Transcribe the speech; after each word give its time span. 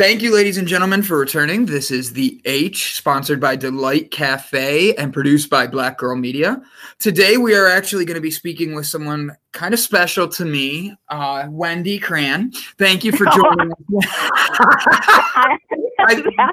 Thank 0.00 0.22
you, 0.22 0.32
ladies 0.34 0.56
and 0.56 0.66
gentlemen, 0.66 1.02
for 1.02 1.18
returning. 1.18 1.66
This 1.66 1.90
is 1.90 2.14
The 2.14 2.40
H, 2.46 2.94
sponsored 2.94 3.38
by 3.38 3.54
Delight 3.54 4.10
Cafe 4.10 4.94
and 4.94 5.12
produced 5.12 5.50
by 5.50 5.66
Black 5.66 5.98
Girl 5.98 6.16
Media. 6.16 6.62
Today, 6.98 7.36
we 7.36 7.54
are 7.54 7.66
actually 7.66 8.06
going 8.06 8.14
to 8.14 8.20
be 8.22 8.30
speaking 8.30 8.74
with 8.74 8.86
someone 8.86 9.36
kind 9.52 9.74
of 9.74 9.78
special 9.78 10.26
to 10.26 10.46
me, 10.46 10.96
uh, 11.10 11.48
Wendy 11.50 11.98
Cran. 11.98 12.50
Thank 12.78 13.04
you 13.04 13.12
for 13.12 13.26
joining 13.36 13.72
us. 13.72 14.06
I, 15.28 15.58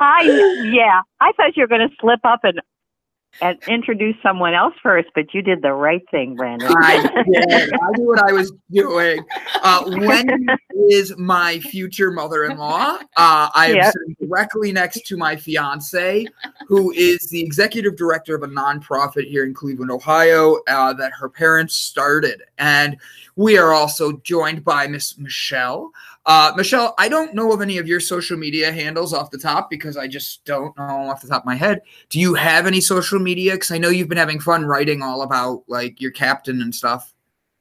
I, 0.00 0.22
yeah, 0.70 1.00
I 1.18 1.32
thought 1.32 1.56
you 1.56 1.62
were 1.62 1.68
going 1.68 1.88
to 1.88 1.96
slip 1.98 2.20
up 2.24 2.40
and 2.42 2.60
and 3.40 3.58
introduce 3.66 4.14
someone 4.22 4.54
else 4.54 4.74
first, 4.82 5.08
but 5.14 5.32
you 5.32 5.42
did 5.42 5.62
the 5.62 5.72
right 5.72 6.02
thing, 6.10 6.36
Brandon. 6.36 6.68
I 6.70 7.00
did. 7.02 7.72
I 7.72 7.90
knew 7.96 8.06
what 8.06 8.28
I 8.28 8.32
was 8.32 8.52
doing. 8.70 9.24
Uh, 9.62 9.82
Wendy 9.86 10.46
is 10.90 11.16
my 11.16 11.58
future 11.60 12.10
mother-in-law. 12.10 12.98
Uh, 13.16 13.48
I 13.54 13.68
am 13.70 13.76
Yep. 13.76 13.92
sitting 13.92 14.16
directly 14.20 14.72
next 14.72 15.06
to 15.06 15.16
my 15.16 15.36
fiance, 15.36 16.26
who 16.66 16.92
is 16.92 17.28
the 17.30 17.40
executive 17.42 17.96
director 17.96 18.34
of 18.34 18.42
a 18.42 18.48
nonprofit 18.48 19.28
here 19.28 19.44
in 19.44 19.54
Cleveland, 19.54 19.90
Ohio, 19.90 20.58
uh, 20.68 20.92
that 20.92 21.12
her 21.12 21.28
parents 21.28 21.74
started. 21.74 22.42
And 22.58 22.96
we 23.36 23.56
are 23.56 23.72
also 23.72 24.18
joined 24.18 24.64
by 24.64 24.86
Miss 24.86 25.16
Michelle. 25.16 25.90
Uh, 26.24 26.52
Michelle, 26.56 26.94
I 26.98 27.08
don't 27.08 27.34
know 27.34 27.52
of 27.52 27.60
any 27.60 27.78
of 27.78 27.88
your 27.88 27.98
social 27.98 28.36
media 28.38 28.70
handles 28.70 29.12
off 29.12 29.30
the 29.30 29.38
top 29.38 29.68
because 29.68 29.96
I 29.96 30.06
just 30.06 30.44
don't 30.44 30.76
know 30.78 31.10
off 31.10 31.20
the 31.20 31.28
top 31.28 31.42
of 31.42 31.46
my 31.46 31.56
head. 31.56 31.80
Do 32.10 32.20
you 32.20 32.34
have 32.34 32.66
any 32.66 32.80
social 32.80 33.18
media? 33.18 33.52
Because 33.52 33.72
I 33.72 33.78
know 33.78 33.88
you've 33.88 34.08
been 34.08 34.18
having 34.18 34.38
fun 34.38 34.64
writing 34.64 35.02
all 35.02 35.22
about 35.22 35.64
like 35.66 36.00
your 36.00 36.12
captain 36.12 36.62
and 36.62 36.72
stuff. 36.74 37.12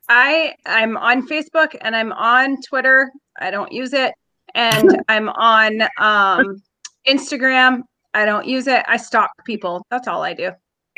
I 0.09 0.55
I'm 0.65 0.95
on 0.97 1.27
Facebook 1.27 1.75
and 1.81 1.95
I'm 1.95 2.11
on 2.11 2.61
Twitter. 2.61 3.11
I 3.39 3.49
don't 3.49 3.71
use 3.71 3.93
it, 3.93 4.13
and 4.53 5.01
I'm 5.09 5.29
on 5.29 5.81
um, 5.97 6.61
Instagram. 7.07 7.81
I 8.13 8.25
don't 8.25 8.45
use 8.45 8.67
it. 8.67 8.83
I 8.87 8.97
stalk 8.97 9.31
people. 9.45 9.85
That's 9.89 10.07
all 10.07 10.21
I 10.21 10.33
do. 10.33 10.51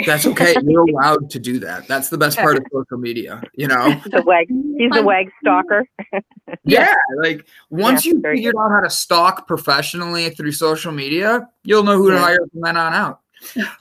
That's 0.06 0.26
okay. 0.26 0.56
You're 0.64 0.90
allowed 0.90 1.30
to 1.32 1.40
do 1.40 1.60
that. 1.60 1.88
That's 1.88 2.10
the 2.10 2.18
best 2.18 2.38
part 2.38 2.58
of 2.58 2.64
social 2.72 2.98
media, 2.98 3.44
you 3.54 3.68
know? 3.68 3.90
the 4.12 4.24
wag, 4.24 4.48
he's 4.50 4.92
the 4.92 5.04
wag 5.04 5.32
stalker. 5.42 5.88
Yeah. 6.66 6.94
Like 7.18 7.46
once 7.70 8.06
Yeah, 8.06 8.14
you 8.14 8.22
figured 8.22 8.56
out 8.58 8.70
how 8.70 8.82
to 8.82 8.90
stalk 8.90 9.48
professionally 9.48 10.30
through 10.30 10.52
social 10.54 10.92
media, 10.92 11.50
you'll 11.64 11.84
know 11.84 11.98
who 11.98 12.10
to 12.10 12.16
Yeah. 12.16 12.22
hire 12.22 12.48
from 12.52 12.62
then 12.62 12.78
on 12.78 12.94
out. 12.94 13.20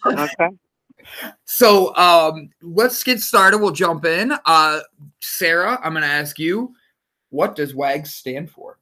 Okay. 0.07 0.49
So 1.45 1.95
um 1.97 2.51
let's 2.61 3.03
get 3.05 3.21
started. 3.21 3.59
We'll 3.59 3.73
jump 3.73 4.05
in. 4.05 4.33
Uh 4.47 4.81
Sarah, 5.21 5.79
I'm 5.83 5.93
gonna 5.95 6.07
ask 6.07 6.39
you, 6.39 6.75
what 7.31 7.55
does 7.57 7.75
WAG 7.75 8.07
stand 8.07 8.51
for? 8.51 8.79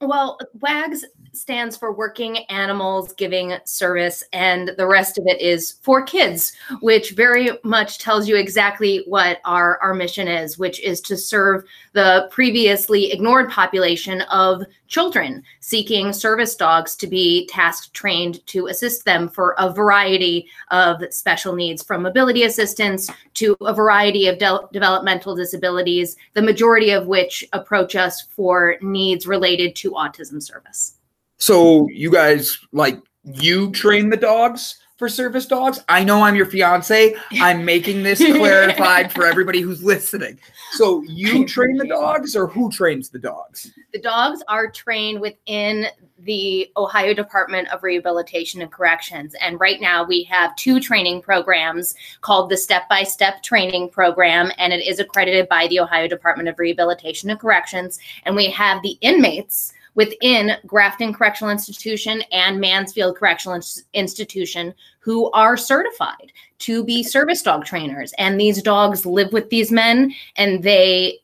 Well, 0.00 0.38
WAGS 0.60 1.04
stands 1.32 1.76
for 1.76 1.92
Working 1.92 2.38
Animals 2.46 3.12
Giving 3.12 3.56
Service, 3.64 4.24
and 4.32 4.72
the 4.78 4.86
rest 4.86 5.18
of 5.18 5.24
it 5.26 5.40
is 5.40 5.72
for 5.82 6.02
kids, 6.02 6.52
which 6.80 7.12
very 7.12 7.50
much 7.64 7.98
tells 7.98 8.26
you 8.26 8.36
exactly 8.36 9.04
what 9.06 9.40
our, 9.44 9.78
our 9.78 9.94
mission 9.94 10.26
is, 10.26 10.58
which 10.58 10.80
is 10.80 11.00
to 11.02 11.16
serve 11.16 11.64
the 11.92 12.28
previously 12.30 13.12
ignored 13.12 13.50
population 13.50 14.22
of 14.22 14.62
children 14.88 15.42
seeking 15.60 16.12
service 16.12 16.56
dogs 16.56 16.96
to 16.96 17.06
be 17.06 17.46
task 17.46 17.92
trained 17.92 18.44
to 18.48 18.66
assist 18.66 19.04
them 19.04 19.28
for 19.28 19.54
a 19.58 19.72
variety 19.72 20.48
of 20.72 21.00
special 21.10 21.54
needs, 21.54 21.82
from 21.82 22.02
mobility 22.02 22.42
assistance 22.42 23.08
to 23.34 23.56
a 23.60 23.72
variety 23.72 24.26
of 24.26 24.38
de- 24.38 24.60
developmental 24.72 25.36
disabilities, 25.36 26.16
the 26.34 26.42
majority 26.42 26.90
of 26.90 27.06
which 27.06 27.44
approach 27.52 27.94
us 27.94 28.22
for 28.22 28.76
needs 28.82 29.28
related 29.28 29.76
to 29.76 29.89
autism 29.92 30.42
service. 30.42 30.96
So 31.38 31.88
you 31.90 32.10
guys 32.10 32.58
like 32.72 33.00
you 33.24 33.70
train 33.72 34.10
the 34.10 34.16
dogs 34.16 34.78
for 35.00 35.08
service 35.08 35.46
dogs? 35.46 35.82
I 35.88 36.04
know 36.04 36.22
I'm 36.22 36.36
your 36.36 36.44
fiance. 36.44 37.16
I'm 37.32 37.64
making 37.64 38.02
this 38.02 38.18
clarified 38.36 39.10
for 39.10 39.24
everybody 39.24 39.62
who's 39.62 39.82
listening. 39.82 40.38
So 40.72 41.02
you 41.04 41.46
train 41.46 41.78
the 41.78 41.88
dogs 41.88 42.36
or 42.36 42.46
who 42.46 42.70
trains 42.70 43.08
the 43.08 43.18
dogs? 43.18 43.72
The 43.94 44.00
dogs 44.00 44.42
are 44.46 44.70
trained 44.70 45.22
within 45.22 45.86
the 46.18 46.70
Ohio 46.76 47.14
Department 47.14 47.68
of 47.68 47.82
Rehabilitation 47.82 48.60
and 48.60 48.70
Corrections. 48.70 49.34
And 49.40 49.58
right 49.58 49.80
now 49.80 50.04
we 50.04 50.22
have 50.24 50.54
two 50.56 50.78
training 50.78 51.22
programs 51.22 51.94
called 52.20 52.50
the 52.50 52.58
Step 52.58 52.86
by 52.90 53.02
Step 53.02 53.42
Training 53.42 53.88
Program, 53.88 54.52
and 54.58 54.70
it 54.70 54.86
is 54.86 54.98
accredited 54.98 55.48
by 55.48 55.66
the 55.68 55.80
Ohio 55.80 56.08
Department 56.08 56.50
of 56.50 56.58
Rehabilitation 56.58 57.30
and 57.30 57.40
Corrections. 57.40 57.98
And 58.24 58.36
we 58.36 58.50
have 58.50 58.82
the 58.82 58.98
inmates 59.00 59.72
within 59.94 60.52
Grafton 60.66 61.12
Correctional 61.12 61.50
Institution 61.50 62.22
and 62.32 62.60
Mansfield 62.60 63.16
Correctional 63.16 63.56
Ins- 63.56 63.84
Institution 63.92 64.74
who 65.00 65.30
are 65.32 65.56
certified 65.56 66.32
to 66.60 66.84
be 66.84 67.02
service 67.02 67.42
dog 67.42 67.64
trainers. 67.64 68.12
And 68.18 68.38
these 68.38 68.62
dogs 68.62 69.06
live 69.06 69.32
with 69.32 69.50
these 69.50 69.72
men 69.72 70.14
and 70.36 70.62
they 70.62 71.20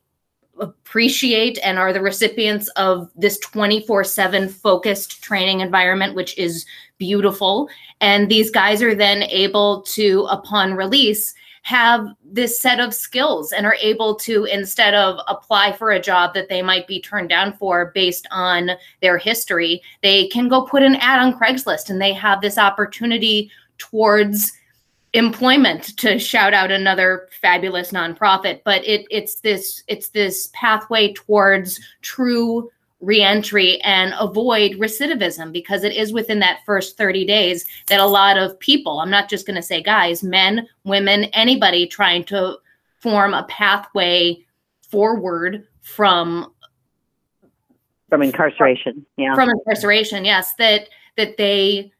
appreciate 0.59 1.59
and 1.62 1.78
are 1.78 1.93
the 1.93 2.00
recipients 2.00 2.69
of 2.71 3.10
this 3.15 3.38
24 3.41 4.05
7 4.05 4.49
focused 4.49 5.22
training 5.22 5.60
environment, 5.60 6.15
which 6.15 6.37
is 6.38 6.65
beautiful. 6.99 7.69
And 8.00 8.31
these 8.31 8.50
guys 8.50 8.82
are 8.82 8.94
then 8.94 9.22
able 9.25 9.82
to, 9.82 10.26
upon 10.31 10.75
release, 10.75 11.34
have 11.66 12.06
this 12.25 12.60
set 12.60 12.78
of 12.78 12.94
skills 12.94 13.50
and 13.50 13.66
are 13.66 13.77
able 13.82 14.15
to, 14.15 14.44
instead 14.44 14.94
of 14.94 15.19
apply 15.27 15.72
for 15.72 15.91
a 15.91 16.00
job 16.00 16.32
that 16.32 16.49
they 16.49 16.62
might 16.62 16.87
be 16.87 17.00
turned 17.00 17.28
down 17.28 17.53
for 17.54 17.91
based 17.93 18.25
on 18.31 18.71
their 19.03 19.19
history, 19.19 19.82
they 20.00 20.28
can 20.28 20.47
go 20.47 20.62
put 20.62 20.84
an 20.84 20.94
ad 21.00 21.19
on 21.19 21.37
Craigslist 21.37 21.91
and 21.91 22.00
they 22.00 22.12
have 22.12 22.41
this 22.41 22.56
opportunity 22.56 23.50
towards 23.78 24.53
employment 25.12 25.97
to 25.97 26.21
shout 26.21 26.55
out 26.55 26.71
another 26.71 27.26
fabulous 27.41 27.91
nonprofit. 27.91 28.60
But 28.65 28.87
it 28.87 29.05
it's 29.10 29.41
this 29.41 29.82
it's 29.88 30.10
this 30.10 30.50
pathway 30.53 31.15
towards 31.15 31.81
true 32.00 32.71
reentry 33.00 33.80
and 33.82 34.14
avoid 34.18 34.72
recidivism 34.72 35.52
because 35.52 35.84
it 35.84 35.92
is 35.92 36.12
within 36.12 36.38
that 36.38 36.60
first 36.64 36.96
30 36.96 37.26
days 37.26 37.66
that 37.88 38.00
a 38.00 38.06
lot 38.06 38.38
of 38.38 38.58
people 38.58 39.00
i'm 39.00 39.10
not 39.10 39.28
just 39.28 39.46
going 39.46 39.54
to 39.56 39.62
say 39.62 39.82
guys 39.82 40.22
men 40.22 40.66
women 40.84 41.24
anybody 41.24 41.86
trying 41.86 42.24
to 42.24 42.56
form 43.00 43.34
a 43.34 43.44
pathway 43.44 44.36
forward 44.88 45.66
from 45.82 46.52
From 48.08 48.22
incarceration. 48.22 49.04
Yeah. 49.18 49.34
from 49.34 49.50
incarceration 49.50 50.24
yes 50.24 50.54
that 50.54 50.88
that 51.18 51.36
they 51.36 51.92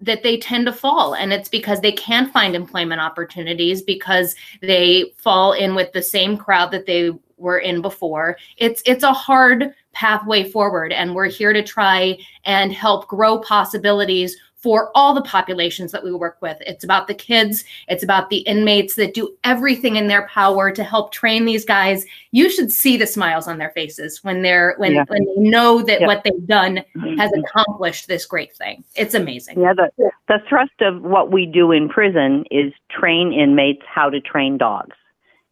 that 0.00 0.22
they 0.22 0.38
tend 0.38 0.66
to 0.66 0.72
fall 0.72 1.16
and 1.16 1.32
it's 1.32 1.48
because 1.48 1.80
they 1.80 1.90
can't 1.90 2.32
find 2.32 2.54
employment 2.54 3.00
opportunities 3.00 3.82
because 3.82 4.36
they 4.62 5.12
fall 5.18 5.52
in 5.52 5.74
with 5.74 5.92
the 5.92 6.02
same 6.02 6.36
crowd 6.36 6.70
that 6.70 6.86
they 6.86 7.10
were 7.38 7.58
in 7.58 7.82
before 7.82 8.36
it's 8.56 8.82
it's 8.86 9.02
a 9.02 9.12
hard 9.12 9.74
pathway 9.94 10.48
forward 10.48 10.92
and 10.92 11.14
we're 11.14 11.28
here 11.28 11.52
to 11.52 11.62
try 11.62 12.18
and 12.44 12.72
help 12.72 13.08
grow 13.08 13.38
possibilities 13.38 14.36
for 14.56 14.90
all 14.94 15.12
the 15.12 15.20
populations 15.22 15.92
that 15.92 16.02
we 16.02 16.10
work 16.12 16.38
with 16.40 16.56
it's 16.62 16.84
about 16.84 17.06
the 17.06 17.14
kids 17.14 17.64
it's 17.88 18.02
about 18.02 18.30
the 18.30 18.38
inmates 18.38 18.94
that 18.94 19.12
do 19.12 19.28
everything 19.44 19.96
in 19.96 20.06
their 20.06 20.26
power 20.28 20.70
to 20.70 20.82
help 20.82 21.12
train 21.12 21.44
these 21.44 21.64
guys 21.66 22.06
you 22.32 22.48
should 22.50 22.72
see 22.72 22.96
the 22.96 23.06
smiles 23.06 23.46
on 23.46 23.58
their 23.58 23.70
faces 23.70 24.24
when 24.24 24.40
they're 24.42 24.74
when, 24.78 24.92
Yeah. 24.92 25.04
when 25.08 25.24
they 25.24 25.42
know 25.50 25.82
that 25.82 26.00
Yeah. 26.00 26.06
what 26.06 26.24
they've 26.24 26.46
done 26.46 26.76
has 27.18 27.30
Mhm. 27.30 27.40
accomplished 27.44 28.08
this 28.08 28.24
great 28.24 28.56
thing. 28.56 28.82
It's 28.96 29.14
amazing. 29.14 29.60
Yeah, 29.60 29.74
the, 29.74 29.90
the 30.28 30.38
thrust 30.48 30.80
of 30.80 31.02
what 31.02 31.30
we 31.30 31.44
do 31.46 31.70
in 31.70 31.88
prison 31.88 32.44
is 32.50 32.72
train 32.90 33.32
inmates 33.32 33.82
how 33.86 34.08
to 34.10 34.20
train 34.20 34.56
dogs. 34.56 34.96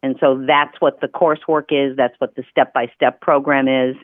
And 0.01 0.17
so 0.19 0.43
that's 0.45 0.81
what 0.81 0.99
the 1.01 1.07
coursework 1.07 1.67
is, 1.71 1.95
that's 1.95 2.19
what 2.19 2.35
the 2.35 2.43
step 2.51 2.73
by 2.73 2.87
step 2.95 3.21
program 3.21 3.67
is, 3.67 3.95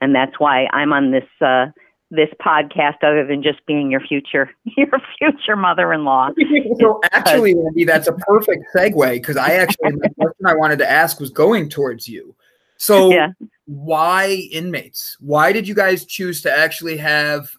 and 0.00 0.14
that's 0.14 0.38
why 0.38 0.66
I'm 0.72 0.92
on 0.92 1.10
this 1.10 1.24
uh, 1.40 1.66
this 2.10 2.28
podcast 2.44 2.96
other 3.02 3.24
than 3.26 3.42
just 3.42 3.64
being 3.66 3.90
your 3.90 4.00
future 4.00 4.50
your 4.76 4.88
future 5.18 5.56
mother 5.56 5.92
in 5.92 6.04
law. 6.04 6.30
So 6.80 7.00
actually, 7.12 7.54
Wendy, 7.54 7.84
that's 7.84 8.08
a 8.08 8.12
perfect 8.12 8.64
segue 8.74 9.12
because 9.12 9.36
I 9.36 9.54
actually 9.54 9.92
the 9.92 10.10
question 10.18 10.46
I 10.46 10.54
wanted 10.54 10.78
to 10.80 10.90
ask 10.90 11.20
was 11.20 11.30
going 11.30 11.68
towards 11.68 12.08
you. 12.08 12.34
So 12.76 13.10
Yeah. 13.10 13.28
why 13.66 14.48
inmates? 14.50 15.16
Why 15.20 15.52
did 15.52 15.68
you 15.68 15.74
guys 15.74 16.04
choose 16.04 16.42
to 16.42 16.56
actually 16.56 16.96
have 16.96 17.50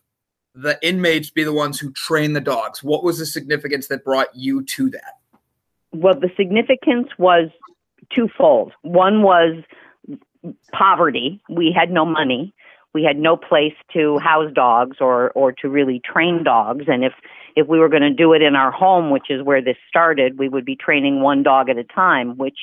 the 0.54 0.78
inmates 0.86 1.30
be 1.30 1.44
the 1.44 1.54
ones 1.54 1.80
who 1.80 1.92
train 1.92 2.34
the 2.34 2.42
dogs? 2.42 2.84
What 2.84 3.04
was 3.04 3.20
the 3.20 3.26
significance 3.26 3.88
that 3.88 4.04
brought 4.04 4.36
you 4.36 4.64
to 4.64 4.90
that? 4.90 5.20
Well, 5.94 6.20
the 6.20 6.32
significance 6.36 7.08
was 7.18 7.50
twofold. 8.14 8.74
One 8.82 9.22
was 9.22 9.64
poverty. 10.72 11.42
We 11.50 11.76
had 11.76 11.92
no 11.92 12.06
money. 12.06 12.54
We 12.94 13.04
had 13.04 13.18
no 13.18 13.38
place 13.38 13.76
to 13.94 14.18
house 14.20 14.52
dogs 14.54 14.98
or 15.00 15.32
or 15.32 15.54
to 15.54 15.70
really 15.70 16.02
train 16.04 16.44
dogs. 16.44 16.86
And 16.88 17.06
if 17.06 17.14
if 17.56 17.68
we 17.68 17.80
were 17.80 17.90
going 17.90 18.02
to 18.02 18.14
do 18.14 18.34
it 18.34 18.42
in 18.42 18.56
our 18.56 18.72
home, 18.72 19.12
which 19.12 19.30
is 19.30 19.44
where 19.44 19.62
this 19.62 19.78
started, 19.88 20.38
we 20.38 20.50
would 20.50 20.66
be 20.66 20.76
training 20.76 21.22
one 21.22 21.44
dog 21.44 21.70
at 21.70 21.78
a 21.78 21.84
time, 21.84 22.38
which 22.38 22.58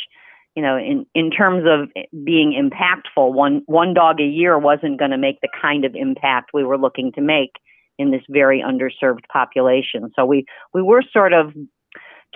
you 0.59 0.63
know, 0.63 0.77
in, 0.77 1.07
in 1.15 1.31
terms 1.31 1.63
of 1.69 1.89
being 2.25 2.53
impactful, 2.53 3.33
one, 3.33 3.63
one 3.67 3.95
dog 3.95 4.19
a 4.19 4.25
year 4.25 4.59
wasn't 4.59 4.99
going 4.99 5.13
to 5.13 5.17
make 5.17 5.41
the 5.41 5.49
kind 5.63 5.85
of 5.85 5.95
impact 5.95 6.51
we 6.53 6.65
were 6.65 6.77
looking 6.77 7.13
to 7.13 7.21
make 7.21 7.53
in 7.97 8.11
this 8.11 8.23
very 8.29 8.61
underserved 8.61 9.21
population. 9.33 10.11
So 10.17 10.27
we, 10.27 10.47
we 10.75 10.83
were 10.83 11.05
sort 11.13 11.33
of 11.33 11.55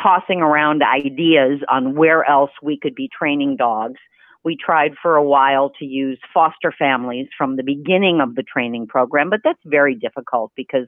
tossing 0.00 0.40
around 0.40 0.84
ideas 0.84 1.62
on 1.68 1.96
where 1.96 2.24
else 2.24 2.52
we 2.62 2.78
could 2.78 2.94
be 2.94 3.10
training 3.12 3.56
dogs. 3.56 3.98
We 4.44 4.56
tried 4.56 4.92
for 5.00 5.16
a 5.16 5.22
while 5.22 5.70
to 5.78 5.84
use 5.84 6.18
foster 6.34 6.72
families 6.76 7.28
from 7.36 7.56
the 7.56 7.62
beginning 7.62 8.20
of 8.20 8.34
the 8.34 8.42
training 8.42 8.86
program, 8.88 9.30
but 9.30 9.40
that's 9.44 9.60
very 9.64 9.94
difficult 9.94 10.52
because 10.56 10.86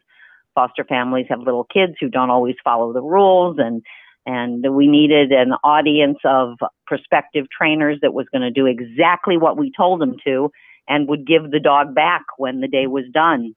foster 0.55 0.85
families 0.85 1.27
have 1.29 1.41
little 1.41 1.65
kids 1.65 1.95
who 2.01 2.09
don't 2.09 2.31
always 2.31 2.57
follow 2.65 2.93
the 2.93 3.03
rules 3.03 3.57
and 3.59 3.83
and 4.27 4.65
we 4.75 4.87
needed 4.87 5.33
an 5.33 5.53
audience 5.63 6.19
of 6.25 6.57
prospective 6.87 7.45
trainers 7.51 7.99
that 8.01 8.15
was 8.15 8.27
going 8.33 8.41
to 8.41 8.51
do 8.51 8.65
exactly 8.65 9.37
what 9.37 9.59
we 9.59 9.71
told 9.77 10.01
them 10.01 10.17
to 10.25 10.51
and 10.89 11.09
would 11.09 11.27
give 11.27 11.51
the 11.51 11.61
dog 11.61 11.95
back 11.95 12.23
when 12.39 12.61
the 12.61 12.69
day 12.69 12.87
was 12.87 13.05
done. 13.13 13.55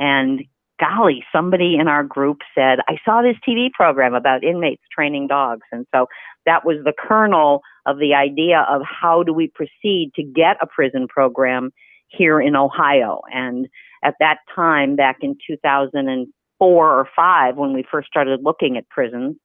And 0.00 0.42
golly, 0.80 1.24
somebody 1.32 1.76
in 1.78 1.86
our 1.86 2.02
group 2.02 2.38
said, 2.56 2.80
I 2.88 2.96
saw 3.04 3.22
this 3.22 3.36
TV 3.46 3.70
program 3.70 4.14
about 4.14 4.42
inmates 4.42 4.82
training 4.92 5.28
dogs. 5.28 5.66
And 5.70 5.86
so 5.94 6.06
that 6.46 6.64
was 6.64 6.78
the 6.84 6.92
kernel 6.98 7.60
of 7.86 7.98
the 7.98 8.14
idea 8.14 8.66
of 8.68 8.82
how 8.82 9.22
do 9.22 9.32
we 9.32 9.48
proceed 9.48 10.12
to 10.16 10.22
get 10.22 10.56
a 10.62 10.66
prison 10.66 11.08
program 11.08 11.70
here 12.08 12.40
in 12.40 12.56
Ohio. 12.56 13.20
And 13.32 13.68
at 14.02 14.14
that 14.20 14.38
time, 14.54 14.96
back 14.96 15.18
in 15.22 15.36
2004 15.46 16.30
or 16.68 17.08
five, 17.14 17.56
when 17.56 17.72
we 17.72 17.84
first 17.90 18.08
started 18.08 18.40
looking 18.42 18.76
at 18.76 18.88
prisons, 18.88 19.36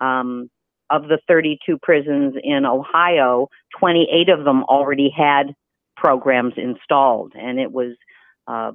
um, 0.00 0.50
of 0.90 1.04
the 1.04 1.18
32 1.26 1.78
prisons 1.82 2.34
in 2.42 2.66
Ohio, 2.66 3.48
28 3.78 4.28
of 4.28 4.44
them 4.44 4.64
already 4.64 5.10
had 5.14 5.54
programs 5.96 6.54
installed, 6.56 7.32
and 7.34 7.58
it 7.58 7.72
was 7.72 7.96
uh, 8.46 8.72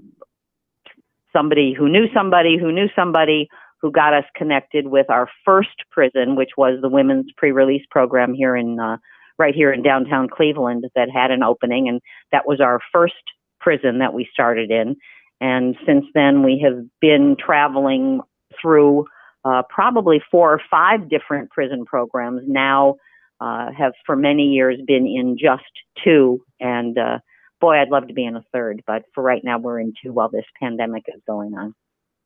somebody 1.32 1.74
who 1.78 1.88
knew 1.88 2.06
somebody 2.14 2.58
who 2.58 2.72
knew 2.72 2.88
somebody 2.96 3.48
who 3.82 3.92
got 3.92 4.14
us 4.14 4.26
connected 4.36 4.88
with 4.88 5.10
our 5.10 5.30
first 5.46 5.84
prison, 5.92 6.36
which 6.36 6.52
was 6.58 6.80
the 6.82 6.90
women's 6.90 7.32
pre-release 7.38 7.86
program 7.90 8.34
here 8.34 8.56
in 8.56 8.80
uh, 8.80 8.98
right 9.38 9.56
here 9.56 9.72
in 9.72 9.82
downtown 9.82 10.28
Cleveland 10.28 10.86
that 10.96 11.10
had 11.10 11.32
an 11.32 11.44
opening, 11.44 11.88
and 11.88 12.02
that 12.32 12.46
was 12.46 12.60
our 12.60 12.80
first 12.92 13.16
prison 13.60 14.00
that 14.00 14.14
we 14.14 14.28
started 14.32 14.70
in. 14.70 14.96
And 15.42 15.76
since 15.86 16.06
then, 16.14 16.44
we 16.44 16.62
have 16.66 16.86
been 17.00 17.38
traveling 17.40 18.20
through 18.62 19.06
uh, 19.46 19.64
probably 19.70 20.22
four 20.30 20.54
or 20.54 20.62
five 20.70 21.10
different 21.10 21.50
prison 21.50 21.86
programs. 21.86 22.42
Now 22.46 22.96
uh, 23.40 23.72
have 23.72 23.94
for 24.06 24.18
many 24.18 24.50
years 24.50 24.80
been 24.86 25.08
in 25.08 25.38
just 25.40 25.72
two, 26.04 26.44
and 26.60 26.98
uh, 26.98 27.20
boy, 27.62 27.80
I'd 27.80 27.90
love 27.90 28.08
to 28.10 28.14
be 28.14 28.26
in 28.26 28.36
a 28.36 28.44
third, 28.52 28.84
but 28.86 29.04
for 29.14 29.24
right 29.24 29.44
now, 29.44 29.58
we're 29.58 29.80
in 29.80 29.94
two 30.04 30.12
while 30.12 30.30
this 30.30 30.46
pandemic 30.60 31.06
is 31.08 31.22
going 31.26 31.54
on. 31.56 31.74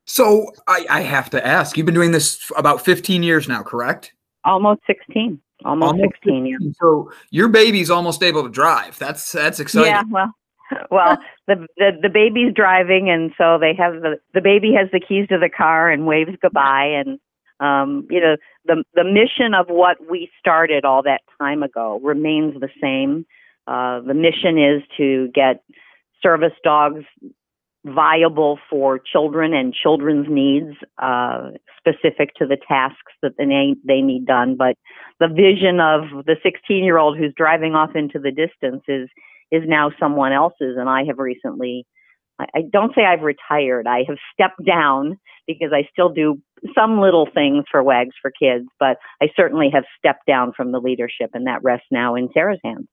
So 0.05 0.51
I, 0.67 0.85
I 0.89 1.01
have 1.01 1.29
to 1.31 1.45
ask, 1.45 1.77
you've 1.77 1.85
been 1.85 1.95
doing 1.95 2.11
this 2.11 2.51
about 2.57 2.83
15 2.83 3.23
years 3.23 3.47
now, 3.47 3.63
correct? 3.63 4.13
Almost 4.43 4.81
16. 4.87 5.39
Almost, 5.65 5.91
almost 5.91 6.13
16, 6.15 6.43
16 6.43 6.45
yeah. 6.45 6.71
So 6.81 7.11
your 7.29 7.47
baby's 7.47 7.89
almost 7.89 8.21
able 8.21 8.43
to 8.43 8.49
drive. 8.49 8.99
That's 8.99 9.31
that's 9.31 9.61
exciting. 9.61 9.91
Yeah, 9.91 10.03
well, 10.09 10.33
well, 10.91 11.17
the, 11.47 11.67
the 11.77 11.91
the 12.01 12.09
baby's 12.09 12.53
driving, 12.53 13.09
and 13.09 13.31
so 13.37 13.57
they 13.57 13.73
have 13.75 14.01
the 14.01 14.19
the 14.33 14.41
baby 14.41 14.73
has 14.73 14.89
the 14.91 14.99
keys 14.99 15.27
to 15.29 15.37
the 15.37 15.49
car 15.49 15.89
and 15.89 16.05
waves 16.05 16.31
goodbye, 16.41 16.85
and 16.85 17.19
um, 17.59 18.05
you 18.09 18.19
know 18.19 18.35
the 18.65 18.83
the 18.93 19.05
mission 19.05 19.53
of 19.53 19.67
what 19.67 19.97
we 20.09 20.29
started 20.37 20.83
all 20.83 21.03
that 21.03 21.21
time 21.39 21.63
ago 21.63 21.99
remains 22.03 22.59
the 22.59 22.69
same. 22.81 23.25
Uh, 23.65 24.01
the 24.01 24.13
mission 24.13 24.57
is 24.57 24.83
to 24.97 25.29
get 25.33 25.63
service 26.21 26.53
dogs 26.63 27.05
viable 27.85 28.59
for 28.69 28.99
children 28.99 29.53
and 29.53 29.73
children's 29.73 30.27
needs, 30.29 30.75
uh, 31.01 31.51
specific 31.77 32.33
to 32.35 32.45
the 32.45 32.57
tasks 32.67 33.11
that 33.21 33.33
they 33.37 33.75
they 33.85 34.01
need 34.01 34.25
done. 34.25 34.55
But 34.57 34.75
the 35.19 35.27
vision 35.27 35.79
of 35.79 36.25
the 36.25 36.37
16 36.41 36.83
year 36.83 36.97
old 36.97 37.17
who's 37.17 37.33
driving 37.35 37.75
off 37.75 37.91
into 37.95 38.19
the 38.19 38.31
distance 38.31 38.83
is 38.87 39.09
is 39.51 39.63
now 39.67 39.91
someone 39.99 40.31
else's. 40.31 40.77
And 40.77 40.89
I 40.89 41.03
have 41.05 41.19
recently, 41.19 41.85
I, 42.39 42.45
I 42.55 42.61
don't 42.71 42.95
say 42.95 43.05
I've 43.05 43.21
retired, 43.21 43.85
I 43.85 44.03
have 44.07 44.17
stepped 44.33 44.65
down 44.65 45.19
because 45.45 45.71
I 45.73 45.87
still 45.91 46.09
do 46.09 46.41
some 46.73 47.01
little 47.01 47.27
things 47.33 47.65
for 47.69 47.83
WAGs 47.83 48.15
for 48.21 48.31
kids, 48.31 48.65
but 48.79 48.97
I 49.21 49.27
certainly 49.35 49.69
have 49.73 49.83
stepped 49.97 50.25
down 50.25 50.53
from 50.55 50.71
the 50.71 50.79
leadership, 50.79 51.31
and 51.33 51.47
that 51.47 51.63
rests 51.63 51.87
now 51.91 52.15
in 52.15 52.29
Sarah's 52.33 52.59
hands. 52.63 52.87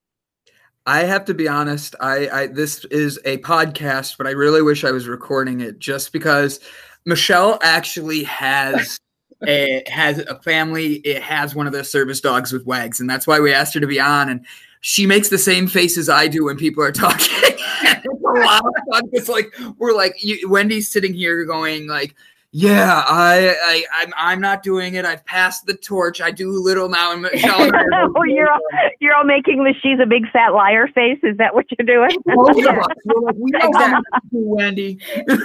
I 0.87 1.05
have 1.05 1.25
to 1.27 1.35
be 1.35 1.47
honest. 1.47 1.95
I, 2.01 2.29
I, 2.29 2.47
this 2.47 2.85
is 2.87 3.19
a 3.25 3.39
podcast, 3.39 4.17
but 4.17 4.27
I 4.27 4.31
really 4.31 4.63
wish 4.63 4.85
I 4.85 4.91
was 4.91 5.07
recording 5.07 5.61
it 5.61 5.79
just 5.79 6.13
because 6.13 6.61
Michelle 7.05 7.59
actually 7.63 8.23
has 8.25 8.99
a 9.47 9.83
has 9.87 10.19
a 10.19 10.39
family. 10.41 10.97
It 10.97 11.23
has 11.23 11.55
one 11.55 11.67
of 11.67 11.73
the 11.73 11.85
service 11.85 12.21
dogs 12.21 12.53
with 12.53 12.67
wags, 12.67 13.01
and 13.01 13.09
that's 13.09 13.27
why 13.27 13.41
we 13.41 13.53
asked 13.53 13.75
her 13.75 13.81
to 13.81 13.87
be 13.87 14.01
on. 14.01 14.29
And 14.29 14.47
she 14.81 15.07
makes 15.07 15.29
the 15.29 15.39
same 15.39 15.67
faces 15.67 16.09
I 16.09 16.29
do 16.29 16.45
when 16.45 16.57
people 16.57 16.83
are 16.83 16.93
talking. 16.93 17.27
it's 17.31 18.07
a 18.07 18.41
lot 18.41 18.65
of 18.65 18.73
fun. 18.91 19.09
It's 19.13 19.29
like 19.29 19.55
we're 19.79 19.95
like 19.95 20.23
you, 20.23 20.49
Wendy's 20.49 20.89
sitting 20.89 21.15
here 21.15 21.45
going 21.45 21.87
like, 21.87 22.15
"Yeah, 22.53 23.03
I, 23.07 23.55
I, 23.63 23.85
I'm, 23.93 24.13
I'm 24.17 24.41
not 24.41 24.63
doing 24.63 24.95
it. 24.95 25.05
I've 25.05 25.25
passed 25.25 25.67
the 25.67 25.75
torch. 25.75 26.21
I 26.21 26.31
do 26.31 26.51
little 26.51 26.89
now." 26.89 27.13
And 27.13 27.23
Michelle, 27.23 27.71
oh, 28.17 28.23
you're 28.25 28.51
all, 28.51 28.61
you're 29.01 29.15
all 29.15 29.25
making 29.25 29.65
the 29.65 29.75
she's 29.83 29.99
a 30.03 30.07
big 30.07 30.31
fat 30.33 30.51
liar 30.51 30.89
face. 30.89 31.19
Is 31.23 31.37
that 31.39 31.55
what 31.55 31.67
you're 31.71 31.87
doing? 31.87 32.17
oh, 32.29 32.59
yeah. 32.59 32.81
like, 32.81 33.37
we 33.37 33.51
know 33.51 33.69
exactly. 33.69 34.03
Wendy. 34.33 34.99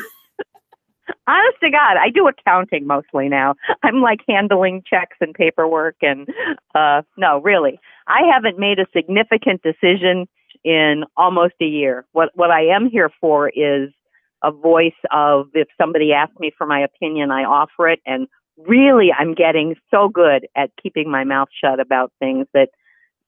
Honest 1.27 1.57
to 1.61 1.69
God, 1.69 1.97
I 1.97 2.09
do 2.09 2.27
accounting 2.27 2.87
mostly 2.87 3.29
now. 3.29 3.55
I'm 3.83 4.01
like 4.01 4.21
handling 4.27 4.83
checks 4.87 5.17
and 5.21 5.33
paperwork 5.33 5.95
and 6.01 6.27
uh 6.73 7.03
no, 7.17 7.41
really. 7.41 7.79
I 8.07 8.21
haven't 8.31 8.59
made 8.59 8.79
a 8.79 8.85
significant 8.95 9.61
decision 9.61 10.27
in 10.63 11.03
almost 11.15 11.53
a 11.61 11.65
year. 11.65 12.05
What 12.11 12.29
what 12.33 12.51
I 12.51 12.65
am 12.65 12.89
here 12.89 13.11
for 13.21 13.49
is 13.49 13.89
a 14.45 14.51
voice 14.51 14.93
of 15.11 15.47
if 15.53 15.67
somebody 15.79 16.13
asks 16.13 16.39
me 16.39 16.51
for 16.57 16.67
my 16.67 16.79
opinion, 16.79 17.31
I 17.31 17.43
offer 17.43 17.89
it 17.89 17.99
and 18.05 18.27
really 18.57 19.11
I'm 19.17 19.33
getting 19.33 19.75
so 19.91 20.07
good 20.07 20.47
at 20.55 20.71
keeping 20.81 21.09
my 21.09 21.23
mouth 21.23 21.49
shut 21.61 21.79
about 21.79 22.11
things 22.19 22.47
that 22.53 22.69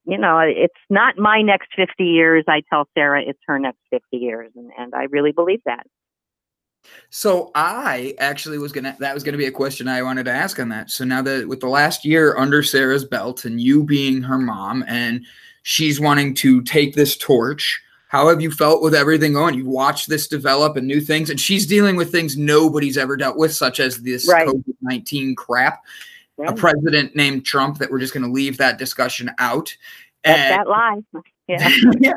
you 0.05 0.17
know, 0.17 0.39
it's 0.39 0.73
not 0.89 1.17
my 1.17 1.41
next 1.41 1.67
50 1.75 2.01
years. 2.01 2.45
I 2.47 2.61
tell 2.69 2.87
Sarah 2.93 3.21
it's 3.21 3.41
her 3.45 3.59
next 3.59 3.79
50 3.89 4.15
years 4.15 4.51
and 4.55 4.71
and 4.77 4.95
I 4.95 5.03
really 5.03 5.31
believe 5.31 5.61
that. 5.65 5.85
So 7.09 7.51
I 7.55 8.15
actually 8.19 8.57
was 8.57 8.71
gonna 8.71 8.95
that 8.99 9.13
was 9.13 9.23
gonna 9.23 9.37
be 9.37 9.45
a 9.45 9.51
question 9.51 9.87
I 9.87 10.01
wanted 10.03 10.23
to 10.25 10.31
ask 10.31 10.59
on 10.59 10.69
that. 10.69 10.91
So 10.91 11.03
now 11.03 11.21
that 11.23 11.49
with 11.49 11.59
the 11.59 11.67
last 11.67 12.05
year 12.05 12.37
under 12.37 12.63
Sarah's 12.63 13.03
belt 13.03 13.43
and 13.43 13.59
you 13.59 13.83
being 13.83 14.21
her 14.21 14.37
mom 14.37 14.85
and 14.87 15.25
she's 15.63 15.99
wanting 15.99 16.33
to 16.35 16.61
take 16.61 16.95
this 16.95 17.17
torch, 17.17 17.81
how 18.07 18.29
have 18.29 18.41
you 18.41 18.51
felt 18.51 18.81
with 18.81 18.95
everything 18.95 19.33
going? 19.33 19.55
You've 19.55 19.67
watched 19.67 20.07
this 20.07 20.27
develop 20.27 20.77
and 20.77 20.87
new 20.87 21.01
things, 21.01 21.29
and 21.29 21.39
she's 21.39 21.65
dealing 21.65 21.95
with 21.95 22.11
things 22.11 22.37
nobody's 22.37 22.97
ever 22.97 23.17
dealt 23.17 23.37
with, 23.37 23.53
such 23.53 23.79
as 23.79 24.01
this 24.01 24.27
right. 24.27 24.47
COVID 24.47 24.75
nineteen 24.81 25.35
crap. 25.35 25.83
Right. 26.37 26.49
A 26.49 26.53
president 26.53 27.15
named 27.15 27.45
Trump 27.45 27.79
that 27.79 27.89
we're 27.89 27.99
just 27.99 28.13
going 28.13 28.25
to 28.25 28.31
leave 28.31 28.57
that 28.57 28.77
discussion 28.77 29.31
out. 29.39 29.75
That's 30.23 30.39
and, 30.39 30.59
that 30.59 30.67
lie. 30.67 30.99
Yeah. 31.49 32.11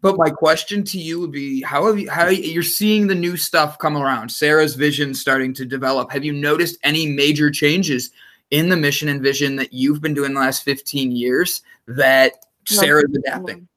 But 0.00 0.16
my 0.16 0.30
question 0.30 0.82
to 0.84 0.98
you 0.98 1.20
would 1.20 1.32
be 1.32 1.60
how 1.60 1.86
have 1.86 1.98
you 1.98 2.08
how 2.10 2.28
you're 2.28 2.62
seeing 2.62 3.06
the 3.06 3.14
new 3.14 3.36
stuff 3.36 3.78
come 3.78 3.94
around, 3.94 4.30
Sarah's 4.30 4.74
vision 4.74 5.12
starting 5.12 5.52
to 5.52 5.66
develop. 5.66 6.10
Have 6.10 6.24
you 6.24 6.32
noticed 6.32 6.78
any 6.82 7.06
major 7.06 7.50
changes 7.50 8.10
in 8.50 8.70
the 8.70 8.78
mission 8.78 9.10
and 9.10 9.20
vision 9.20 9.56
that 9.56 9.74
you've 9.74 10.00
been 10.00 10.14
doing 10.14 10.32
the 10.32 10.40
last 10.40 10.62
15 10.64 11.12
years 11.12 11.60
that 11.88 12.46
Sarah's 12.64 13.14
adapting? 13.14 13.68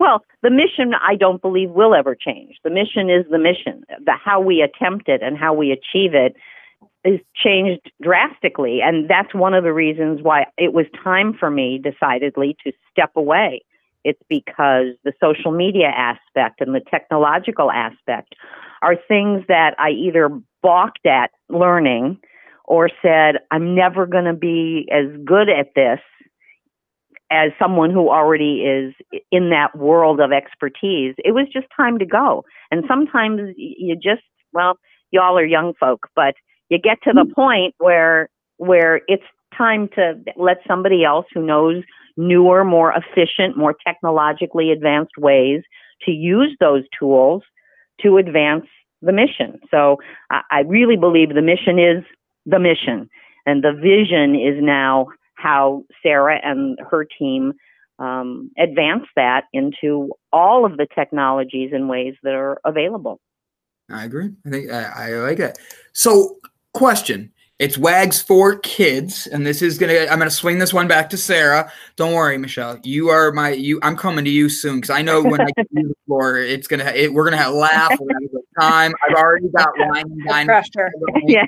Well, 0.00 0.24
the 0.42 0.50
mission 0.50 0.94
I 1.00 1.14
don't 1.14 1.40
believe 1.40 1.70
will 1.70 1.94
ever 1.94 2.16
change. 2.16 2.56
The 2.64 2.70
mission 2.70 3.08
is 3.10 3.24
the 3.30 3.38
mission. 3.38 3.84
The 4.04 4.12
how 4.12 4.40
we 4.40 4.62
attempt 4.62 5.08
it 5.08 5.22
and 5.22 5.36
how 5.38 5.54
we 5.54 5.70
achieve 5.70 6.14
it 6.14 6.34
is 7.04 7.20
changed 7.34 7.92
drastically 8.02 8.80
and 8.82 9.08
that's 9.08 9.34
one 9.34 9.54
of 9.54 9.64
the 9.64 9.72
reasons 9.72 10.20
why 10.22 10.44
it 10.58 10.74
was 10.74 10.84
time 11.02 11.32
for 11.38 11.50
me 11.50 11.78
decidedly 11.82 12.54
to 12.62 12.72
step 12.92 13.10
away 13.16 13.62
it's 14.04 14.22
because 14.28 14.94
the 15.04 15.12
social 15.20 15.52
media 15.52 15.88
aspect 15.88 16.60
and 16.60 16.74
the 16.74 16.80
technological 16.90 17.70
aspect 17.70 18.34
are 18.82 18.96
things 19.08 19.44
that 19.48 19.74
I 19.78 19.90
either 19.90 20.30
balked 20.62 21.06
at 21.06 21.30
learning 21.48 22.18
or 22.64 22.88
said, 23.02 23.36
I'm 23.50 23.74
never 23.74 24.06
going 24.06 24.24
to 24.24 24.34
be 24.34 24.88
as 24.90 25.06
good 25.24 25.48
at 25.48 25.74
this 25.74 26.00
as 27.30 27.52
someone 27.58 27.90
who 27.90 28.10
already 28.10 28.62
is 28.62 28.94
in 29.30 29.50
that 29.50 29.76
world 29.76 30.20
of 30.20 30.32
expertise. 30.32 31.14
It 31.18 31.32
was 31.32 31.46
just 31.52 31.66
time 31.76 31.98
to 31.98 32.06
go. 32.06 32.44
And 32.70 32.84
sometimes 32.88 33.54
you 33.56 33.94
just, 33.94 34.22
well, 34.52 34.78
y'all 35.12 35.38
are 35.38 35.44
young 35.44 35.74
folk, 35.78 36.08
but 36.16 36.34
you 36.68 36.78
get 36.78 36.98
to 37.04 37.12
the 37.12 37.22
mm-hmm. 37.22 37.32
point 37.32 37.74
where, 37.78 38.28
where 38.56 39.00
it's 39.06 39.24
time 39.56 39.88
to 39.94 40.14
let 40.36 40.58
somebody 40.66 41.04
else 41.04 41.26
who 41.32 41.44
knows 41.44 41.82
newer, 42.16 42.64
more 42.64 42.92
efficient, 42.92 43.56
more 43.56 43.74
technologically 43.86 44.70
advanced 44.70 45.16
ways 45.16 45.62
to 46.02 46.10
use 46.10 46.56
those 46.60 46.82
tools 46.98 47.42
to 48.00 48.16
advance 48.16 48.66
the 49.02 49.12
mission. 49.12 49.60
So 49.70 49.98
I, 50.30 50.40
I 50.50 50.60
really 50.60 50.96
believe 50.96 51.34
the 51.34 51.42
mission 51.42 51.78
is 51.78 52.04
the 52.46 52.58
mission, 52.58 53.08
and 53.46 53.62
the 53.62 53.72
vision 53.72 54.34
is 54.34 54.62
now 54.62 55.08
how 55.40 55.84
Sarah 56.02 56.40
and 56.42 56.78
her 56.90 57.06
team 57.18 57.54
um, 57.98 58.50
advance 58.58 59.04
that 59.16 59.44
into 59.52 60.12
all 60.32 60.64
of 60.64 60.76
the 60.76 60.86
technologies 60.94 61.70
and 61.72 61.88
ways 61.88 62.14
that 62.22 62.34
are 62.34 62.60
available. 62.64 63.20
I 63.90 64.04
agree. 64.04 64.30
I 64.46 64.50
think 64.50 64.70
I, 64.70 65.08
I 65.08 65.10
like 65.16 65.38
it. 65.38 65.58
So, 65.92 66.38
question: 66.72 67.32
It's 67.60 67.76
Wags 67.76 68.22
for 68.22 68.58
kids, 68.60 69.26
and 69.26 69.46
this 69.46 69.60
is 69.60 69.76
gonna. 69.76 70.06
I'm 70.10 70.18
gonna 70.18 70.30
swing 70.30 70.58
this 70.58 70.72
one 70.72 70.88
back 70.88 71.10
to 71.10 71.18
Sarah. 71.18 71.70
Don't 71.96 72.14
worry, 72.14 72.38
Michelle. 72.38 72.80
You 72.84 73.10
are 73.10 73.32
my. 73.32 73.50
You. 73.50 73.78
I'm 73.82 73.98
coming 73.98 74.24
to 74.24 74.30
you 74.30 74.48
soon 74.48 74.76
because 74.76 74.88
I 74.88 75.02
know 75.02 75.22
when 75.22 75.42
I 75.42 75.48
get 75.54 75.68
to 75.76 75.88
the 75.88 75.94
floor, 76.06 76.38
it's 76.38 76.66
gonna. 76.66 76.84
It, 76.84 77.12
we're 77.12 77.24
gonna 77.24 77.36
have 77.36 77.52
laugh. 77.52 77.90
We're 78.00 78.06
gonna 78.06 78.14
have 78.14 78.30
a 78.30 78.32
good 78.32 78.42
time. 78.58 78.94
I've 79.06 79.14
already 79.14 79.48
got 79.48 79.68
wine 79.76 80.24
dine. 80.26 80.46
Pressure. 80.46 80.90
yeah, 81.26 81.44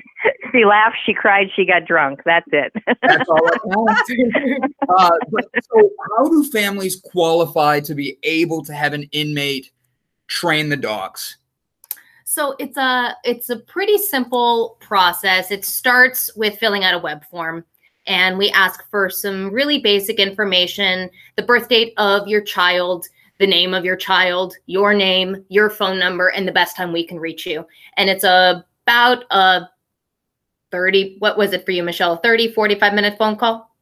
she 0.51 0.65
laughed, 0.65 0.97
she 1.03 1.15
cried, 1.15 1.47
she 1.55 1.65
got 1.65 1.85
drunk. 1.85 2.19
That's 2.25 2.47
it. 2.51 2.71
That's 3.01 3.27
all 3.27 3.47
I 3.47 3.57
want. 3.65 4.71
uh, 4.89 5.11
but, 5.31 5.45
so, 5.63 5.89
how 6.15 6.29
do 6.29 6.43
families 6.43 6.95
qualify 6.95 7.79
to 7.79 7.95
be 7.95 8.19
able 8.21 8.63
to 8.65 8.73
have 8.75 8.93
an 8.93 9.09
inmate 9.13 9.71
train 10.27 10.69
the 10.69 10.77
dogs? 10.77 11.37
So 12.33 12.55
it's 12.57 12.77
a 12.77 13.15
it's 13.23 13.51
a 13.51 13.57
pretty 13.57 13.99
simple 13.99 14.77
process. 14.79 15.51
It 15.51 15.63
starts 15.63 16.35
with 16.35 16.57
filling 16.57 16.83
out 16.83 16.95
a 16.95 16.97
web 16.97 17.23
form 17.25 17.63
and 18.07 18.39
we 18.39 18.49
ask 18.49 18.89
for 18.89 19.07
some 19.07 19.53
really 19.53 19.77
basic 19.77 20.17
information, 20.17 21.11
the 21.35 21.43
birth 21.43 21.69
date 21.69 21.93
of 21.97 22.27
your 22.27 22.41
child, 22.41 23.05
the 23.37 23.45
name 23.45 23.75
of 23.75 23.85
your 23.85 23.95
child, 23.95 24.55
your 24.65 24.95
name, 24.95 25.45
your 25.49 25.69
phone 25.69 25.99
number 25.99 26.29
and 26.29 26.47
the 26.47 26.51
best 26.51 26.75
time 26.75 26.91
we 26.91 27.05
can 27.05 27.19
reach 27.19 27.45
you. 27.45 27.67
And 27.97 28.09
it's 28.09 28.23
about 28.23 29.25
a 29.29 29.69
30 30.71 31.17
what 31.19 31.37
was 31.37 31.53
it 31.53 31.63
for 31.63 31.71
you 31.71 31.83
Michelle? 31.83 32.17
30 32.17 32.51
45 32.51 32.95
minute 32.95 33.15
phone 33.15 33.35
call? 33.35 33.72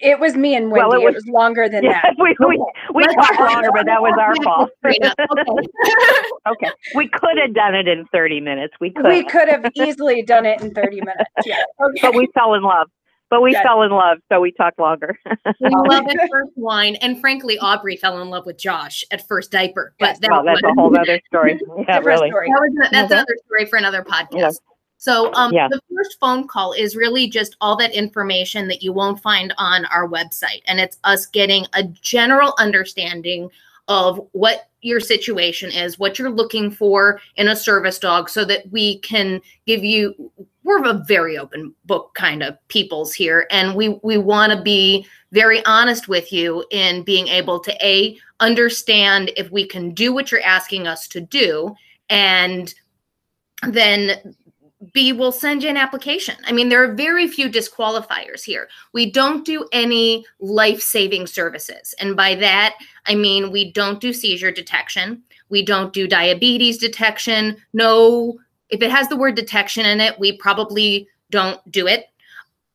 It 0.00 0.20
was 0.20 0.36
me 0.36 0.54
and 0.54 0.70
Wendy. 0.70 0.86
Well, 0.86 0.92
it 0.92 1.02
it, 1.02 1.04
was- 1.04 1.14
was, 1.16 1.26
longer 1.26 1.68
than 1.68 1.82
Yeah, 1.84 2.00
that. 2.02 2.14
we 2.18 2.34
we, 2.46 2.62
we 2.94 3.04
talked 3.14 3.40
longer, 3.40 3.70
but 3.72 3.86
that 3.86 4.00
was 4.00 4.14
our 4.20 4.34
fault. 4.44 4.70
Okay. 4.84 4.98
okay, 6.48 6.70
we 6.94 7.08
could 7.08 7.38
have 7.38 7.54
done 7.54 7.74
it 7.74 7.88
in 7.88 8.06
30 8.12 8.40
minutes. 8.40 8.74
We 8.80 8.90
could, 8.90 9.06
We 9.06 9.24
could 9.24 9.48
have 9.48 9.70
easily 9.74 10.22
done 10.22 10.46
it 10.46 10.60
in 10.60 10.72
30 10.72 11.00
minutes. 11.00 11.30
Yeah. 11.44 11.62
Okay. 11.82 11.98
but 12.02 12.14
we 12.14 12.28
fell 12.34 12.54
in 12.54 12.62
love. 12.62 12.88
But 13.30 13.42
we 13.42 13.52
Yes. 13.52 13.62
fell 13.62 13.82
in 13.82 13.90
love, 13.90 14.18
so 14.32 14.40
we 14.40 14.52
talked 14.52 14.78
longer. 14.78 15.14
we 15.26 15.68
love 15.70 16.04
at 16.08 16.16
first 16.30 16.50
wine, 16.56 16.94
and 17.02 17.20
frankly, 17.20 17.58
Aubrey 17.58 17.94
fell 17.96 18.22
in 18.22 18.30
love 18.30 18.46
with 18.46 18.56
Josh 18.58 19.04
at 19.10 19.26
first 19.28 19.50
diaper. 19.52 19.92
But 19.98 20.06
Yes, 20.06 20.18
that 20.20 20.30
well, 20.30 20.44
that's 20.44 20.62
was- 20.62 20.72
a 20.74 20.80
whole 20.80 20.98
other 20.98 21.20
story. 21.26 21.60
Yeah, 21.86 21.98
really. 21.98 22.30
story. 22.30 22.48
that 22.48 22.58
was, 22.58 22.88
that's 22.90 23.08
Mhm. 23.08 23.16
another 23.16 23.36
story 23.44 23.66
for 23.66 23.76
another 23.76 24.02
podcast. 24.02 24.32
Yeah. 24.32 24.50
So, 24.98 25.32
um, 25.34 25.52
Yeah. 25.52 25.68
the 25.68 25.80
first 25.94 26.18
phone 26.20 26.46
call 26.48 26.72
is 26.72 26.96
really 26.96 27.28
just 27.28 27.56
all 27.60 27.76
that 27.76 27.92
information 27.92 28.68
that 28.68 28.82
you 28.82 28.92
won't 28.92 29.22
find 29.22 29.54
on 29.56 29.84
our 29.86 30.08
website, 30.08 30.62
and 30.66 30.80
it's 30.80 30.98
us 31.04 31.24
getting 31.26 31.66
a 31.72 31.84
general 31.84 32.52
understanding 32.58 33.48
of 33.86 34.20
what 34.32 34.68
your 34.82 35.00
situation 35.00 35.72
is, 35.72 35.98
what 35.98 36.18
you're 36.18 36.30
looking 36.30 36.70
for 36.70 37.20
in 37.36 37.48
a 37.48 37.56
service 37.56 37.98
dog, 37.98 38.28
so 38.28 38.44
that 38.44 38.70
we 38.70 38.98
can 38.98 39.40
give 39.66 39.82
you. 39.82 40.30
We're 40.64 40.84
a 40.84 41.02
very 41.08 41.38
open 41.38 41.74
book 41.86 42.10
kind 42.14 42.42
of 42.42 42.58
peoples 42.68 43.14
here, 43.14 43.46
and 43.50 43.74
we 43.74 44.00
we 44.02 44.18
want 44.18 44.52
to 44.52 44.60
be 44.60 45.06
very 45.32 45.64
honest 45.64 46.08
with 46.08 46.32
you 46.32 46.64
in 46.70 47.04
being 47.04 47.28
able 47.28 47.60
to 47.60 47.72
a 47.86 48.18
understand 48.40 49.30
if 49.36 49.50
we 49.50 49.66
can 49.66 49.94
do 49.94 50.12
what 50.12 50.30
you're 50.30 50.42
asking 50.42 50.86
us 50.86 51.08
to 51.08 51.20
do, 51.20 51.74
and 52.10 52.74
then 53.66 54.36
B 54.92 55.12
will 55.12 55.32
send 55.32 55.62
you 55.62 55.70
an 55.70 55.76
application. 55.76 56.36
I 56.46 56.52
mean, 56.52 56.68
there 56.68 56.82
are 56.82 56.94
very 56.94 57.26
few 57.28 57.48
disqualifiers 57.48 58.42
here. 58.42 58.68
We 58.92 59.10
don't 59.10 59.44
do 59.44 59.68
any 59.72 60.24
life 60.40 60.80
saving 60.80 61.26
services. 61.26 61.94
And 61.98 62.16
by 62.16 62.34
that, 62.36 62.76
I 63.06 63.14
mean, 63.14 63.50
we 63.50 63.72
don't 63.72 64.00
do 64.00 64.12
seizure 64.12 64.52
detection. 64.52 65.22
We 65.48 65.64
don't 65.64 65.92
do 65.92 66.06
diabetes 66.06 66.78
detection. 66.78 67.56
No, 67.72 68.38
if 68.70 68.82
it 68.82 68.90
has 68.90 69.08
the 69.08 69.16
word 69.16 69.34
detection 69.34 69.86
in 69.86 70.00
it, 70.00 70.18
we 70.18 70.36
probably 70.36 71.08
don't 71.30 71.60
do 71.70 71.86
it, 71.86 72.06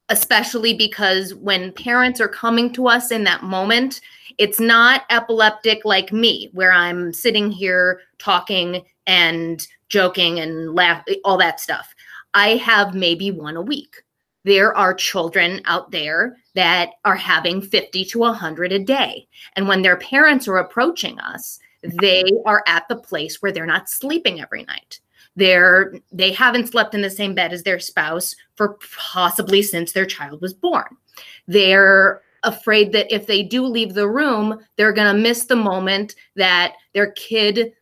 especially 0.10 0.74
because 0.74 1.34
when 1.36 1.72
parents 1.74 2.20
are 2.20 2.28
coming 2.28 2.74
to 2.74 2.88
us 2.88 3.12
in 3.12 3.24
that 3.26 3.44
moment, 3.44 4.02
it's 4.38 4.60
not 4.60 5.04
epileptic 5.12 5.86
like 5.86 6.12
me, 6.12 6.50
where 6.54 6.74
I'm 6.74 7.14
sitting 7.14 7.52
here 7.52 8.02
talking 8.18 8.84
and 9.06 9.68
joking 9.90 10.40
and 10.40 10.74
laugh, 10.74 11.04
all 11.24 11.38
that 11.38 11.60
stuff. 11.60 11.94
I 12.34 12.56
have 12.58 12.96
maybe 12.96 13.32
one 13.32 13.58
a 13.58 13.62
week. 13.62 13.96
There 14.46 14.76
are 14.76 14.94
children 14.94 15.62
out 15.66 15.92
there 15.92 16.38
that 16.56 16.92
are 17.06 17.16
having 17.16 17.62
50 17.62 18.06
to 18.06 18.20
100 18.20 18.72
a 18.72 18.80
day. 18.80 19.28
And 19.56 19.68
when 19.68 19.82
their 19.82 19.98
parents 19.98 20.48
are 20.48 20.58
approaching 20.58 21.20
us, 21.20 21.60
they 21.82 22.24
are 22.46 22.64
at 22.68 22.88
the 22.88 22.96
place 22.96 23.42
where 23.42 23.52
they're 23.52 23.66
not 23.66 23.90
sleeping 23.90 24.42
every 24.42 24.64
night. 24.64 25.00
They're 25.36 25.96
they 26.12 26.32
haven't 26.32 26.68
slept 26.68 26.94
in 26.94 27.02
the 27.02 27.10
same 27.10 27.34
bed 27.34 27.54
as 27.54 27.64
their 27.64 27.80
spouse 27.80 28.36
for 28.56 28.78
possibly 28.98 29.64
since 29.64 29.92
their 29.92 30.06
child 30.06 30.42
was 30.42 30.54
born. 30.54 30.98
They're 31.48 32.22
afraid 32.44 32.92
that 32.92 33.14
if 33.14 33.26
they 33.26 33.42
do 33.42 33.66
leave 33.66 33.94
the 33.94 34.08
room, 34.08 34.60
they're 34.76 34.94
going 34.94 35.14
to 35.14 35.22
miss 35.22 35.46
the 35.46 35.56
moment 35.56 36.16
that 36.36 36.74
their 36.94 37.12
kid 37.14 37.74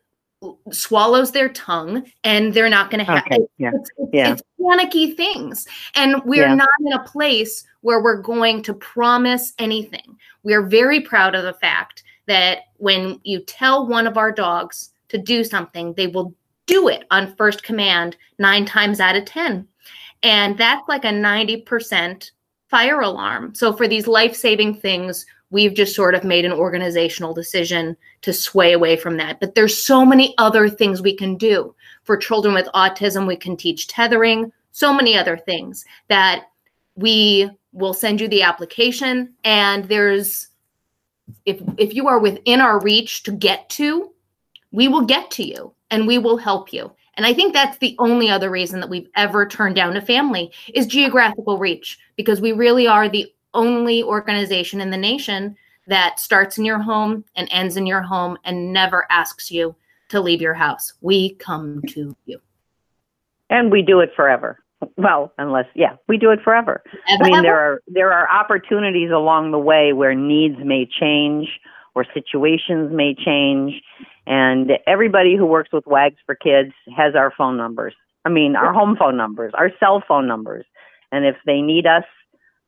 swallows 0.71 1.31
their 1.31 1.49
tongue 1.49 2.03
and 2.23 2.53
they're 2.53 2.69
not 2.69 2.89
going 2.89 3.03
to 3.03 3.11
have 3.11 3.23
Okay, 3.27 3.39
yeah, 3.57 3.71
it's, 3.73 3.91
it's, 3.97 4.09
yeah. 4.13 4.31
it's 4.33 4.41
panicky 4.59 5.13
things. 5.13 5.67
And 5.95 6.23
we're 6.25 6.47
Yeah. 6.47 6.55
not 6.55 6.69
in 6.85 6.93
a 6.93 7.03
place 7.03 7.63
where 7.81 8.01
we're 8.01 8.21
going 8.21 8.63
to 8.63 8.73
promise 8.73 9.53
anything. 9.59 10.17
We're 10.43 10.65
very 10.65 11.01
proud 11.01 11.35
of 11.35 11.43
the 11.43 11.53
fact 11.53 12.03
that 12.27 12.59
when 12.77 13.19
you 13.23 13.41
tell 13.41 13.87
one 13.87 14.07
of 14.07 14.17
our 14.17 14.31
dogs 14.31 14.91
to 15.09 15.17
do 15.17 15.43
something, 15.43 15.93
they 15.93 16.07
will 16.07 16.33
do 16.65 16.87
it 16.87 17.05
on 17.11 17.35
first 17.35 17.63
command 17.63 18.17
nine 18.39 18.65
times 18.65 18.99
out 18.99 19.15
of 19.15 19.25
10. 19.25 19.67
And 20.23 20.57
that's 20.57 20.87
like 20.87 21.05
a 21.05 21.09
90% 21.09 22.31
fire 22.69 23.01
alarm. 23.01 23.53
So 23.53 23.73
for 23.73 23.87
these 23.87 24.07
life 24.07 24.35
saving 24.35 24.75
things, 24.75 25.25
we've 25.51 25.73
just 25.73 25.95
sort 25.95 26.15
of 26.15 26.23
made 26.23 26.45
an 26.45 26.51
organizational 26.51 27.33
decision 27.33 27.95
to 28.21 28.33
sway 28.33 28.73
away 28.73 28.95
from 28.95 29.17
that. 29.17 29.39
But 29.39 29.53
there's 29.53 29.77
so 29.77 30.05
many 30.05 30.33
other 30.37 30.67
things 30.69 31.01
we 31.01 31.15
can 31.15 31.37
do. 31.37 31.75
For 32.03 32.17
children 32.17 32.55
with 32.55 32.67
autism, 32.73 33.27
we 33.27 33.35
can 33.35 33.55
teach 33.55 33.87
tethering, 33.87 34.51
so 34.71 34.93
many 34.93 35.17
other 35.17 35.37
things 35.37 35.85
that 36.07 36.45
we 36.95 37.49
will 37.73 37.93
send 37.93 38.19
you 38.19 38.27
the 38.27 38.41
application 38.41 39.33
and 39.43 39.85
there's 39.85 40.47
if 41.45 41.61
if 41.77 41.93
you 41.93 42.07
are 42.07 42.19
within 42.19 42.59
our 42.59 42.79
reach 42.81 43.23
to 43.23 43.31
get 43.31 43.69
to, 43.69 44.11
we 44.71 44.87
will 44.87 45.05
get 45.05 45.31
to 45.31 45.43
you 45.43 45.73
and 45.89 46.07
we 46.07 46.17
will 46.17 46.37
help 46.37 46.73
you. 46.73 46.91
And 47.15 47.25
I 47.25 47.33
think 47.33 47.53
that's 47.53 47.77
the 47.77 47.95
only 47.99 48.29
other 48.29 48.49
reason 48.49 48.79
that 48.79 48.89
we've 48.89 49.09
ever 49.15 49.45
turned 49.45 49.75
down 49.75 49.95
a 49.97 50.01
family 50.01 50.51
is 50.73 50.87
geographical 50.87 51.57
reach 51.57 51.99
because 52.15 52.41
we 52.41 52.51
really 52.51 52.87
are 52.87 53.09
the 53.09 53.31
only 53.53 54.03
organization 54.03 54.81
in 54.81 54.89
the 54.89 54.97
nation 54.97 55.55
that 55.87 56.19
starts 56.19 56.57
in 56.57 56.65
your 56.65 56.79
home 56.79 57.25
and 57.35 57.47
ends 57.51 57.77
in 57.77 57.85
your 57.85 58.01
home 58.01 58.37
and 58.45 58.71
never 58.71 59.05
asks 59.09 59.51
you 59.51 59.75
to 60.09 60.21
leave 60.21 60.41
your 60.41 60.53
house. 60.53 60.93
We 61.01 61.35
come 61.35 61.81
to 61.89 62.15
you. 62.25 62.39
And 63.49 63.71
we 63.71 63.81
do 63.81 63.99
it 63.99 64.11
forever. 64.15 64.59
Well, 64.97 65.33
unless 65.37 65.65
yeah, 65.75 65.95
we 66.07 66.17
do 66.17 66.31
it 66.31 66.39
forever. 66.43 66.81
I 67.07 67.21
mean, 67.21 67.43
there 67.43 67.59
are 67.59 67.81
there 67.87 68.11
are 68.11 68.29
opportunities 68.29 69.11
along 69.11 69.51
the 69.51 69.59
way 69.59 69.93
where 69.93 70.15
needs 70.15 70.55
may 70.63 70.87
change 70.87 71.47
or 71.93 72.05
situations 72.13 72.91
may 72.91 73.13
change, 73.13 73.81
and 74.25 74.71
everybody 74.87 75.35
who 75.35 75.45
works 75.45 75.69
with 75.71 75.85
WAGs 75.85 76.17
for 76.25 76.33
Kids 76.33 76.71
has 76.95 77.15
our 77.15 77.31
phone 77.37 77.57
numbers. 77.57 77.93
I 78.25 78.29
mean, 78.29 78.55
our 78.55 78.73
home 78.73 78.95
phone 78.97 79.17
numbers, 79.17 79.51
our 79.55 79.71
cell 79.79 80.03
phone 80.07 80.27
numbers, 80.27 80.65
and 81.11 81.25
if 81.25 81.35
they 81.45 81.61
need 81.61 81.85
us, 81.85 82.05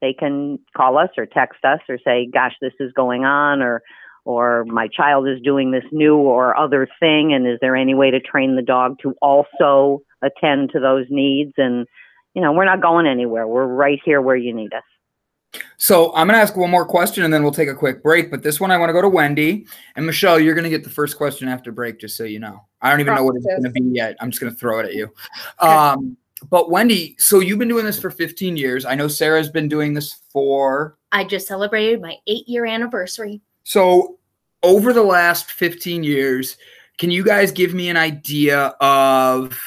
they 0.03 0.13
can 0.13 0.59
call 0.77 0.99
us 0.99 1.09
or 1.17 1.25
text 1.25 1.65
us 1.65 1.79
or 1.89 1.97
say, 2.05 2.27
"Gosh, 2.31 2.53
this 2.61 2.73
is 2.79 2.91
going 2.93 3.25
on," 3.25 3.63
or 3.63 3.81
or 4.25 4.65
my 4.65 4.87
child 4.87 5.27
is 5.27 5.41
doing 5.41 5.71
this 5.71 5.83
new 5.91 6.15
or 6.15 6.55
other 6.55 6.87
thing, 6.99 7.33
and 7.33 7.47
is 7.47 7.57
there 7.59 7.75
any 7.75 7.95
way 7.95 8.11
to 8.11 8.19
train 8.19 8.55
the 8.55 8.61
dog 8.61 8.97
to 9.01 9.15
also 9.21 10.01
attend 10.21 10.71
to 10.71 10.79
those 10.79 11.05
needs 11.09 11.53
and 11.57 11.87
you 12.33 12.41
know, 12.41 12.51
we're 12.51 12.65
not 12.65 12.81
going 12.81 13.05
anywhere. 13.05 13.47
We're 13.47 13.67
right 13.67 13.99
here 14.03 14.21
where 14.21 14.35
you 14.35 14.53
need 14.53 14.73
us. 14.73 15.61
So 15.77 16.11
I'm 16.15 16.27
going 16.27 16.37
to 16.37 16.41
ask 16.41 16.55
one 16.57 16.71
more 16.71 16.85
question 16.85 17.23
and 17.23 17.31
then 17.31 17.43
we'll 17.43 17.51
take 17.51 17.69
a 17.69 17.75
quick 17.75 18.01
break. 18.01 18.31
But 18.31 18.41
this 18.41 18.59
one 18.59 18.71
I 18.71 18.77
want 18.77 18.89
to 18.89 18.93
go 18.93 19.01
to 19.01 19.09
Wendy. 19.09 19.67
And 19.95 20.05
Michelle, 20.05 20.39
you're 20.39 20.55
going 20.55 20.63
to 20.63 20.69
get 20.69 20.83
the 20.83 20.89
first 20.89 21.15
question 21.15 21.47
after 21.47 21.71
break, 21.71 21.99
just 21.99 22.17
so 22.17 22.23
you 22.23 22.39
know. 22.39 22.65
I 22.81 22.89
don't 22.89 23.01
even 23.01 23.13
know 23.13 23.23
what 23.23 23.35
it's 23.35 23.45
going 23.45 23.63
to 23.63 23.69
be 23.69 23.81
yet. 23.93 24.15
I'm 24.19 24.31
just 24.31 24.41
going 24.41 24.51
to 24.51 24.57
throw 24.57 24.79
it 24.79 24.85
at 24.85 24.95
you. 24.95 25.13
Um, 25.59 26.17
but 26.49 26.69
Wendy, 26.69 27.15
so 27.19 27.39
you've 27.39 27.59
been 27.59 27.67
doing 27.67 27.85
this 27.85 27.99
for 27.99 28.09
15 28.09 28.57
years. 28.57 28.85
I 28.85 28.95
know 28.95 29.07
Sarah's 29.07 29.49
been 29.49 29.67
doing 29.67 29.93
this 29.93 30.21
for. 30.29 30.97
I 31.11 31.23
just 31.23 31.47
celebrated 31.47 32.01
my 32.01 32.17
eight 32.27 32.47
year 32.47 32.65
anniversary. 32.65 33.41
So, 33.63 34.19
over 34.61 34.93
the 34.93 35.03
last 35.03 35.51
15 35.51 36.03
years, 36.03 36.57
can 36.97 37.11
you 37.11 37.23
guys 37.23 37.51
give 37.51 37.73
me 37.73 37.89
an 37.89 37.97
idea 37.97 38.67
of 38.79 39.59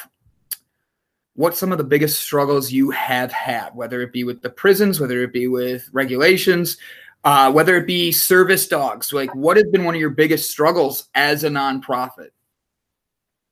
what 1.34 1.56
some 1.56 1.70
of 1.70 1.78
the 1.78 1.84
biggest 1.84 2.20
struggles 2.20 2.72
you 2.72 2.90
have 2.90 3.30
had, 3.30 3.74
whether 3.74 4.00
it 4.00 4.12
be 4.12 4.24
with 4.24 4.40
the 4.40 4.48
prisons, 4.48 5.00
whether 5.00 5.22
it 5.22 5.32
be 5.32 5.48
with 5.48 5.88
regulations, 5.92 6.78
uh, 7.24 7.52
whether 7.52 7.76
it 7.76 7.86
be 7.86 8.10
service 8.10 8.66
dogs? 8.68 9.12
Like, 9.12 9.34
what 9.34 9.56
has 9.56 9.66
been 9.66 9.84
one 9.84 9.94
of 9.94 10.00
your 10.00 10.10
biggest 10.10 10.50
struggles 10.50 11.08
as 11.14 11.44
a 11.44 11.48
nonprofit? 11.48 12.30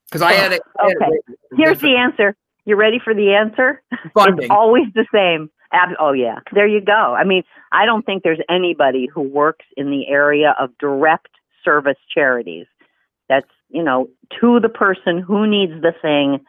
Because 0.06 0.22
I 0.22 0.32
had 0.32 0.52
it. 0.52 0.62
Okay. 0.82 1.34
Here's 1.56 1.80
the 1.80 1.96
answer. 1.96 2.36
You 2.64 2.76
ready 2.76 2.98
for 3.02 3.14
the 3.14 3.34
answer? 3.34 3.82
Funding. 4.14 4.44
It's 4.44 4.50
always 4.50 4.86
the 4.94 5.06
same. 5.12 5.50
Ab- 5.72 5.96
oh 5.98 6.12
yeah, 6.12 6.38
there 6.52 6.66
you 6.66 6.80
go. 6.80 6.92
I 6.92 7.24
mean, 7.24 7.42
I 7.72 7.84
don't 7.84 8.06
think 8.06 8.22
there's 8.22 8.40
anybody 8.48 9.08
who 9.12 9.22
works 9.22 9.64
in 9.76 9.90
the 9.90 10.06
area 10.08 10.54
of 10.58 10.70
direct 10.78 11.28
service 11.64 11.96
charities 12.12 12.66
that's 13.28 13.50
you 13.70 13.82
know 13.82 14.08
to 14.40 14.60
the 14.60 14.68
person 14.68 15.18
who 15.18 15.46
needs 15.46 15.72
the 15.82 15.92
thing 16.00 16.44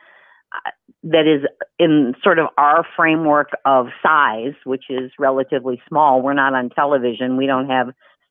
uh, 0.53 0.72
that 1.03 1.27
is 1.27 1.48
in 1.79 2.13
sort 2.24 2.39
of 2.39 2.48
our 2.57 2.86
framework 2.95 3.50
of 3.65 3.88
size, 4.03 4.53
which 4.63 4.86
is 4.89 5.12
relatively 5.17 5.81
small. 5.88 6.22
We're 6.22 6.34
not 6.34 6.53
on 6.53 6.69
television. 6.69 7.38
We 7.38 7.48
don't 7.48 7.69
have 7.69 7.88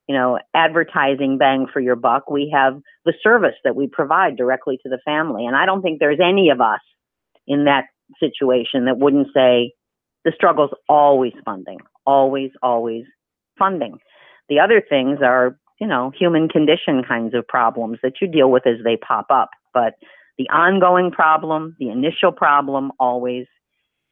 you 0.09 0.15
know 0.15 0.39
advertising 0.55 1.39
bang 1.39 1.67
for 1.73 1.81
your 1.81 1.97
buck. 1.97 2.31
We 2.31 2.55
have 2.55 2.81
the 3.05 3.15
service 3.23 3.57
that 3.65 3.75
we 3.75 3.89
provide 3.89 4.37
directly 4.37 4.79
to 4.85 4.89
the 4.89 5.01
family, 5.05 5.45
and 5.45 5.57
I 5.57 5.67
don't 5.67 5.83
think 5.83 5.99
there's 5.99 6.21
any 6.23 6.51
of 6.51 6.61
us 6.61 6.81
in 7.47 7.65
that 7.65 7.85
situation 8.21 8.85
that 8.87 8.99
wouldn't 8.99 9.29
say 9.35 9.73
the 10.25 10.33
struggle's 10.35 10.71
always 10.89 11.33
funding, 11.45 11.79
always, 12.07 12.51
always 12.63 13.05
funding. 13.59 13.99
The 14.49 14.59
other 14.59 14.83
things 14.87 15.19
are, 15.23 15.59
you 15.81 15.87
know, 15.87 16.13
human 16.19 16.49
condition 16.49 17.03
kinds 17.07 17.35
of 17.35 17.47
problems 17.47 17.99
that 18.03 18.15
you 18.21 18.29
deal 18.29 18.51
with 18.51 18.67
as 18.67 18.77
they 18.85 18.97
pop 18.97 19.27
up. 19.31 19.51
But 19.73 19.95
the 20.39 20.49
ongoing 20.51 21.11
problem, 21.11 21.77
the 21.79 21.91
initial 21.91 22.33
problem 22.33 22.93
always 22.99 23.47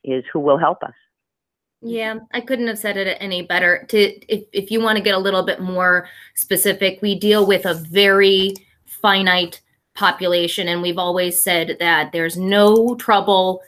is 0.04 0.24
who 0.32 0.40
will 0.40 0.58
help 0.58 0.82
us. 0.82 0.94
Yeah, 1.80 2.20
I 2.32 2.40
couldn't 2.40 2.68
have 2.68 2.78
said 2.78 2.96
it 2.96 3.16
any 3.20 3.42
better. 3.42 3.84
To 3.88 3.98
if, 3.98 4.44
if 4.52 4.70
you 4.70 4.80
want 4.80 4.98
to 4.98 5.02
get 5.02 5.16
a 5.16 5.18
little 5.18 5.42
bit 5.42 5.60
more 5.60 6.08
specific, 6.34 7.00
we 7.02 7.18
deal 7.18 7.44
with 7.44 7.66
a 7.66 7.74
very 7.74 8.54
finite 8.86 9.60
population. 9.94 10.68
And 10.68 10.82
we've 10.82 10.98
always 10.98 11.38
said 11.38 11.76
that 11.80 12.12
there's 12.12 12.36
no 12.36 12.94
trouble, 12.96 13.62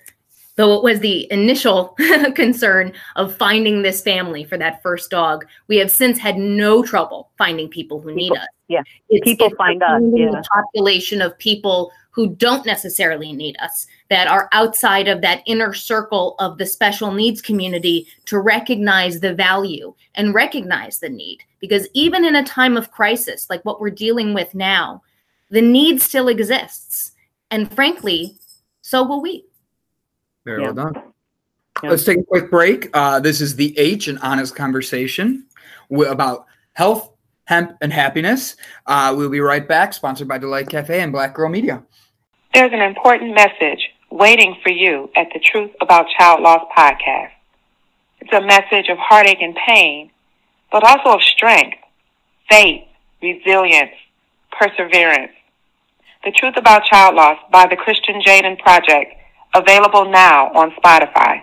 though 0.56 0.76
it 0.76 0.82
was 0.82 1.00
the 1.00 1.30
initial 1.32 1.96
concern 2.34 2.92
of 3.16 3.36
finding 3.36 3.82
this 3.82 4.02
family 4.02 4.44
for 4.44 4.56
that 4.58 4.82
first 4.82 5.10
dog. 5.10 5.44
We 5.68 5.76
have 5.78 5.90
since 5.90 6.18
had 6.18 6.36
no 6.36 6.82
trouble 6.82 7.30
finding 7.36 7.68
people 7.68 8.00
who 8.00 8.14
need 8.14 8.32
us. 8.32 8.46
Yeah. 8.68 8.82
It's, 9.10 9.24
people 9.24 9.48
it's 9.48 9.56
find 9.56 9.82
us. 9.82 10.02
Yeah. 10.14 10.30
The 10.30 10.44
population 10.52 11.20
of 11.20 11.38
people 11.38 11.92
who 12.14 12.28
don't 12.28 12.64
necessarily 12.64 13.32
need 13.32 13.56
us, 13.60 13.86
that 14.08 14.28
are 14.28 14.48
outside 14.52 15.08
of 15.08 15.20
that 15.20 15.42
inner 15.46 15.74
circle 15.74 16.36
of 16.38 16.58
the 16.58 16.66
special 16.66 17.10
needs 17.10 17.42
community 17.42 18.06
to 18.24 18.38
recognize 18.38 19.18
the 19.18 19.34
value 19.34 19.92
and 20.14 20.32
recognize 20.32 21.00
the 21.00 21.08
need. 21.08 21.40
Because 21.58 21.88
even 21.92 22.24
in 22.24 22.36
a 22.36 22.44
time 22.44 22.76
of 22.76 22.92
crisis, 22.92 23.50
like 23.50 23.64
what 23.64 23.80
we're 23.80 23.90
dealing 23.90 24.32
with 24.32 24.54
now, 24.54 25.02
the 25.50 25.62
need 25.62 26.00
still 26.02 26.28
exists. 26.28 27.12
And 27.50 27.72
frankly, 27.72 28.36
so 28.82 29.02
will 29.04 29.22
we. 29.22 29.44
Very 30.44 30.62
yeah. 30.62 30.70
well 30.70 30.74
done. 30.74 31.02
Yeah. 31.82 31.90
Let's 31.90 32.04
take 32.04 32.18
a 32.18 32.22
quick 32.22 32.50
break. 32.50 32.88
Uh, 32.94 33.20
this 33.20 33.40
is 33.40 33.56
the 33.56 33.76
H, 33.78 34.08
an 34.08 34.18
honest 34.18 34.54
conversation 34.54 35.46
about 35.90 36.46
health, 36.74 37.10
hemp, 37.46 37.76
and 37.80 37.92
happiness. 37.92 38.56
Uh, 38.86 39.14
we'll 39.16 39.30
be 39.30 39.40
right 39.40 39.66
back, 39.66 39.92
sponsored 39.92 40.28
by 40.28 40.38
Delight 40.38 40.68
Cafe 40.68 41.00
and 41.00 41.12
Black 41.12 41.34
Girl 41.34 41.48
Media. 41.48 41.82
There's 42.52 42.72
an 42.72 42.80
important 42.80 43.34
message 43.34 43.90
waiting 44.10 44.56
for 44.62 44.70
you 44.70 45.10
at 45.16 45.28
the 45.32 45.40
Truth 45.40 45.72
About 45.80 46.06
Child 46.16 46.40
Loss 46.40 46.66
podcast. 46.76 47.30
It's 48.20 48.32
a 48.32 48.40
message 48.40 48.88
of 48.88 48.96
heartache 48.98 49.42
and 49.42 49.56
pain, 49.66 50.10
but 50.70 50.84
also 50.84 51.16
of 51.16 51.22
strength, 51.22 51.76
faith, 52.48 52.84
resilience, 53.20 53.90
perseverance. 54.58 55.32
The 56.24 56.32
Truth 56.32 56.56
About 56.56 56.84
Child 56.84 57.16
Loss 57.16 57.38
by 57.52 57.66
the 57.66 57.76
Christian 57.76 58.20
Jaden 58.20 58.58
Project, 58.58 59.14
available 59.54 60.10
now 60.10 60.50
on 60.52 60.70
Spotify. 60.72 61.42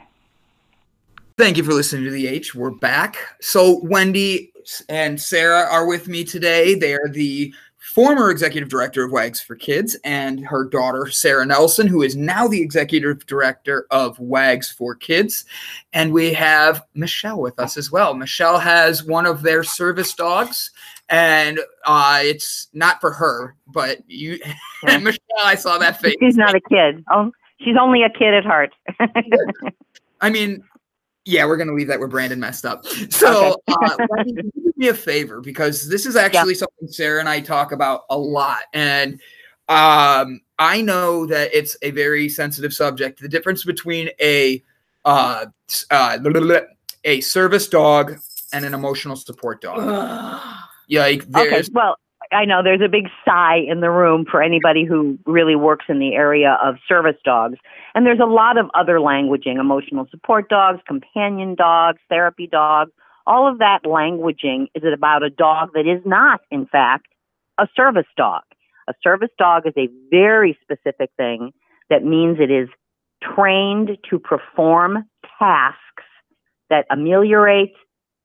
Thank 1.38 1.58
you 1.58 1.64
for 1.64 1.74
listening 1.74 2.06
to 2.06 2.12
The 2.12 2.28
H. 2.28 2.54
We're 2.54 2.72
back. 2.72 3.18
So, 3.42 3.80
Wendy 3.84 4.52
and 4.90 5.20
Sarah 5.20 5.68
are 5.70 5.88
with 5.88 6.08
me 6.08 6.24
today. 6.24 6.76
They 6.76 6.94
are 6.94 7.10
the 7.10 7.54
former 7.82 8.30
executive 8.30 8.70
director 8.70 9.04
of 9.04 9.12
WAGS 9.12 9.42
for 9.42 9.56
Kids 9.56 9.98
and 10.04 10.46
her 10.46 10.64
daughter, 10.66 11.10
Sarah 11.10 11.46
Nelson, 11.46 11.88
who 11.88 12.04
is 12.04 12.16
now 12.16 12.48
the 12.48 12.62
executive 12.62 13.26
director 13.26 13.88
of 13.90 14.20
WAGS 14.20 14.72
for 14.72 14.94
Kids. 14.94 15.46
And 15.92 16.14
we 16.14 16.32
have 16.34 16.86
Michelle 16.94 17.42
with 17.42 17.60
us 17.60 17.78
as 17.78 17.92
well. 17.92 18.14
Michelle 18.14 18.60
has 18.60 19.04
one 19.04 19.26
of 19.26 19.42
their 19.42 19.64
service 19.64 20.14
dogs 20.14 20.70
and 21.10 21.60
uh, 21.86 22.20
it's 22.24 22.70
not 22.72 23.02
for 23.02 23.12
her, 23.12 23.56
but 23.68 24.00
you, 24.08 24.40
yeah. 24.84 24.98
Michelle, 25.00 25.20
I 25.44 25.56
saw 25.56 25.78
that 25.80 26.00
face. 26.00 26.16
She's 26.20 26.38
not 26.38 26.56
a 26.56 26.62
kid. 26.62 27.04
Oh, 27.12 27.32
she's 27.60 27.76
only 27.80 28.04
a 28.04 28.10
kid 28.10 28.34
at 28.34 28.46
heart. 28.46 28.74
I 30.22 30.30
mean, 30.30 30.64
yeah, 31.32 31.46
we're 31.46 31.58
gonna 31.58 31.74
leave 31.74 31.88
that 31.88 32.00
where 32.00 32.08
Brandon 32.08 32.40
messed 32.40 32.66
up. 32.66 32.86
So, 33.10 33.62
okay. 33.70 33.94
uh, 33.98 34.24
do 34.24 34.74
me 34.76 34.90
a 34.90 34.94
favor 34.94 35.42
because 35.42 35.88
this 35.88 36.06
is 36.06 36.16
actually 36.16 36.54
yeah. 36.54 36.60
something 36.60 36.88
Sarah 36.90 37.20
and 37.20 37.30
I 37.30 37.40
talk 37.40 37.72
about 37.72 38.02
a 38.10 38.18
lot, 38.18 38.64
and 38.74 39.14
um, 39.70 40.42
I 40.60 40.82
know 40.82 41.26
that 41.28 41.50
it's 41.54 41.78
a 41.82 41.92
very 41.92 42.28
sensitive 42.28 42.74
subject. 42.74 43.22
The 43.22 43.30
difference 43.30 43.64
between 43.64 44.10
a 44.20 44.62
uh, 45.06 45.46
uh, 45.90 46.18
a 47.04 47.22
service 47.22 47.68
dog 47.68 48.20
and 48.54 48.66
an 48.66 48.74
emotional 48.74 49.16
support 49.16 49.62
dog. 49.62 49.80
Yeah, 50.88 51.02
like 51.02 51.24
okay. 51.36 51.64
Well, 51.72 51.98
I 52.32 52.46
know 52.46 52.64
there's 52.64 52.82
a 52.82 52.88
big 52.88 53.08
sigh 53.26 53.58
in 53.68 53.82
the 53.82 53.90
room 53.90 54.26
for 54.30 54.42
anybody 54.42 54.86
who 54.86 55.20
really 55.26 55.56
works 55.56 55.86
in 55.90 56.00
the 56.00 56.14
area 56.14 56.58
of 56.64 56.76
service 56.88 57.18
dogs. 57.26 57.58
And 57.94 58.06
there's 58.06 58.22
a 58.22 58.26
lot 58.26 58.58
of 58.58 58.68
other 58.74 59.00
languaging 59.00 59.60
emotional 59.60 60.08
support 60.10 60.48
dogs, 60.48 60.80
companion 60.88 61.56
dogs, 61.56 62.00
therapy 62.10 62.48
dogs. 62.48 62.92
All 63.28 63.52
of 63.52 63.60
that 63.60 63.80
languaging 63.84 64.68
is 64.74 64.84
about 64.92 65.24
a 65.24 65.30
dog 65.30 65.72
that 65.74 65.88
is 65.88 66.02
not, 66.06 66.42
in 66.50 66.68
fact, 66.68 67.08
a 67.60 67.68
service 67.76 68.08
dog. 68.16 68.44
A 68.88 68.94
service 69.04 69.30
dog 69.38 69.68
is 69.68 69.74
a 69.78 69.90
very 70.10 70.58
specific 70.62 71.12
thing 71.18 71.52
that 71.90 72.04
means 72.04 72.38
it 72.40 72.50
is 72.50 72.70
trained 73.22 73.98
to 74.10 74.18
perform 74.18 75.06
tasks 75.38 75.78
that 76.70 76.86
ameliorate 76.90 77.74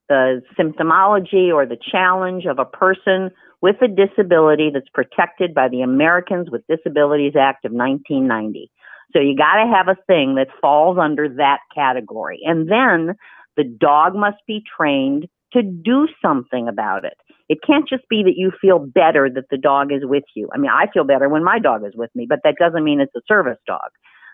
the 0.08 0.42
symptomology 0.58 1.52
or 1.52 1.66
the 1.66 1.76
challenge 1.90 2.44
of 2.46 2.58
a 2.60 2.64
person 2.64 3.30
with 3.62 3.76
a 3.82 3.88
disability 3.88 4.70
that's 4.72 4.88
protected 4.92 5.54
by 5.54 5.68
the 5.68 5.82
Americans 5.82 6.50
with 6.50 6.62
Disabilities 6.68 7.34
Act 7.38 7.64
of 7.64 7.72
1990. 7.72 8.70
So 9.12 9.20
you 9.20 9.36
got 9.36 9.62
to 9.62 9.72
have 9.72 9.88
a 9.88 10.00
thing 10.06 10.34
that 10.34 10.48
falls 10.60 10.98
under 11.00 11.28
that 11.36 11.58
category. 11.74 12.40
And 12.44 12.70
then 12.70 13.16
the 13.56 13.64
dog 13.64 14.14
must 14.14 14.38
be 14.46 14.62
trained 14.76 15.26
to 15.52 15.62
do 15.62 16.08
something 16.20 16.68
about 16.68 17.04
it. 17.04 17.16
It 17.48 17.58
can't 17.66 17.88
just 17.88 18.06
be 18.10 18.22
that 18.24 18.34
you 18.36 18.52
feel 18.60 18.78
better 18.78 19.30
that 19.32 19.48
the 19.50 19.56
dog 19.56 19.92
is 19.92 20.02
with 20.02 20.24
you. 20.34 20.48
I 20.52 20.58
mean, 20.58 20.70
I 20.70 20.86
feel 20.92 21.04
better 21.04 21.28
when 21.28 21.44
my 21.44 21.58
dog 21.58 21.84
is 21.86 21.94
with 21.94 22.10
me, 22.14 22.26
but 22.28 22.40
that 22.44 22.56
doesn't 22.58 22.84
mean 22.84 23.00
it's 23.00 23.14
a 23.16 23.22
service 23.28 23.58
dog. 23.66 23.90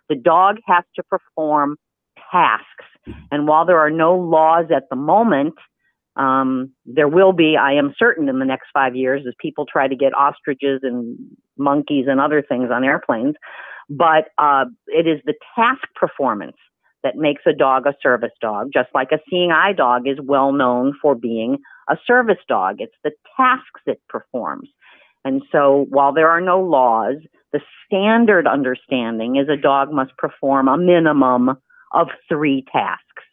The 0.08 0.16
dog 0.16 0.56
has 0.66 0.84
to 0.96 1.02
perform 1.04 1.76
tasks 2.32 2.86
and 3.30 3.48
while 3.48 3.64
there 3.66 3.78
are 3.78 3.90
no 3.90 4.16
laws 4.16 4.66
at 4.74 4.88
the 4.90 4.96
moment, 4.96 5.54
um, 6.16 6.70
there 6.84 7.08
will 7.08 7.32
be, 7.32 7.56
I 7.56 7.72
am 7.72 7.94
certain, 7.98 8.28
in 8.28 8.38
the 8.38 8.44
next 8.44 8.68
five 8.72 8.94
years 8.94 9.22
as 9.26 9.34
people 9.40 9.66
try 9.66 9.88
to 9.88 9.96
get 9.96 10.14
ostriches 10.14 10.80
and 10.82 11.18
monkeys 11.56 12.06
and 12.08 12.20
other 12.20 12.42
things 12.42 12.70
on 12.72 12.84
airplanes. 12.84 13.34
But 13.88 14.28
uh, 14.38 14.66
it 14.86 15.06
is 15.06 15.20
the 15.24 15.34
task 15.56 15.82
performance 15.94 16.56
that 17.02 17.16
makes 17.16 17.42
a 17.46 17.52
dog 17.52 17.86
a 17.86 17.94
service 18.02 18.32
dog, 18.40 18.68
just 18.72 18.88
like 18.94 19.10
a 19.12 19.18
seeing 19.28 19.50
eye 19.50 19.72
dog 19.72 20.06
is 20.06 20.18
well 20.22 20.52
known 20.52 20.94
for 21.00 21.14
being 21.14 21.58
a 21.88 21.96
service 22.06 22.38
dog. 22.48 22.76
It's 22.78 22.94
the 23.02 23.10
tasks 23.36 23.80
it 23.86 24.00
performs. 24.08 24.68
And 25.24 25.42
so 25.50 25.86
while 25.88 26.12
there 26.12 26.28
are 26.28 26.40
no 26.40 26.60
laws, 26.60 27.16
the 27.52 27.60
standard 27.86 28.46
understanding 28.46 29.36
is 29.36 29.48
a 29.48 29.60
dog 29.60 29.92
must 29.92 30.16
perform 30.16 30.68
a 30.68 30.78
minimum 30.78 31.50
of 31.92 32.08
three 32.28 32.64
tasks. 32.72 33.24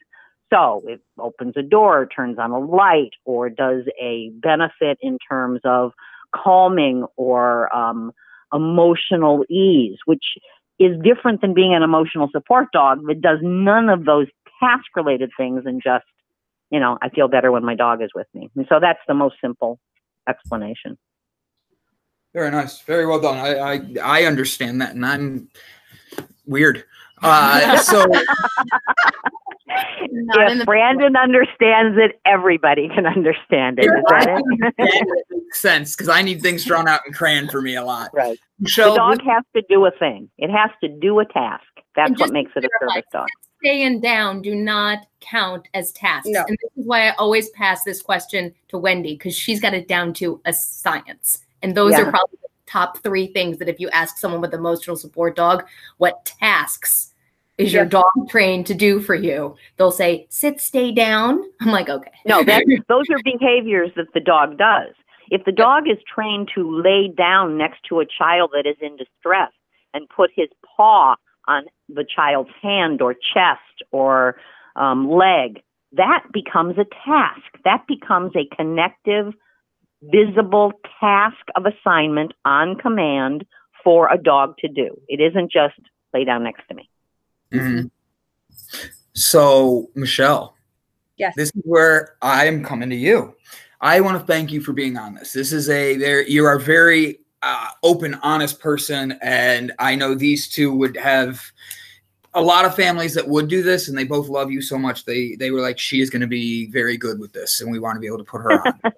So 0.52 0.82
it 0.86 1.00
opens 1.18 1.54
a 1.56 1.62
door, 1.62 2.08
turns 2.14 2.38
on 2.38 2.50
a 2.50 2.58
light, 2.58 3.10
or 3.24 3.48
does 3.48 3.84
a 4.00 4.30
benefit 4.34 4.98
in 5.00 5.18
terms 5.28 5.60
of 5.64 5.92
calming 6.34 7.06
or 7.16 7.74
um, 7.74 8.12
emotional 8.52 9.44
ease, 9.48 9.98
which 10.06 10.24
is 10.78 10.96
different 11.02 11.40
than 11.40 11.54
being 11.54 11.74
an 11.74 11.82
emotional 11.82 12.28
support 12.32 12.68
dog 12.72 13.00
that 13.06 13.20
does 13.20 13.38
none 13.42 13.88
of 13.88 14.04
those 14.04 14.26
task 14.58 14.84
related 14.96 15.30
things 15.36 15.62
and 15.66 15.80
just, 15.82 16.04
you 16.70 16.80
know, 16.80 16.98
I 17.02 17.10
feel 17.10 17.28
better 17.28 17.52
when 17.52 17.64
my 17.64 17.74
dog 17.74 18.02
is 18.02 18.10
with 18.14 18.26
me. 18.34 18.50
And 18.56 18.66
so 18.68 18.80
that's 18.80 19.00
the 19.06 19.14
most 19.14 19.36
simple 19.40 19.78
explanation. 20.28 20.98
Very 22.32 22.50
nice. 22.50 22.80
Very 22.82 23.06
well 23.06 23.20
done. 23.20 23.38
I 23.38 23.58
I, 23.58 23.80
I 24.02 24.24
understand 24.24 24.80
that, 24.80 24.94
and 24.94 25.04
I'm 25.04 25.48
weird. 26.46 26.84
Uh, 27.22 27.76
so 27.78 28.06
if 29.70 30.66
Brandon 30.66 31.16
understands 31.16 31.98
it, 31.98 32.20
everybody 32.24 32.88
can 32.88 33.06
understand 33.06 33.78
it. 33.78 33.86
Is 33.86 33.90
that 34.08 34.28
it? 34.28 34.74
it 34.78 35.26
makes 35.30 35.60
sense 35.60 35.94
because 35.94 36.08
I 36.08 36.22
need 36.22 36.42
things 36.42 36.64
drawn 36.64 36.88
out 36.88 37.00
in 37.06 37.12
crayon 37.12 37.48
for 37.48 37.62
me 37.62 37.76
a 37.76 37.84
lot. 37.84 38.10
Right. 38.12 38.38
Michelle, 38.58 38.92
the 38.92 38.96
dog 38.96 39.22
has 39.22 39.44
to 39.54 39.62
do 39.68 39.84
a 39.86 39.90
thing. 39.92 40.30
It 40.38 40.50
has 40.50 40.70
to 40.82 40.88
do 40.88 41.18
a 41.20 41.24
task. 41.24 41.64
That's 41.96 42.18
what 42.20 42.32
makes 42.32 42.52
it 42.56 42.64
a 42.64 42.68
service 42.80 43.04
dog. 43.12 43.28
Staying 43.62 44.00
down 44.00 44.42
do 44.42 44.54
not 44.54 45.06
count 45.20 45.68
as 45.74 45.92
tasks. 45.92 46.28
No. 46.30 46.44
And 46.46 46.56
this 46.62 46.70
is 46.76 46.86
why 46.86 47.08
I 47.08 47.14
always 47.16 47.50
pass 47.50 47.84
this 47.84 48.00
question 48.00 48.54
to 48.68 48.78
Wendy 48.78 49.14
because 49.14 49.36
she's 49.36 49.60
got 49.60 49.74
it 49.74 49.86
down 49.86 50.14
to 50.14 50.40
a 50.46 50.52
science. 50.52 51.44
And 51.62 51.76
those 51.76 51.92
Yeah. 51.92 52.02
are 52.02 52.10
probably 52.10 52.38
the 52.42 52.48
top 52.66 52.98
three 52.98 53.26
things 53.26 53.58
that 53.58 53.68
if 53.68 53.78
you 53.78 53.90
ask 53.90 54.16
someone 54.16 54.40
with 54.40 54.54
emotional 54.54 54.96
support 54.96 55.36
dog, 55.36 55.66
what 55.98 56.24
tasks 56.24 57.09
is 57.60 57.72
your 57.72 57.84
dog 57.84 58.04
trained 58.28 58.66
to 58.66 58.74
do 58.74 59.00
for 59.00 59.14
you? 59.14 59.54
They'll 59.76 59.92
say, 59.92 60.26
sit, 60.30 60.60
stay 60.60 60.92
down. 60.92 61.42
I'm 61.60 61.70
like, 61.70 61.88
okay. 61.88 62.10
No, 62.26 62.42
that, 62.44 62.64
those 62.88 63.04
are 63.10 63.18
behaviors 63.22 63.90
that 63.96 64.12
the 64.14 64.20
dog 64.20 64.56
does. 64.58 64.94
If 65.30 65.44
the 65.44 65.52
dog 65.52 65.84
is 65.88 65.98
trained 66.12 66.50
to 66.54 66.82
lay 66.82 67.08
down 67.08 67.56
next 67.56 67.80
to 67.88 68.00
a 68.00 68.06
child 68.06 68.50
that 68.52 68.68
is 68.68 68.76
in 68.80 68.96
distress 68.96 69.52
and 69.94 70.08
put 70.08 70.30
his 70.34 70.48
paw 70.76 71.14
on 71.46 71.64
the 71.88 72.04
child's 72.04 72.50
hand 72.60 73.00
or 73.00 73.14
chest 73.14 73.84
or 73.92 74.36
um, 74.76 75.10
leg, 75.10 75.62
that 75.92 76.24
becomes 76.32 76.78
a 76.78 76.86
task. 77.04 77.42
That 77.64 77.84
becomes 77.86 78.32
a 78.34 78.54
connective, 78.54 79.32
visible 80.02 80.72
task 81.00 81.36
of 81.56 81.64
assignment 81.66 82.32
on 82.44 82.76
command 82.76 83.44
for 83.84 84.12
a 84.12 84.18
dog 84.18 84.56
to 84.58 84.68
do. 84.68 84.96
It 85.08 85.20
isn't 85.20 85.52
just 85.52 85.78
lay 86.12 86.24
down 86.24 86.44
next 86.44 86.66
to 86.68 86.74
me. 86.74 86.88
Mhm. 87.52 87.90
So, 89.12 89.90
Michelle, 89.94 90.56
Yes. 91.16 91.34
this 91.36 91.48
is 91.54 91.62
where 91.64 92.14
I 92.22 92.46
am 92.46 92.64
coming 92.64 92.88
to 92.90 92.96
you. 92.96 93.34
I 93.80 94.00
want 94.00 94.18
to 94.20 94.26
thank 94.26 94.52
you 94.52 94.60
for 94.60 94.72
being 94.72 94.96
on 94.96 95.14
this. 95.14 95.32
This 95.32 95.52
is 95.52 95.68
a 95.70 95.96
there. 95.96 96.22
You 96.22 96.44
are 96.44 96.56
a 96.56 96.60
very 96.60 97.18
uh, 97.42 97.68
open, 97.82 98.14
honest 98.22 98.60
person, 98.60 99.18
and 99.22 99.72
I 99.78 99.94
know 99.94 100.14
these 100.14 100.46
two 100.46 100.74
would 100.74 100.94
have 100.98 101.40
a 102.34 102.42
lot 102.42 102.66
of 102.66 102.76
families 102.76 103.14
that 103.14 103.26
would 103.26 103.48
do 103.48 103.62
this, 103.62 103.88
and 103.88 103.96
they 103.96 104.04
both 104.04 104.28
love 104.28 104.50
you 104.50 104.60
so 104.60 104.76
much. 104.78 105.06
They 105.06 105.36
they 105.36 105.50
were 105.50 105.62
like, 105.62 105.78
she 105.78 106.00
is 106.02 106.10
going 106.10 106.20
to 106.20 106.26
be 106.28 106.66
very 106.70 106.98
good 106.98 107.18
with 107.18 107.32
this, 107.32 107.62
and 107.62 107.72
we 107.72 107.78
want 107.78 107.96
to 107.96 108.00
be 108.00 108.06
able 108.06 108.18
to 108.18 108.24
put 108.24 108.42
her 108.42 108.52
on. 108.52 108.80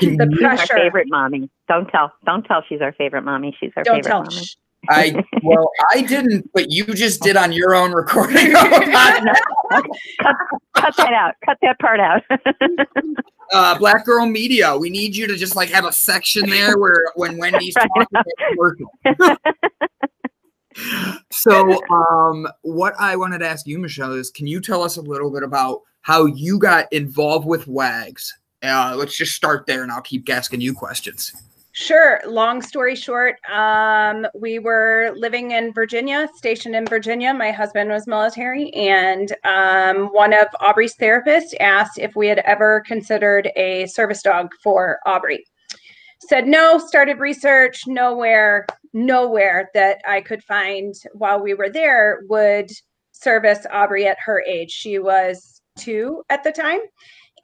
The 0.00 0.06
you- 0.06 0.10
She's 0.10 0.42
our 0.42 0.56
pressure. 0.56 0.74
favorite 0.74 1.06
mommy. 1.08 1.48
Don't 1.68 1.86
tell. 1.88 2.12
Don't 2.24 2.42
tell 2.44 2.62
she's 2.68 2.80
our 2.82 2.92
favorite 2.92 3.22
mommy. 3.22 3.54
She's 3.60 3.72
our 3.76 3.82
Don't 3.82 3.96
favorite 3.96 4.10
tell. 4.10 4.22
mommy. 4.24 4.46
I 4.88 5.24
well, 5.42 5.70
I 5.92 6.02
didn't, 6.02 6.50
but 6.52 6.70
you 6.70 6.84
just 6.86 7.22
did 7.22 7.36
on 7.36 7.52
your 7.52 7.74
own 7.74 7.92
recording. 7.92 8.36
Cut 10.74 10.96
that 10.96 11.12
out. 11.12 11.34
Cut 11.44 11.58
that 11.62 11.78
part 11.78 12.00
out. 12.00 12.22
uh, 13.52 13.78
Black 13.78 14.04
Girl 14.04 14.26
Media. 14.26 14.76
We 14.76 14.90
need 14.90 15.16
you 15.16 15.26
to 15.26 15.36
just 15.36 15.56
like 15.56 15.70
have 15.70 15.84
a 15.84 15.92
section 15.92 16.48
there 16.48 16.78
where 16.78 17.12
when 17.14 17.38
Wendy's 17.38 17.74
Right. 17.76 17.88
talking 17.94 19.36
so, 21.30 21.80
um, 21.90 22.46
what 22.62 22.94
I 22.98 23.16
wanted 23.16 23.38
to 23.38 23.48
ask 23.48 23.66
you, 23.66 23.78
Michelle, 23.78 24.12
is 24.12 24.30
can 24.30 24.46
you 24.46 24.60
tell 24.60 24.82
us 24.82 24.96
a 24.96 25.02
little 25.02 25.30
bit 25.30 25.42
about 25.42 25.80
how 26.02 26.26
you 26.26 26.58
got 26.58 26.92
involved 26.92 27.46
with 27.46 27.66
WAGs? 27.66 28.32
Uh, 28.62 28.94
let's 28.96 29.16
just 29.16 29.34
start 29.34 29.66
there, 29.66 29.82
and 29.82 29.92
I'll 29.92 30.02
keep 30.02 30.28
asking 30.28 30.60
you 30.60 30.74
questions. 30.74 31.32
Sure. 31.78 32.22
Long 32.26 32.62
story 32.62 32.96
short, 32.96 33.36
um, 33.52 34.26
we 34.34 34.58
were 34.58 35.12
living 35.14 35.50
in 35.50 35.74
Virginia, 35.74 36.26
stationed 36.34 36.74
in 36.74 36.86
Virginia. 36.86 37.34
My 37.34 37.50
husband 37.50 37.90
was 37.90 38.06
military, 38.06 38.72
and 38.72 39.30
um, 39.44 40.06
one 40.06 40.32
of 40.32 40.46
Aubrey's 40.58 40.96
therapists 40.96 41.52
asked 41.60 41.98
if 41.98 42.16
we 42.16 42.28
had 42.28 42.38
ever 42.38 42.82
considered 42.86 43.50
a 43.56 43.84
service 43.88 44.22
dog 44.22 44.52
for 44.62 45.00
Aubrey. 45.04 45.44
Said 46.18 46.46
no, 46.46 46.78
started 46.78 47.18
research, 47.18 47.82
nowhere, 47.86 48.66
nowhere 48.94 49.68
that 49.74 50.00
I 50.08 50.22
could 50.22 50.42
find 50.44 50.94
while 51.12 51.42
we 51.42 51.52
were 51.52 51.68
there 51.68 52.22
would 52.30 52.70
service 53.12 53.66
Aubrey 53.70 54.06
at 54.06 54.16
her 54.24 54.42
age. 54.48 54.70
She 54.70 54.98
was 54.98 55.60
two 55.76 56.22
at 56.30 56.42
the 56.42 56.52
time. 56.52 56.80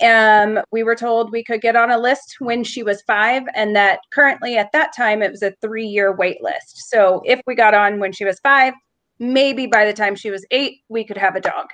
Um, 0.03 0.61
we 0.73 0.83
were 0.83 0.97
told 0.97 1.31
we 1.31 1.45
could 1.45 1.61
get 1.61 1.77
on 1.77 1.91
a 1.91 1.99
list 1.99 2.37
when 2.41 2.65
she 2.65 2.83
was 2.83 3.03
five, 3.03 3.43
and 3.55 3.75
that 3.77 4.01
currently 4.11 4.57
at 4.57 4.73
that 4.73 4.95
time 4.97 5.23
it 5.23 5.31
was 5.31 5.43
a 5.43 5.55
three 5.61 5.87
year 5.87 6.12
wait 6.15 6.43
list. 6.43 6.91
So 6.91 7.23
if 7.25 7.41
we 7.47 7.55
got 7.55 7.75
on 7.75 8.01
when 8.01 8.12
she 8.12 8.25
was 8.25 8.41
five, 8.41 8.75
maybe 9.19 9.67
by 9.67 9.85
the 9.85 9.93
time 9.93 10.17
she 10.17 10.31
was 10.31 10.45
eight, 10.51 10.81
we 10.88 11.05
could 11.05 11.17
have 11.17 11.37
a 11.37 11.41
dog. 11.41 11.67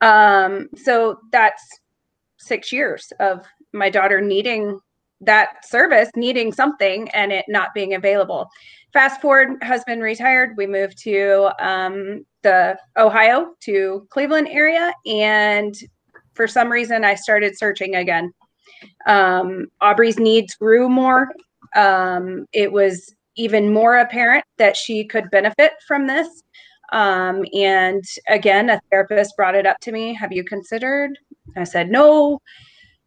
Um, 0.00 0.68
so 0.76 1.18
that's 1.32 1.62
six 2.38 2.72
years 2.72 3.12
of 3.20 3.44
my 3.72 3.90
daughter 3.90 4.20
needing 4.20 4.78
that 5.20 5.66
service, 5.66 6.10
needing 6.14 6.52
something, 6.52 7.08
and 7.10 7.32
it 7.32 7.46
not 7.48 7.72
being 7.74 7.94
available. 7.94 8.48
Fast 8.92 9.20
forward, 9.20 9.62
husband 9.62 10.02
retired. 10.02 10.54
We 10.56 10.66
moved 10.66 10.98
to 11.04 11.50
um, 11.58 12.24
the 12.42 12.78
Ohio 12.96 13.54
to 13.60 14.06
Cleveland 14.10 14.48
area, 14.50 14.92
and 15.06 15.74
for 16.36 16.46
some 16.46 16.70
reason 16.70 17.04
I 17.04 17.14
started 17.14 17.58
searching 17.58 17.96
again. 17.96 18.32
Um, 19.06 19.66
Aubrey's 19.80 20.18
needs 20.18 20.54
grew 20.54 20.88
more. 20.88 21.32
Um, 21.74 22.46
it 22.52 22.70
was 22.70 23.14
even 23.36 23.72
more 23.72 23.98
apparent 23.98 24.44
that 24.58 24.76
she 24.76 25.04
could 25.04 25.30
benefit 25.30 25.72
from 25.86 26.06
this. 26.06 26.28
Um, 26.92 27.44
and 27.52 28.04
again, 28.28 28.70
a 28.70 28.80
therapist 28.90 29.36
brought 29.36 29.54
it 29.54 29.66
up 29.66 29.78
to 29.80 29.92
me. 29.92 30.14
Have 30.14 30.32
you 30.32 30.44
considered? 30.44 31.18
I 31.56 31.64
said, 31.64 31.90
no. 31.90 32.40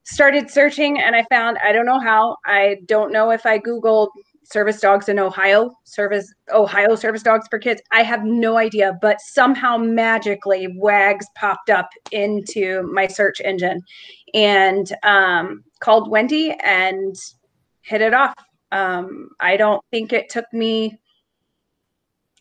Started 0.04 0.50
searching 0.50 1.00
and 1.00 1.16
I 1.16 1.24
found, 1.30 1.58
I 1.64 1.72
don't 1.72 1.86
know 1.86 2.00
how, 2.00 2.38
I 2.46 2.78
don't 2.88 3.12
know 3.12 3.30
if 3.30 3.46
I 3.46 3.60
Googled 3.60 4.10
service 4.52 4.80
dogs 4.80 5.10
in 5.10 5.20
Ohio, 5.20 5.72
service 5.84 6.34
Ohio 6.52 6.96
service 6.96 7.24
dogs 7.24 7.48
for 7.50 7.60
kids. 7.60 7.82
I 7.92 8.04
have 8.04 8.24
no 8.24 8.58
idea, 8.58 8.98
but 9.02 9.22
somehow 9.22 9.78
magically 9.78 10.68
WAGs 10.78 11.26
popped 11.36 11.70
up 11.70 11.90
into 12.12 12.84
my 12.92 13.08
search 13.08 13.42
engine 13.42 13.82
and 14.34 14.92
um, 15.04 15.64
called 15.80 16.10
Wendy 16.10 16.56
and 16.64 17.16
hit 17.82 18.02
it 18.02 18.14
off. 18.14 18.34
Um, 18.72 19.30
I 19.40 19.58
don't 19.58 19.84
think 19.92 20.14
it 20.14 20.30
took 20.30 20.52
me 20.54 21.00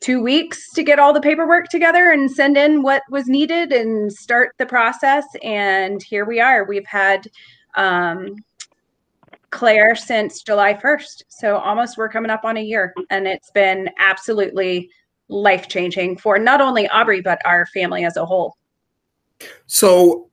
two 0.00 0.22
weeks 0.22 0.72
to 0.74 0.82
get 0.82 0.98
all 0.98 1.12
the 1.12 1.20
paperwork 1.20 1.68
together 1.68 2.10
and 2.10 2.30
send 2.30 2.56
in 2.56 2.82
what 2.82 3.02
was 3.10 3.26
needed 3.26 3.72
and 3.72 4.12
start 4.12 4.52
the 4.58 4.66
process. 4.66 5.24
And 5.42 6.02
here 6.02 6.24
we 6.24 6.40
are. 6.40 6.64
We've 6.64 6.86
had 6.86 7.28
um, 7.74 8.36
Claire 9.50 9.94
since 9.94 10.42
July 10.42 10.74
1st. 10.74 11.22
So 11.28 11.56
almost 11.56 11.96
we're 11.96 12.08
coming 12.08 12.30
up 12.30 12.44
on 12.44 12.56
a 12.56 12.62
year. 12.62 12.94
And 13.10 13.26
it's 13.26 13.50
been 13.50 13.88
absolutely 13.98 14.90
life 15.28 15.68
changing 15.68 16.16
for 16.18 16.38
not 16.38 16.60
only 16.60 16.88
Aubrey, 16.88 17.20
but 17.20 17.40
our 17.44 17.66
family 17.66 18.04
as 18.04 18.16
a 18.16 18.24
whole. 18.24 18.56
So, 19.66 20.28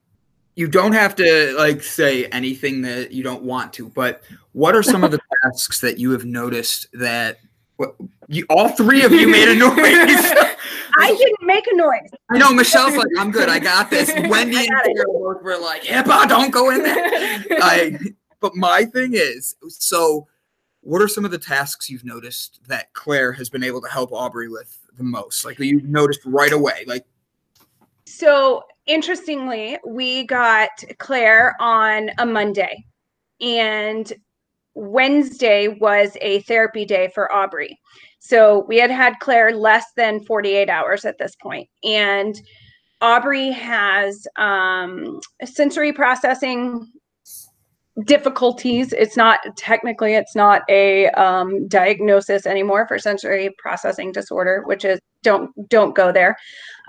you 0.55 0.67
don't 0.67 0.93
have 0.93 1.15
to 1.15 1.53
like 1.57 1.83
say 1.83 2.25
anything 2.27 2.81
that 2.83 3.11
you 3.11 3.23
don't 3.23 3.43
want 3.43 3.73
to, 3.73 3.89
but 3.89 4.23
what 4.53 4.73
are 4.73 4.83
some 4.83 5.03
of 5.03 5.11
the 5.11 5.19
tasks 5.43 5.81
that 5.81 5.99
you 5.99 6.11
have 6.11 6.25
noticed 6.25 6.87
that 6.93 7.39
what, 7.75 7.95
you, 8.29 8.45
all 8.49 8.69
three 8.69 9.03
of 9.03 9.11
you 9.11 9.27
made 9.27 9.49
a 9.49 9.55
noise? 9.59 9.75
I 10.97 11.13
didn't 11.17 11.45
make 11.45 11.67
a 11.67 11.75
noise. 11.75 12.09
I 12.29 12.37
know 12.37 12.53
Michelle's 12.53 12.95
like, 12.95 13.07
I'm 13.19 13.31
good, 13.31 13.49
I 13.49 13.59
got 13.59 13.89
this. 13.89 14.09
Wendy 14.29 14.57
and. 14.57 14.67
Sarah 14.67 15.05
both 15.07 15.43
were 15.43 15.57
like, 15.57 15.83
HIPAA, 15.83 16.29
don't 16.29 16.51
go 16.51 16.69
in 16.69 16.83
there. 16.83 17.03
I, 17.61 17.97
but 18.39 18.55
my 18.55 18.85
thing 18.85 19.11
is, 19.13 19.55
so 19.67 20.27
what 20.81 21.01
are 21.01 21.07
some 21.07 21.25
of 21.25 21.31
the 21.31 21.37
tasks 21.37 21.89
you've 21.89 22.05
noticed 22.05 22.59
that 22.67 22.93
Claire 22.93 23.31
has 23.33 23.49
been 23.49 23.63
able 23.63 23.81
to 23.81 23.87
help 23.87 24.11
Aubrey 24.11 24.49
with 24.49 24.77
the 24.97 25.03
most? 25.03 25.43
Like 25.43 25.57
that 25.57 25.65
you've 25.65 25.85
noticed 25.85 26.21
right 26.25 26.53
away. 26.53 26.83
Like, 26.85 27.05
So 28.05 28.63
interestingly, 28.85 29.79
we 29.85 30.25
got 30.25 30.69
Claire 30.99 31.55
on 31.59 32.11
a 32.19 32.25
Monday, 32.25 32.85
and 33.41 34.13
Wednesday 34.75 35.69
was 35.69 36.17
a 36.21 36.41
therapy 36.41 36.85
day 36.85 37.11
for 37.15 37.31
Aubrey. 37.31 37.79
So 38.19 38.65
we 38.67 38.77
had 38.77 38.91
had 38.91 39.19
Claire 39.19 39.55
less 39.55 39.85
than 39.95 40.23
48 40.25 40.69
hours 40.69 41.03
at 41.03 41.17
this 41.17 41.35
point, 41.35 41.67
and 41.83 42.39
Aubrey 43.01 43.49
has 43.51 44.27
um, 44.37 45.19
sensory 45.43 45.93
processing 45.93 46.91
difficulties. 48.03 48.91
It's 48.91 49.15
not 49.15 49.39
technically 49.57 50.15
it's 50.15 50.35
not 50.35 50.63
a 50.69 51.09
um, 51.11 51.67
diagnosis 51.67 52.45
anymore 52.45 52.87
for 52.87 52.99
sensory 52.99 53.49
processing 53.57 54.11
disorder, 54.11 54.63
which 54.65 54.83
is 54.83 54.99
don't 55.23 55.51
don't 55.69 55.95
go 55.95 56.11
there. 56.11 56.35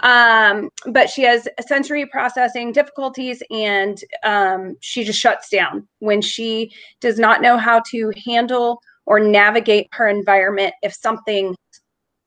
Um, 0.03 0.69
but 0.87 1.09
she 1.09 1.23
has 1.23 1.49
sensory 1.67 2.07
processing 2.07 2.73
difficulties, 2.73 3.43
and 3.51 3.99
um, 4.25 4.77
she 4.81 5.05
just 5.05 5.19
shuts 5.19 5.49
down 5.49 5.87
when 6.01 6.21
she 6.21 6.73
does 7.01 7.19
not 7.19 7.41
know 7.41 7.57
how 7.57 7.83
to 7.91 8.13
handle 8.25 8.81
or 9.07 9.21
navigate 9.21 9.87
her 9.93 10.09
environment. 10.09 10.75
If 10.83 10.93
something 10.93 11.55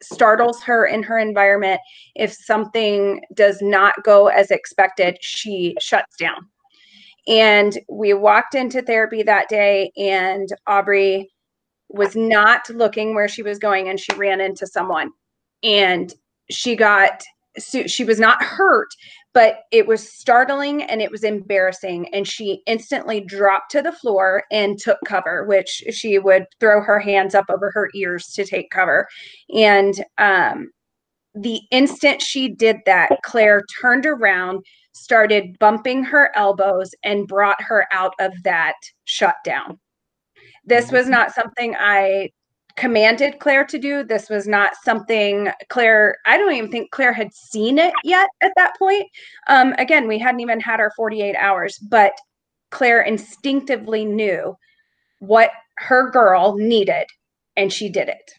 startles 0.01 0.63
her 0.63 0.85
in 0.85 1.03
her 1.03 1.19
environment, 1.19 1.81
if 2.15 2.33
something 2.33 3.21
does 3.33 3.61
not 3.61 4.01
go 4.03 4.27
as 4.27 4.49
expected, 4.49 5.17
she 5.19 5.75
shuts 5.81 6.15
down 6.15 6.47
and 7.29 7.77
we 7.87 8.13
walked 8.13 8.55
into 8.55 8.81
therapy 8.81 9.23
that 9.23 9.47
day, 9.47 9.91
and 9.95 10.49
Aubrey 10.67 11.31
was 11.87 12.15
not 12.15 12.69
looking 12.69 13.13
where 13.13 13.27
she 13.27 13.43
was 13.43 13.59
going, 13.59 13.87
and 13.87 13.99
she 13.99 14.13
ran 14.15 14.41
into 14.41 14.67
someone. 14.67 15.11
And 15.63 16.13
she 16.49 16.75
got, 16.75 17.23
she 17.59 18.03
was 18.03 18.19
not 18.19 18.41
hurt, 18.41 18.89
but 19.33 19.59
it 19.71 19.85
was 19.85 20.11
startling 20.11 20.81
and 20.83 21.01
it 21.01 21.11
was 21.11 21.23
embarrassing. 21.23 22.11
And 22.13 22.27
she 22.27 22.63
instantly 22.65 23.21
dropped 23.21 23.69
to 23.71 23.81
the 23.81 23.91
floor 23.91 24.43
and 24.51 24.79
took 24.79 24.97
cover, 25.05 25.45
which 25.45 25.83
she 25.91 26.17
would 26.17 26.45
throw 26.59 26.81
her 26.81 26.99
hands 26.99 27.35
up 27.35 27.45
over 27.49 27.69
her 27.71 27.89
ears 27.93 28.27
to 28.33 28.45
take 28.45 28.71
cover. 28.71 29.07
And 29.55 30.03
um, 30.17 30.71
the 31.35 31.61
instant 31.69 32.21
she 32.21 32.49
did 32.49 32.77
that, 32.85 33.11
Claire 33.23 33.63
turned 33.79 34.05
around, 34.05 34.65
started 34.93 35.57
bumping 35.59 36.03
her 36.03 36.31
elbows 36.35 36.93
and 37.03 37.27
brought 37.27 37.61
her 37.61 37.87
out 37.91 38.13
of 38.19 38.31
that 38.43 38.75
shutdown. 39.05 39.79
This 40.65 40.91
was 40.91 41.03
mm-hmm. 41.03 41.11
not 41.11 41.33
something 41.33 41.75
I 41.77 42.29
commanded 42.75 43.39
Claire 43.39 43.65
to 43.65 43.77
do. 43.77 44.03
This 44.03 44.29
was 44.29 44.47
not 44.47 44.73
something 44.83 45.49
Claire, 45.69 46.17
I 46.25 46.37
don't 46.37 46.53
even 46.53 46.71
think 46.71 46.91
Claire 46.91 47.13
had 47.13 47.33
seen 47.33 47.77
it 47.77 47.93
yet 48.03 48.29
at 48.41 48.53
that 48.55 48.77
point. 48.79 49.05
Um, 49.47 49.73
again, 49.77 50.07
we 50.07 50.17
hadn't 50.17 50.39
even 50.39 50.59
had 50.61 50.79
our 50.79 50.91
48 50.95 51.35
hours, 51.35 51.77
but 51.79 52.13
Claire 52.71 53.01
instinctively 53.01 54.05
knew 54.05 54.55
what 55.19 55.51
her 55.77 56.09
girl 56.11 56.55
needed 56.57 57.05
and 57.57 57.73
she 57.73 57.89
did 57.89 58.07
it. 58.07 58.31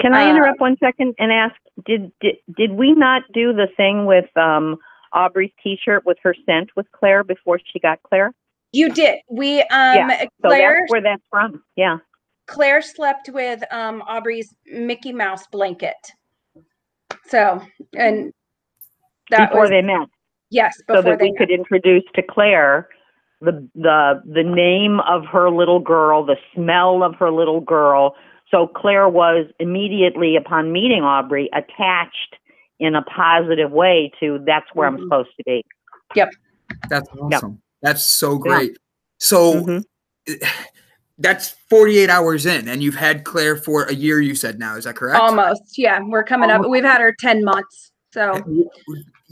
Can 0.00 0.14
I 0.14 0.28
interrupt 0.28 0.60
uh, 0.60 0.64
one 0.64 0.76
second 0.78 1.14
and 1.18 1.32
ask 1.32 1.54
did, 1.86 2.12
did 2.20 2.36
did 2.56 2.72
we 2.72 2.92
not 2.92 3.22
do 3.32 3.52
the 3.52 3.68
thing 3.76 4.06
with 4.06 4.26
um 4.36 4.76
Aubrey's 5.14 5.52
T-shirt 5.62 6.04
with 6.04 6.18
her 6.22 6.34
scent 6.44 6.70
with 6.76 6.86
Claire 6.92 7.24
before 7.24 7.60
she 7.72 7.78
got 7.78 8.02
Claire? 8.02 8.32
You 8.72 8.92
did. 8.92 9.20
We 9.30 9.60
um 9.60 9.96
yeah. 9.96 10.22
So 10.42 10.48
Claire, 10.48 10.80
that's 10.80 10.92
where 10.92 11.00
that's 11.00 11.22
from. 11.30 11.62
Yeah. 11.76 11.98
Claire 12.46 12.82
slept 12.82 13.30
with 13.32 13.62
um 13.72 14.02
Aubrey's 14.02 14.54
Mickey 14.66 15.12
Mouse 15.12 15.46
blanket. 15.46 15.96
So 17.28 17.62
and 17.96 18.32
that 19.30 19.50
before 19.50 19.62
was, 19.62 19.70
they 19.70 19.82
met. 19.82 20.08
Yes, 20.50 20.76
so 20.88 21.00
that 21.00 21.20
we 21.20 21.30
met. 21.30 21.38
could 21.38 21.50
introduce 21.50 22.04
to 22.14 22.22
Claire 22.22 22.88
the 23.40 23.66
the 23.74 24.22
the 24.26 24.42
name 24.42 25.00
of 25.00 25.24
her 25.26 25.50
little 25.50 25.80
girl, 25.80 26.24
the 26.24 26.36
smell 26.54 27.02
of 27.02 27.14
her 27.16 27.30
little 27.30 27.60
girl. 27.60 28.14
So 28.50 28.66
Claire 28.66 29.08
was 29.08 29.46
immediately 29.58 30.36
upon 30.36 30.72
meeting 30.72 31.02
Aubrey 31.02 31.48
attached 31.52 32.36
in 32.80 32.94
a 32.94 33.02
positive 33.02 33.70
way 33.70 34.12
to 34.20 34.42
that's 34.46 34.66
where 34.74 34.90
mm-hmm. 34.90 35.02
I'm 35.02 35.04
supposed 35.04 35.30
to 35.36 35.44
be. 35.44 35.64
Yep. 36.14 36.32
That's 36.88 37.08
awesome. 37.10 37.50
Yep. 37.52 37.60
That's 37.82 38.04
so 38.04 38.38
great. 38.38 38.72
Yeah. 38.72 38.76
So 39.18 39.54
mm-hmm. 39.54 40.32
that's 41.18 41.50
48 41.70 42.10
hours 42.10 42.46
in, 42.46 42.68
and 42.68 42.82
you've 42.82 42.96
had 42.96 43.24
Claire 43.24 43.56
for 43.56 43.84
a 43.84 43.94
year, 43.94 44.20
you 44.20 44.34
said 44.34 44.58
now. 44.58 44.76
Is 44.76 44.84
that 44.84 44.96
correct? 44.96 45.20
Almost. 45.20 45.78
Yeah. 45.78 46.00
We're 46.02 46.24
coming 46.24 46.50
Almost. 46.50 46.66
up. 46.66 46.70
We've 46.70 46.84
had 46.84 47.00
her 47.00 47.14
10 47.18 47.44
months. 47.44 47.92
So 48.12 48.40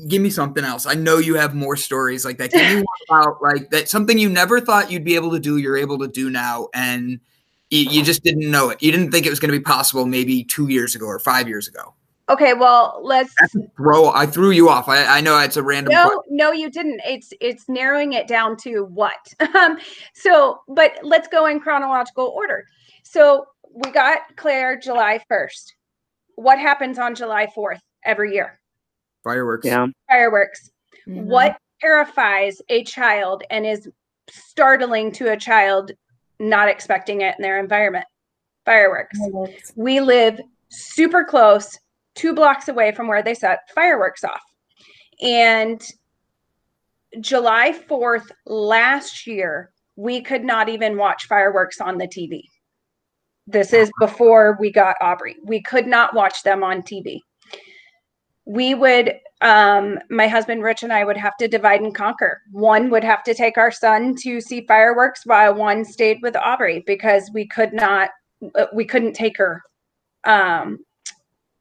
give 0.09 0.23
me 0.23 0.31
something 0.31 0.65
else. 0.65 0.87
I 0.87 0.95
know 0.95 1.19
you 1.19 1.35
have 1.37 1.55
more 1.55 1.77
stories 1.77 2.25
like 2.25 2.39
that. 2.39 2.51
Give 2.51 2.79
me 2.79 2.85
about 3.09 3.41
like 3.41 3.71
that 3.71 3.89
something 3.89 4.19
you 4.19 4.29
never 4.29 4.61
thought 4.61 4.91
you'd 4.91 5.05
be 5.05 5.15
able 5.15 5.31
to 5.31 5.39
do, 5.39 5.59
you're 5.59 5.77
able 5.77 5.99
to 5.99 6.09
do 6.09 6.31
now, 6.31 6.69
and 6.75 7.21
you, 7.71 7.81
you 7.81 8.03
just 8.03 8.25
didn't 8.25 8.51
know 8.51 8.71
it. 8.71 8.83
You 8.83 8.91
didn't 8.91 9.13
think 9.13 9.27
it 9.27 9.31
was 9.31 9.39
going 9.39 9.53
to 9.53 9.59
be 9.59 9.63
possible 9.63 10.07
maybe 10.07 10.45
two 10.45 10.69
years 10.69 10.95
ago 10.95 11.07
or 11.07 11.19
five 11.19 11.49
years 11.49 11.69
ago. 11.69 11.95
Okay, 12.29 12.55
well, 12.55 13.01
let's 13.03 13.35
throw. 13.77 14.11
I 14.11 14.27
threw 14.27 14.51
you 14.51 14.69
off. 14.69 14.89
I, 14.89 15.05
I 15.19 15.21
know 15.21 15.39
it's 15.41 15.57
a 15.57 15.63
random. 15.63 15.93
No, 15.93 16.05
question. 16.05 16.37
no, 16.37 16.53
you 16.53 16.71
didn't. 16.71 17.01
It's 17.05 17.33
it's 17.41 17.69
narrowing 17.69 18.13
it 18.13 18.29
down 18.29 18.57
to 18.59 18.85
what. 18.85 19.13
Um, 19.55 19.77
so, 20.15 20.61
but 20.67 20.93
let's 21.03 21.29
go 21.29 21.47
in 21.47 21.61
chronological 21.61 22.29
order. 22.29 22.65
So 23.03 23.45
we 23.75 23.91
got 23.91 24.21
Claire 24.37 24.79
July 24.79 25.21
first. 25.29 25.75
What 26.37 26.59
happens 26.59 26.99
on 26.99 27.15
July 27.15 27.49
fourth 27.55 27.81
every 28.03 28.33
year? 28.33 28.59
Fireworks. 29.23 29.67
Yeah. 29.67 29.87
Fireworks. 30.09 30.71
Mm-hmm. 31.07 31.27
What 31.27 31.59
terrifies 31.81 32.63
a 32.71 32.83
child 32.85 33.45
and 33.51 33.67
is 33.67 33.89
startling 34.31 35.13
to 35.13 35.33
a 35.33 35.37
child 35.37 35.93
not 36.39 36.69
expecting 36.69 37.21
it 37.21 37.35
in 37.39 37.43
their 37.43 37.61
environment? 37.61 38.07
Fireworks. 38.65 39.19
Fireworks. 39.19 39.73
We 39.77 40.01
live 40.01 40.41
super 40.71 41.25
close 41.25 41.79
two 42.15 42.35
blocks 42.35 42.69
away 42.69 42.93
from 42.93 43.09
where 43.09 43.23
they 43.23 43.35
set 43.35 43.61
fireworks 43.75 44.25
off. 44.25 44.43
And 45.21 45.83
July 47.21 47.73
4th 47.89 48.31
last 48.47 49.27
year, 49.27 49.71
we 49.97 50.21
could 50.23 50.45
not 50.45 50.69
even 50.69 50.97
watch 50.97 51.27
fireworks 51.27 51.81
on 51.81 51.99
the 51.99 52.09
TV. 52.09 52.43
This 53.47 53.73
is 53.73 53.91
before 54.01 54.57
we 54.61 54.71
got 54.71 54.97
Aubrey. 55.01 55.37
We 55.45 55.61
could 55.61 55.87
not 55.87 56.15
watch 56.15 56.43
them 56.43 56.63
on 56.63 56.83
TV. 56.83 57.21
We 58.45 58.75
would, 58.75 59.15
um, 59.41 59.99
my 60.11 60.27
husband 60.27 60.63
Rich 60.63 60.83
and 60.83 60.93
I 60.93 61.05
would 61.05 61.17
have 61.17 61.37
to 61.39 61.49
divide 61.49 61.81
and 61.81 61.95
conquer. 61.95 62.41
One 62.51 62.89
would 62.91 63.05
have 63.05 63.23
to 63.25 63.35
take 63.35 63.59
our 63.59 63.71
son 63.71 64.15
to 64.23 64.41
see 64.41 64.65
fireworks 64.67 65.27
while 65.27 65.55
one 65.55 65.85
stayed 65.85 66.19
with 66.23 66.37
Aubrey 66.37 66.83
because 66.87 67.31
we 67.35 67.47
could 67.47 67.73
not, 67.73 68.11
uh, 68.55 68.67
we 68.73 68.85
couldn't 68.85 69.15
take 69.15 69.37
her 69.37 69.63
um, 70.25 70.79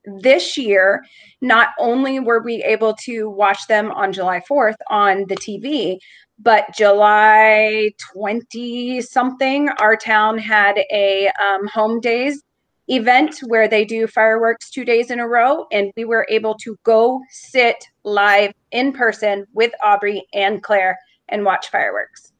this 0.06 0.58
year, 0.58 1.04
not 1.42 1.70
only 1.80 2.20
were 2.20 2.42
we 2.42 2.64
able 2.64 2.94
to 3.06 3.30
watch 3.30 3.68
them 3.68 3.92
on 3.92 4.14
July 4.14 4.42
4th 4.50 4.78
on 4.90 5.26
the 5.28 5.36
TV, 5.36 6.00
but 6.40 6.66
July 6.76 7.92
20 8.14 9.02
something, 9.02 9.70
our 9.70 9.96
town 9.96 10.38
had 10.38 10.80
a 10.92 11.30
um, 11.42 11.68
home 11.68 12.00
days 12.00 12.42
event 12.88 13.40
where 13.48 13.68
they 13.68 13.86
do 13.86 14.08
fireworks 14.08 14.70
two 14.70 14.84
days 14.84 15.12
in 15.12 15.20
a 15.20 15.28
row. 15.28 15.66
And 15.72 15.92
we 15.96 16.06
were 16.06 16.26
able 16.30 16.56
to 16.56 16.78
go 16.84 17.22
sit 17.30 17.86
live 18.04 18.54
in 18.72 18.92
person 18.92 19.46
with 19.54 19.72
Aubrey 19.84 20.26
and 20.34 20.62
Claire 20.64 20.98
and 21.30 21.46
watch 21.46 21.70
fireworks. 21.70 22.34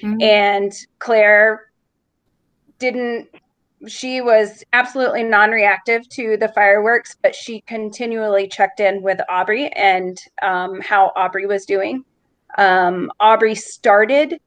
Mm-hmm. 0.00 0.22
And 0.22 0.72
Claire 0.98 1.72
didn't 2.78 3.28
she 3.86 4.20
was 4.20 4.64
absolutely 4.72 5.22
non-reactive 5.22 6.08
to 6.10 6.36
the 6.36 6.48
fireworks, 6.48 7.16
but 7.22 7.34
she 7.34 7.60
continually 7.62 8.46
checked 8.46 8.80
in 8.80 9.02
with 9.02 9.20
Aubrey 9.28 9.68
and 9.68 10.18
um, 10.42 10.80
how 10.80 11.12
Aubrey 11.16 11.46
was 11.46 11.64
doing. 11.64 12.04
Um, 12.58 13.10
Aubrey 13.20 13.54
started 13.54 14.40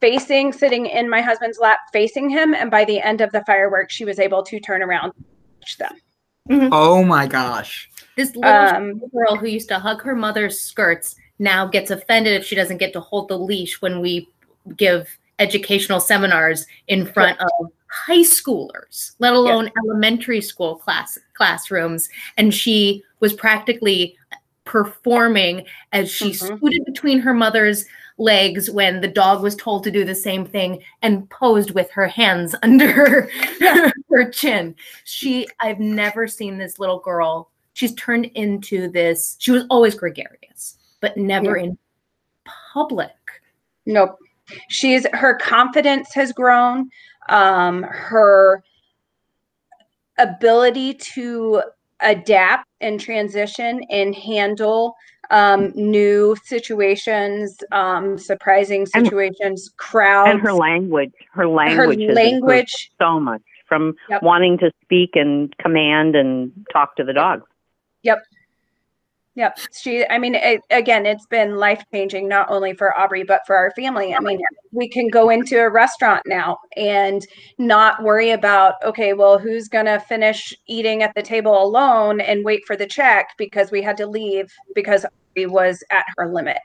facing, 0.00 0.52
sitting 0.52 0.86
in 0.86 1.08
my 1.08 1.20
husband's 1.20 1.58
lap, 1.58 1.78
facing 1.92 2.28
him, 2.30 2.54
and 2.54 2.70
by 2.70 2.84
the 2.84 3.00
end 3.00 3.20
of 3.20 3.32
the 3.32 3.42
fireworks, 3.44 3.94
she 3.94 4.04
was 4.04 4.18
able 4.18 4.42
to 4.44 4.60
turn 4.60 4.82
around, 4.82 5.12
watch 5.60 5.76
them. 5.78 5.92
Mm-hmm. 6.48 6.68
Oh 6.72 7.02
my 7.02 7.26
gosh! 7.26 7.90
This 8.16 8.36
little 8.36 8.52
um, 8.52 9.02
girl 9.12 9.36
who 9.36 9.46
used 9.46 9.68
to 9.68 9.80
hug 9.80 10.00
her 10.02 10.14
mother's 10.14 10.60
skirts 10.60 11.16
now 11.38 11.66
gets 11.66 11.90
offended 11.90 12.34
if 12.34 12.44
she 12.46 12.54
doesn't 12.54 12.78
get 12.78 12.92
to 12.92 13.00
hold 13.00 13.28
the 13.28 13.38
leash 13.38 13.82
when 13.82 14.00
we 14.00 14.28
give 14.76 15.18
educational 15.38 16.00
seminars 16.00 16.66
in 16.88 17.06
front 17.06 17.38
of 17.40 17.72
high 17.88 18.22
schoolers, 18.22 19.14
let 19.18 19.34
alone 19.34 19.70
elementary 19.84 20.40
school 20.40 20.76
class 20.76 21.18
classrooms. 21.34 22.08
And 22.36 22.52
she 22.52 23.02
was 23.20 23.32
practically 23.32 24.16
performing 24.64 25.64
as 25.92 26.10
she 26.10 26.30
mm-hmm. 26.30 26.56
scooted 26.56 26.84
between 26.84 27.20
her 27.20 27.34
mother's 27.34 27.84
legs 28.18 28.70
when 28.70 29.00
the 29.00 29.08
dog 29.08 29.42
was 29.42 29.54
told 29.56 29.84
to 29.84 29.90
do 29.90 30.04
the 30.04 30.14
same 30.14 30.44
thing 30.44 30.82
and 31.02 31.28
posed 31.30 31.72
with 31.72 31.90
her 31.90 32.06
hands 32.06 32.54
under 32.62 32.90
her, 32.90 33.30
her 34.10 34.30
chin. 34.30 34.74
She, 35.04 35.46
I've 35.60 35.80
never 35.80 36.26
seen 36.26 36.58
this 36.58 36.78
little 36.78 37.00
girl. 37.00 37.50
She's 37.74 37.94
turned 37.94 38.26
into 38.34 38.88
this. 38.88 39.36
She 39.38 39.50
was 39.50 39.64
always 39.68 39.94
gregarious, 39.94 40.78
but 41.00 41.16
never 41.16 41.58
yeah. 41.58 41.64
in 41.64 41.78
public. 42.72 43.12
Nope 43.84 44.18
she's 44.68 45.06
her 45.12 45.36
confidence 45.38 46.12
has 46.14 46.32
grown 46.32 46.88
um, 47.28 47.82
her 47.84 48.62
ability 50.18 50.94
to 50.94 51.62
adapt 52.00 52.66
and 52.80 53.00
transition 53.00 53.80
and 53.90 54.14
handle 54.14 54.94
um, 55.30 55.72
new 55.74 56.36
situations, 56.44 57.58
um, 57.72 58.16
surprising 58.16 58.86
And- 58.94 59.04
situations, 59.06 59.70
crowds, 59.76 60.30
and 60.30 60.40
her 60.40 60.52
language, 60.52 61.12
her 61.32 61.42
her 61.42 61.48
language, 61.48 62.00
improved 62.00 62.16
language. 62.16 62.90
so 63.00 63.18
much 63.18 63.42
from 63.68 63.96
Yep. 64.08 64.22
wanting 64.22 64.58
to 64.58 64.70
speak 64.82 65.16
and 65.16 65.56
command 65.58 66.14
and 66.14 66.52
talk 66.72 66.94
to 66.96 67.04
the 67.04 67.12
dogs. 67.12 67.42
Yep. 68.02 68.22
She, 69.72 70.06
I 70.08 70.18
mean, 70.18 70.34
it, 70.34 70.62
again, 70.70 71.04
it's 71.04 71.26
been 71.26 71.56
life 71.56 71.84
changing, 71.92 72.26
not 72.26 72.50
only 72.50 72.72
for 72.72 72.96
Aubrey, 72.98 73.22
but 73.22 73.42
for 73.46 73.54
our 73.54 73.70
family. 73.72 74.14
I 74.14 74.20
mean, 74.20 74.40
we 74.72 74.88
can 74.88 75.08
go 75.08 75.28
into 75.28 75.58
a 75.58 75.70
restaurant 75.70 76.22
now 76.26 76.58
and 76.76 77.26
not 77.58 78.02
worry 78.02 78.30
about, 78.30 78.74
okay, 78.82 79.12
well, 79.12 79.38
who's 79.38 79.68
going 79.68 79.86
to 79.86 80.00
finish 80.00 80.54
eating 80.66 81.02
at 81.02 81.14
the 81.14 81.22
table 81.22 81.62
alone 81.62 82.20
and 82.20 82.44
wait 82.44 82.62
for 82.66 82.76
the 82.76 82.86
check 82.86 83.28
because 83.36 83.70
we 83.70 83.82
had 83.82 83.96
to 83.98 84.06
leave 84.06 84.50
because 84.74 85.04
Aubrey 85.04 85.46
was 85.46 85.84
at 85.90 86.04
her 86.16 86.32
limit. 86.32 86.58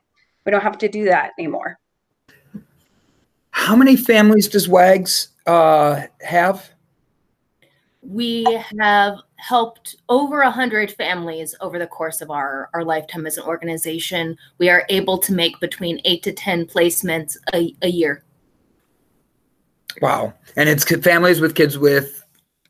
We 0.45 0.51
don't 0.51 0.61
have 0.61 0.77
to 0.79 0.87
do 0.87 1.05
that 1.05 1.31
anymore. 1.37 1.77
How 3.51 3.75
many 3.75 3.97
families 3.97 4.47
does 4.47 4.67
WAGS 4.67 5.27
uh, 5.45 6.03
have? 6.21 6.71
We 8.01 8.45
have 8.79 9.19
helped 9.35 9.97
over 10.09 10.41
a 10.41 10.51
hundred 10.51 10.91
families 10.91 11.55
over 11.61 11.77
the 11.77 11.87
course 11.87 12.21
of 12.21 12.31
our, 12.31 12.69
our 12.73 12.83
lifetime 12.83 13.27
as 13.27 13.37
an 13.37 13.43
organization. 13.43 14.37
We 14.57 14.69
are 14.69 14.85
able 14.89 15.17
to 15.19 15.33
make 15.33 15.59
between 15.59 16.01
eight 16.05 16.23
to 16.23 16.33
10 16.33 16.65
placements 16.65 17.37
a, 17.53 17.75
a 17.81 17.87
year. 17.87 18.23
Wow. 20.01 20.33
And 20.55 20.69
it's 20.69 20.83
families 20.83 21.41
with 21.41 21.55
kids 21.55 21.77
with 21.77 22.23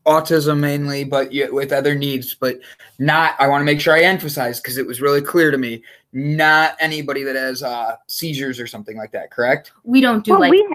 autism 0.06 0.60
mainly, 0.60 1.04
but 1.04 1.30
with 1.52 1.72
other 1.72 1.96
needs, 1.96 2.34
but 2.34 2.60
not, 3.00 3.36
I 3.40 3.48
want 3.48 3.62
to 3.62 3.66
make 3.66 3.80
sure 3.80 3.96
I 3.96 4.02
emphasize 4.02 4.60
because 4.60 4.78
it 4.78 4.86
was 4.86 5.02
really 5.02 5.22
clear 5.22 5.52
to 5.52 5.58
me, 5.58 5.84
not 6.14 6.76
anybody 6.80 7.24
that 7.24 7.36
has 7.36 7.64
uh, 7.64 7.96
seizures 8.08 8.60
or 8.60 8.68
something 8.68 8.98
like 8.98 9.12
that, 9.12 9.32
correct? 9.32 9.72
We 9.84 10.02
don't 10.02 10.26
do 10.26 10.32
Well, 10.32 10.42
like 10.42 10.52
we 10.52 10.68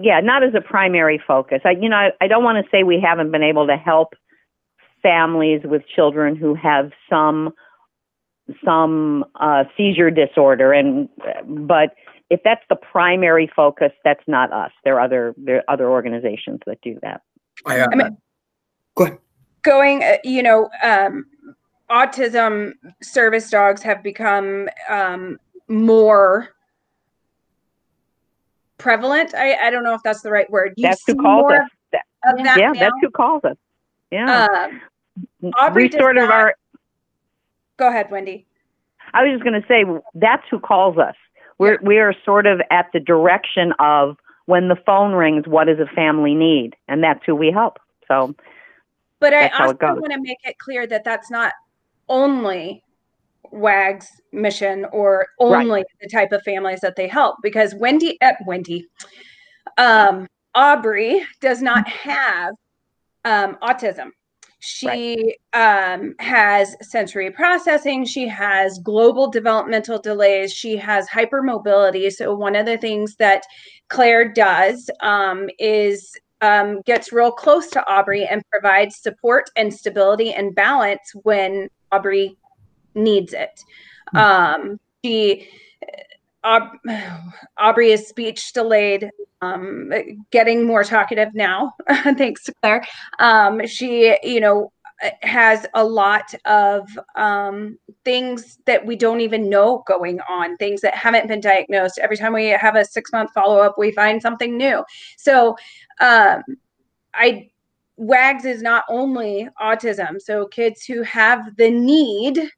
yeah, 0.00 0.20
not 0.20 0.42
as 0.42 0.54
a 0.54 0.60
primary 0.60 1.20
focus. 1.26 1.60
I, 1.64 1.70
you 1.70 1.88
know, 1.88 1.96
I, 1.96 2.10
I 2.20 2.28
don't 2.28 2.44
want 2.44 2.62
to 2.62 2.70
say 2.70 2.82
we 2.82 3.00
haven't 3.00 3.30
been 3.32 3.42
able 3.42 3.66
to 3.66 3.76
help 3.76 4.14
families 5.02 5.62
with 5.64 5.82
children 5.94 6.36
who 6.36 6.54
have 6.54 6.90
some 7.08 7.52
some 8.64 9.24
uh, 9.40 9.64
seizure 9.76 10.10
disorder, 10.10 10.72
and 10.72 11.08
but 11.46 11.94
if 12.30 12.40
that's 12.44 12.62
the 12.68 12.76
primary 12.76 13.50
focus, 13.54 13.92
that's 14.04 14.22
not 14.26 14.52
us. 14.52 14.70
There 14.84 14.96
are 14.96 15.00
other 15.00 15.34
there 15.38 15.56
are 15.56 15.64
other 15.72 15.88
organizations 15.90 16.60
that 16.66 16.78
do 16.82 16.98
that. 17.02 17.22
I, 17.64 17.80
uh, 17.80 17.88
I 17.90 17.96
mean- 17.96 18.16
go 18.96 19.04
ahead. 19.04 19.18
going 19.62 20.02
uh, 20.02 20.18
you 20.24 20.42
know 20.42 20.68
um, 20.82 21.24
autism 21.90 22.72
service 23.02 23.48
dogs 23.50 23.82
have 23.82 24.02
become 24.02 24.68
um, 24.90 25.38
more 25.68 26.55
prevalent 28.78 29.34
I, 29.34 29.54
I 29.54 29.70
don't 29.70 29.84
know 29.84 29.94
if 29.94 30.02
that's 30.02 30.22
the 30.22 30.30
right 30.30 30.48
word 30.50 30.74
You 30.76 30.82
that's 30.88 31.02
who 31.06 31.14
calls 31.16 31.52
us. 31.52 31.60
That- 31.92 32.02
of 32.28 32.38
that 32.44 32.58
yeah, 32.58 32.72
now. 32.72 32.80
that's 32.80 32.96
who 33.00 33.10
calls 33.10 33.44
us. 33.44 33.56
Yeah, 34.10 34.46
Um, 35.42 35.52
Aubrey 35.58 35.84
we 35.84 35.98
sort 35.98 36.16
of 36.18 36.28
not- 36.28 36.34
are. 36.34 36.54
go 37.78 37.88
ahead 37.88 38.10
wendy 38.10 38.46
I 39.14 39.22
was 39.22 39.32
just 39.32 39.44
going 39.44 39.60
to 39.60 39.66
say 39.68 39.84
that's 40.14 40.42
who 40.50 40.58
calls 40.58 40.98
us. 40.98 41.14
We're 41.58 41.78
we 41.82 41.98
are 41.98 42.12
sort 42.24 42.46
of 42.46 42.60
at 42.70 42.86
the 42.92 43.00
direction 43.00 43.72
of 43.78 44.16
when 44.46 44.68
the 44.68 44.76
phone 44.84 45.12
rings. 45.12 45.46
What 45.46 45.68
does 45.68 45.78
a 45.78 45.86
family 45.94 46.34
need? 46.34 46.74
And 46.88 47.02
that's 47.02 47.20
who 47.24 47.34
we 47.34 47.50
help. 47.50 47.78
So 48.08 48.34
but 49.20 49.32
i 49.32 49.48
also 49.48 49.76
want 49.80 50.12
to 50.12 50.20
make 50.20 50.38
it 50.44 50.58
clear 50.58 50.86
that 50.86 51.02
that's 51.04 51.30
not 51.30 51.52
only 52.08 52.82
wag's 53.52 54.08
mission 54.32 54.86
or 54.92 55.26
Right. 55.40 55.64
only 55.64 55.84
the 56.00 56.08
type 56.08 56.32
of 56.32 56.42
families 56.42 56.80
that 56.80 56.96
they 56.96 57.08
help 57.08 57.36
because 57.42 57.74
wendy 57.74 58.20
uh, 58.20 58.32
wendy 58.46 58.86
um, 59.78 60.26
aubrey 60.54 61.22
does 61.40 61.62
not 61.62 61.86
have 61.88 62.54
um, 63.24 63.56
autism. 63.62 64.10
She 64.58 65.36
um, 65.52 66.14
has 66.18 66.74
sensory 66.80 67.30
processing 67.30 68.04
she 68.04 68.26
has 68.26 68.78
global 68.78 69.30
developmental 69.30 70.00
delays 70.00 70.52
she 70.52 70.76
has 70.76 71.08
hypermobility. 71.08 72.10
So 72.10 72.34
one 72.34 72.56
of 72.56 72.66
the 72.66 72.78
things 72.78 73.16
that 73.16 73.42
claire 73.88 74.32
does 74.32 74.90
um, 75.02 75.48
is 75.58 76.16
um, 76.40 76.80
gets 76.82 77.12
real 77.12 77.30
close 77.32 77.68
to 77.68 77.86
aubrey 77.86 78.26
and 78.26 78.42
provides 78.50 78.96
support 78.96 79.50
and 79.56 79.72
stability 79.72 80.32
and 80.32 80.54
balance 80.54 81.12
when 81.22 81.68
aubrey 81.92 82.36
needs 82.96 83.32
it 83.32 83.62
um, 84.14 84.78
she 85.04 85.48
Aub- 86.46 86.78
Aubrey 87.58 87.90
is 87.90 88.06
speech 88.06 88.52
delayed, 88.52 89.10
um, 89.42 89.92
getting 90.30 90.64
more 90.64 90.84
talkative 90.84 91.34
now, 91.34 91.74
thanks 91.88 92.44
to 92.44 92.54
Claire. 92.62 92.86
Um, 93.18 93.66
she, 93.66 94.16
you 94.22 94.40
know, 94.40 94.72
has 95.22 95.66
a 95.74 95.84
lot 95.84 96.34
of 96.46 96.88
um, 97.16 97.78
things 98.04 98.58
that 98.64 98.84
we 98.86 98.96
don't 98.96 99.20
even 99.20 99.50
know 99.50 99.84
going 99.86 100.20
on, 100.28 100.56
things 100.56 100.80
that 100.80 100.94
haven't 100.94 101.28
been 101.28 101.40
diagnosed. 101.40 101.98
Every 101.98 102.16
time 102.16 102.32
we 102.32 102.46
have 102.46 102.76
a 102.76 102.84
six 102.84 103.12
month 103.12 103.30
follow 103.34 103.58
up, 103.58 103.76
we 103.76 103.92
find 103.92 104.22
something 104.22 104.56
new. 104.56 104.82
So, 105.18 105.56
um, 106.00 106.42
I 107.12 107.50
WAGS 107.98 108.44
is 108.44 108.62
not 108.62 108.84
only 108.88 109.48
autism. 109.60 110.20
So 110.20 110.46
kids 110.46 110.84
who 110.84 111.02
have 111.02 111.56
the 111.56 111.70
need 111.70 112.50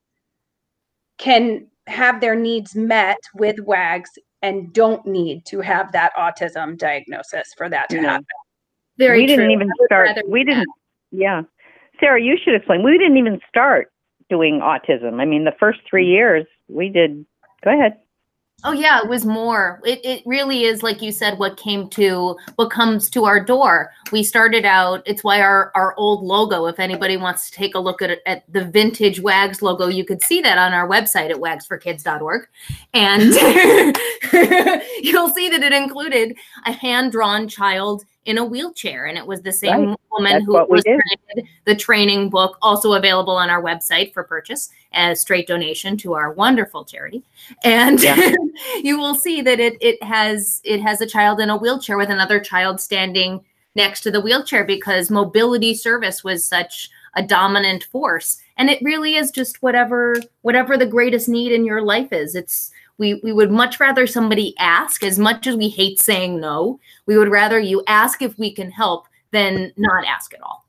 can 1.18 1.66
have 1.86 2.20
their 2.20 2.34
needs 2.34 2.74
met 2.74 3.18
with 3.34 3.58
WAGS 3.60 4.10
and 4.42 4.72
don't 4.72 5.04
need 5.06 5.44
to 5.46 5.60
have 5.60 5.90
that 5.92 6.12
autism 6.16 6.78
diagnosis 6.78 7.52
for 7.56 7.68
that 7.68 7.88
to 7.90 8.00
No. 8.00 8.08
happen. 8.08 8.26
very 8.98 9.20
we 9.20 9.26
didn't 9.26 9.50
even 9.50 9.70
start. 9.86 10.10
We 10.26 10.44
didn't. 10.44 10.68
Yeah, 11.10 11.42
Sarah, 12.00 12.20
you 12.20 12.36
should 12.36 12.54
explain. 12.54 12.82
We 12.82 12.98
didn't 12.98 13.16
even 13.16 13.40
start 13.48 13.90
doing 14.28 14.60
autism. 14.60 15.20
I 15.20 15.24
mean, 15.24 15.44
the 15.44 15.54
first 15.58 15.80
three 15.88 16.06
years 16.06 16.46
we 16.68 16.88
did. 16.88 17.24
Go 17.64 17.72
ahead. 17.72 17.98
Oh 18.64 18.72
yeah, 18.72 19.00
it 19.00 19.08
was 19.08 19.24
more. 19.24 19.80
It 19.84 20.00
it 20.04 20.22
really 20.26 20.64
is 20.64 20.82
like 20.82 21.00
you 21.00 21.12
said 21.12 21.38
what 21.38 21.56
came 21.56 21.88
to 21.90 22.36
what 22.56 22.72
comes 22.72 23.08
to 23.10 23.24
our 23.24 23.38
door. 23.38 23.92
We 24.10 24.24
started 24.24 24.64
out 24.64 25.02
it's 25.06 25.22
why 25.22 25.40
our 25.40 25.70
our 25.76 25.94
old 25.96 26.24
logo 26.24 26.66
if 26.66 26.80
anybody 26.80 27.16
wants 27.16 27.48
to 27.50 27.56
take 27.56 27.76
a 27.76 27.78
look 27.78 28.02
at 28.02 28.18
at 28.26 28.52
the 28.52 28.64
vintage 28.64 29.20
WAGS 29.20 29.62
logo, 29.62 29.86
you 29.86 30.04
could 30.04 30.24
see 30.24 30.40
that 30.40 30.58
on 30.58 30.72
our 30.72 30.88
website 30.88 31.30
at 31.30 31.36
wagsforkids.org. 31.36 32.48
And 32.94 33.22
you'll 35.02 35.28
see 35.28 35.48
that 35.50 35.62
it 35.62 35.72
included 35.72 36.36
a 36.66 36.72
hand-drawn 36.72 37.46
child 37.46 38.04
in 38.28 38.36
a 38.36 38.44
wheelchair 38.44 39.06
and 39.06 39.16
it 39.16 39.26
was 39.26 39.40
the 39.40 39.50
same 39.50 39.88
Right. 39.88 39.98
woman 40.12 40.32
That's 40.34 40.44
who 40.44 40.52
what 40.52 40.70
we 40.70 40.82
the 41.64 41.74
training 41.74 42.28
book 42.28 42.58
also 42.60 42.92
available 42.92 43.32
on 43.32 43.48
our 43.48 43.62
website 43.62 44.12
for 44.12 44.22
purchase 44.22 44.68
as 44.92 45.22
straight 45.22 45.46
donation 45.46 45.96
to 45.96 46.12
our 46.12 46.32
wonderful 46.32 46.84
charity. 46.84 47.22
And 47.64 48.02
Yeah. 48.02 48.34
you 48.82 48.98
will 48.98 49.14
see 49.14 49.40
that 49.40 49.58
it 49.58 49.78
it 49.80 50.02
has 50.02 50.60
it 50.62 50.82
has 50.82 51.00
a 51.00 51.06
child 51.06 51.40
in 51.40 51.48
a 51.48 51.56
wheelchair 51.56 51.96
with 51.96 52.10
another 52.10 52.38
child 52.38 52.82
standing 52.82 53.42
next 53.74 54.02
to 54.02 54.10
the 54.10 54.20
wheelchair 54.20 54.62
because 54.64 55.10
mobility 55.10 55.72
service 55.74 56.22
was 56.22 56.44
such 56.44 56.90
a 57.14 57.22
dominant 57.22 57.84
force 57.84 58.36
and 58.58 58.68
it 58.68 58.82
really 58.82 59.14
is 59.14 59.30
just 59.30 59.62
whatever 59.62 60.16
whatever 60.42 60.76
the 60.76 60.84
greatest 60.86 61.30
need 61.30 61.50
in 61.50 61.64
your 61.64 61.80
life 61.80 62.12
is 62.12 62.34
it's 62.34 62.70
we 62.98 63.14
we 63.22 63.32
would 63.32 63.50
much 63.50 63.80
rather 63.80 64.06
somebody 64.06 64.54
ask 64.58 65.02
as 65.02 65.18
much 65.18 65.46
as 65.46 65.56
we 65.56 65.68
hate 65.68 66.00
saying 66.00 66.40
no 66.40 66.78
we 67.06 67.16
would 67.16 67.30
rather 67.30 67.58
you 67.58 67.82
ask 67.86 68.22
if 68.22 68.36
we 68.38 68.52
can 68.52 68.70
help 68.70 69.06
than 69.30 69.72
not 69.76 70.04
ask 70.04 70.34
at 70.34 70.40
all 70.42 70.64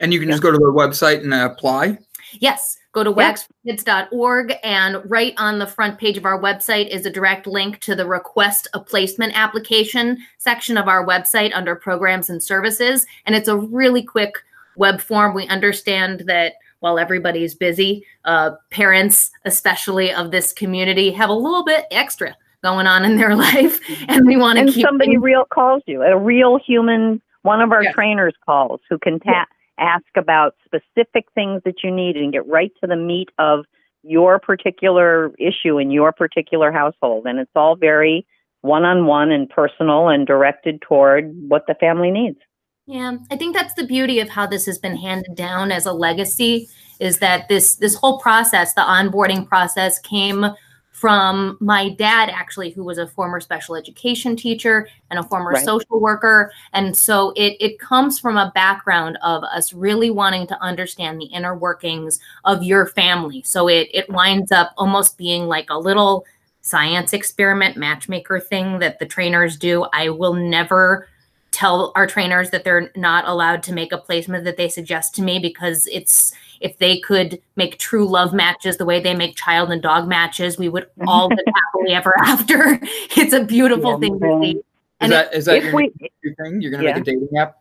And 0.00 0.12
you 0.14 0.18
can 0.20 0.30
just 0.30 0.42
go 0.42 0.50
to 0.50 0.56
their 0.56 0.72
website 0.72 1.22
and 1.22 1.34
apply. 1.34 1.98
Yes, 2.38 2.78
go 2.92 3.04
to 3.04 3.10
Yep. 3.10 3.38
wagsforkids.org 3.66 4.54
and 4.64 5.02
right 5.04 5.34
on 5.36 5.58
the 5.58 5.66
front 5.66 5.98
page 5.98 6.16
of 6.16 6.24
our 6.24 6.40
website 6.40 6.88
is 6.88 7.04
a 7.04 7.10
direct 7.10 7.46
link 7.46 7.80
to 7.80 7.94
the 7.94 8.06
request 8.06 8.66
a 8.72 8.80
placement 8.80 9.38
application 9.38 10.16
section 10.38 10.78
of 10.78 10.88
our 10.88 11.04
website 11.06 11.52
under 11.54 11.76
programs 11.76 12.30
and 12.30 12.42
services. 12.42 13.06
And 13.26 13.34
it's 13.36 13.48
a 13.48 13.56
really 13.58 14.02
quick 14.02 14.36
web 14.76 15.00
form. 15.02 15.34
We 15.34 15.46
understand 15.48 16.20
that 16.26 16.54
while 16.80 16.98
everybody's 16.98 17.54
busy, 17.54 18.04
uh, 18.24 18.50
parents, 18.70 19.30
especially 19.44 20.12
of 20.12 20.30
this 20.30 20.52
community, 20.52 21.10
have 21.12 21.30
a 21.30 21.34
little 21.34 21.64
bit 21.64 21.86
extra 21.90 22.36
going 22.62 22.86
on 22.86 23.04
in 23.04 23.16
their 23.16 23.34
life. 23.48 23.80
And 24.08 24.26
we 24.26 24.36
want 24.36 24.58
to 24.58 24.72
keep 24.72 24.84
somebody 24.84 25.12
things- 25.12 25.22
real 25.22 25.44
calls 25.44 25.82
you. 25.86 26.02
A 26.02 26.18
real 26.18 26.58
human. 26.58 27.22
One 27.42 27.62
of 27.62 27.72
our 27.72 27.82
trainers 27.92 28.34
calls 28.44 28.80
who 28.90 28.98
can 28.98 29.18
ta- 29.20 29.46
ask 29.78 30.04
about 30.14 30.56
specific 30.64 31.24
things 31.34 31.62
that 31.64 31.82
you 31.82 31.90
need 31.90 32.16
and 32.16 32.32
get 32.32 32.46
right 32.46 32.70
to 32.82 32.86
the 32.86 32.96
meat 32.96 33.30
of 33.38 33.64
your 34.02 34.38
particular 34.38 35.32
issue 35.38 35.78
in 35.78 35.90
your 35.90 36.12
particular 36.12 36.70
household. 36.70 37.26
And 37.26 37.38
it's 37.38 37.50
all 37.54 37.76
very 37.76 38.26
one 38.60 38.84
on 38.84 39.06
one 39.06 39.30
and 39.30 39.48
personal 39.48 40.08
and 40.08 40.26
directed 40.26 40.82
toward 40.82 41.32
what 41.48 41.66
the 41.66 41.74
family 41.74 42.10
needs. 42.10 42.38
Yeah, 42.90 43.18
I 43.30 43.36
think 43.36 43.54
that's 43.54 43.74
the 43.74 43.86
beauty 43.86 44.18
of 44.18 44.28
how 44.28 44.48
this 44.48 44.66
has 44.66 44.76
been 44.76 44.96
handed 44.96 45.36
down 45.36 45.70
as 45.70 45.86
a 45.86 45.92
legacy 45.92 46.68
is 46.98 47.18
that 47.18 47.48
this 47.48 47.76
this 47.76 47.94
whole 47.94 48.18
process, 48.18 48.74
the 48.74 48.80
onboarding 48.80 49.46
process, 49.46 50.00
came 50.00 50.44
from 50.90 51.56
my 51.60 51.90
dad 51.90 52.30
actually 52.30 52.70
who 52.70 52.82
was 52.82 52.98
a 52.98 53.06
former 53.06 53.38
special 53.38 53.76
education 53.76 54.34
teacher 54.34 54.88
and 55.08 55.20
a 55.20 55.22
former 55.22 55.52
right. 55.52 55.64
social 55.64 56.00
worker. 56.00 56.50
And 56.72 56.96
so 56.96 57.32
it 57.36 57.56
it 57.60 57.78
comes 57.78 58.18
from 58.18 58.36
a 58.36 58.50
background 58.56 59.18
of 59.22 59.44
us 59.44 59.72
really 59.72 60.10
wanting 60.10 60.48
to 60.48 60.60
understand 60.60 61.20
the 61.20 61.26
inner 61.26 61.56
workings 61.56 62.18
of 62.44 62.64
your 62.64 62.86
family. 62.86 63.42
So 63.44 63.68
it 63.68 63.88
it 63.94 64.10
winds 64.10 64.50
up 64.50 64.72
almost 64.76 65.16
being 65.16 65.46
like 65.46 65.70
a 65.70 65.78
little 65.78 66.26
science 66.62 67.12
experiment 67.12 67.76
matchmaker 67.76 68.40
thing 68.40 68.80
that 68.80 68.98
the 68.98 69.06
trainers 69.06 69.56
do. 69.56 69.86
I 69.92 70.08
will 70.08 70.34
never 70.34 71.06
tell 71.60 71.92
our 71.94 72.06
trainers 72.06 72.48
that 72.50 72.64
they're 72.64 72.90
not 72.96 73.28
allowed 73.28 73.62
to 73.62 73.72
make 73.72 73.92
a 73.92 73.98
placement 73.98 74.44
that 74.44 74.56
they 74.56 74.68
suggest 74.68 75.14
to 75.14 75.22
me 75.22 75.38
because 75.38 75.86
it's 75.92 76.32
if 76.60 76.78
they 76.78 76.98
could 76.98 77.40
make 77.56 77.78
true 77.78 78.08
love 78.08 78.32
matches 78.32 78.78
the 78.78 78.86
way 78.86 78.98
they 78.98 79.14
make 79.14 79.36
child 79.36 79.70
and 79.70 79.82
dog 79.82 80.08
matches, 80.08 80.56
we 80.56 80.70
would 80.70 80.86
all 81.06 81.28
live 81.28 81.38
happily 81.54 81.94
ever 81.94 82.14
after. 82.24 82.80
It's 83.16 83.34
a 83.34 83.44
beautiful 83.44 83.92
yeah, 83.92 83.98
thing 83.98 84.20
to 84.20 84.40
see. 84.42 84.60
And 85.00 85.12
is 85.12 85.18
that, 85.18 85.34
is 85.34 85.44
that 85.44 85.62
your 85.62 85.74
we, 85.74 85.90
thing? 85.90 86.62
You're 86.62 86.70
going 86.70 86.82
to 86.82 86.88
yeah. 86.88 86.94
make 86.94 87.02
a 87.02 87.04
dating 87.04 87.28
app? 87.36 87.56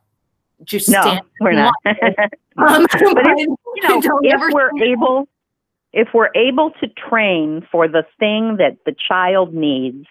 Just 0.64 0.90
no, 0.90 1.20
we're 1.42 1.54
not. 1.54 1.74
um, 1.86 2.88
but 2.92 3.02
if, 3.02 3.48
you 3.48 3.84
know, 3.84 4.20
if 4.24 4.54
we're 4.54 4.84
able, 4.84 5.28
if 5.94 6.10
we're 6.14 6.32
able 6.36 6.72
to 6.82 6.88
train 6.88 7.66
for 7.72 7.88
the 7.88 8.04
thing 8.20 8.58
that 8.58 8.78
the 8.86 8.96
child 9.08 9.54
needs, 9.54 10.06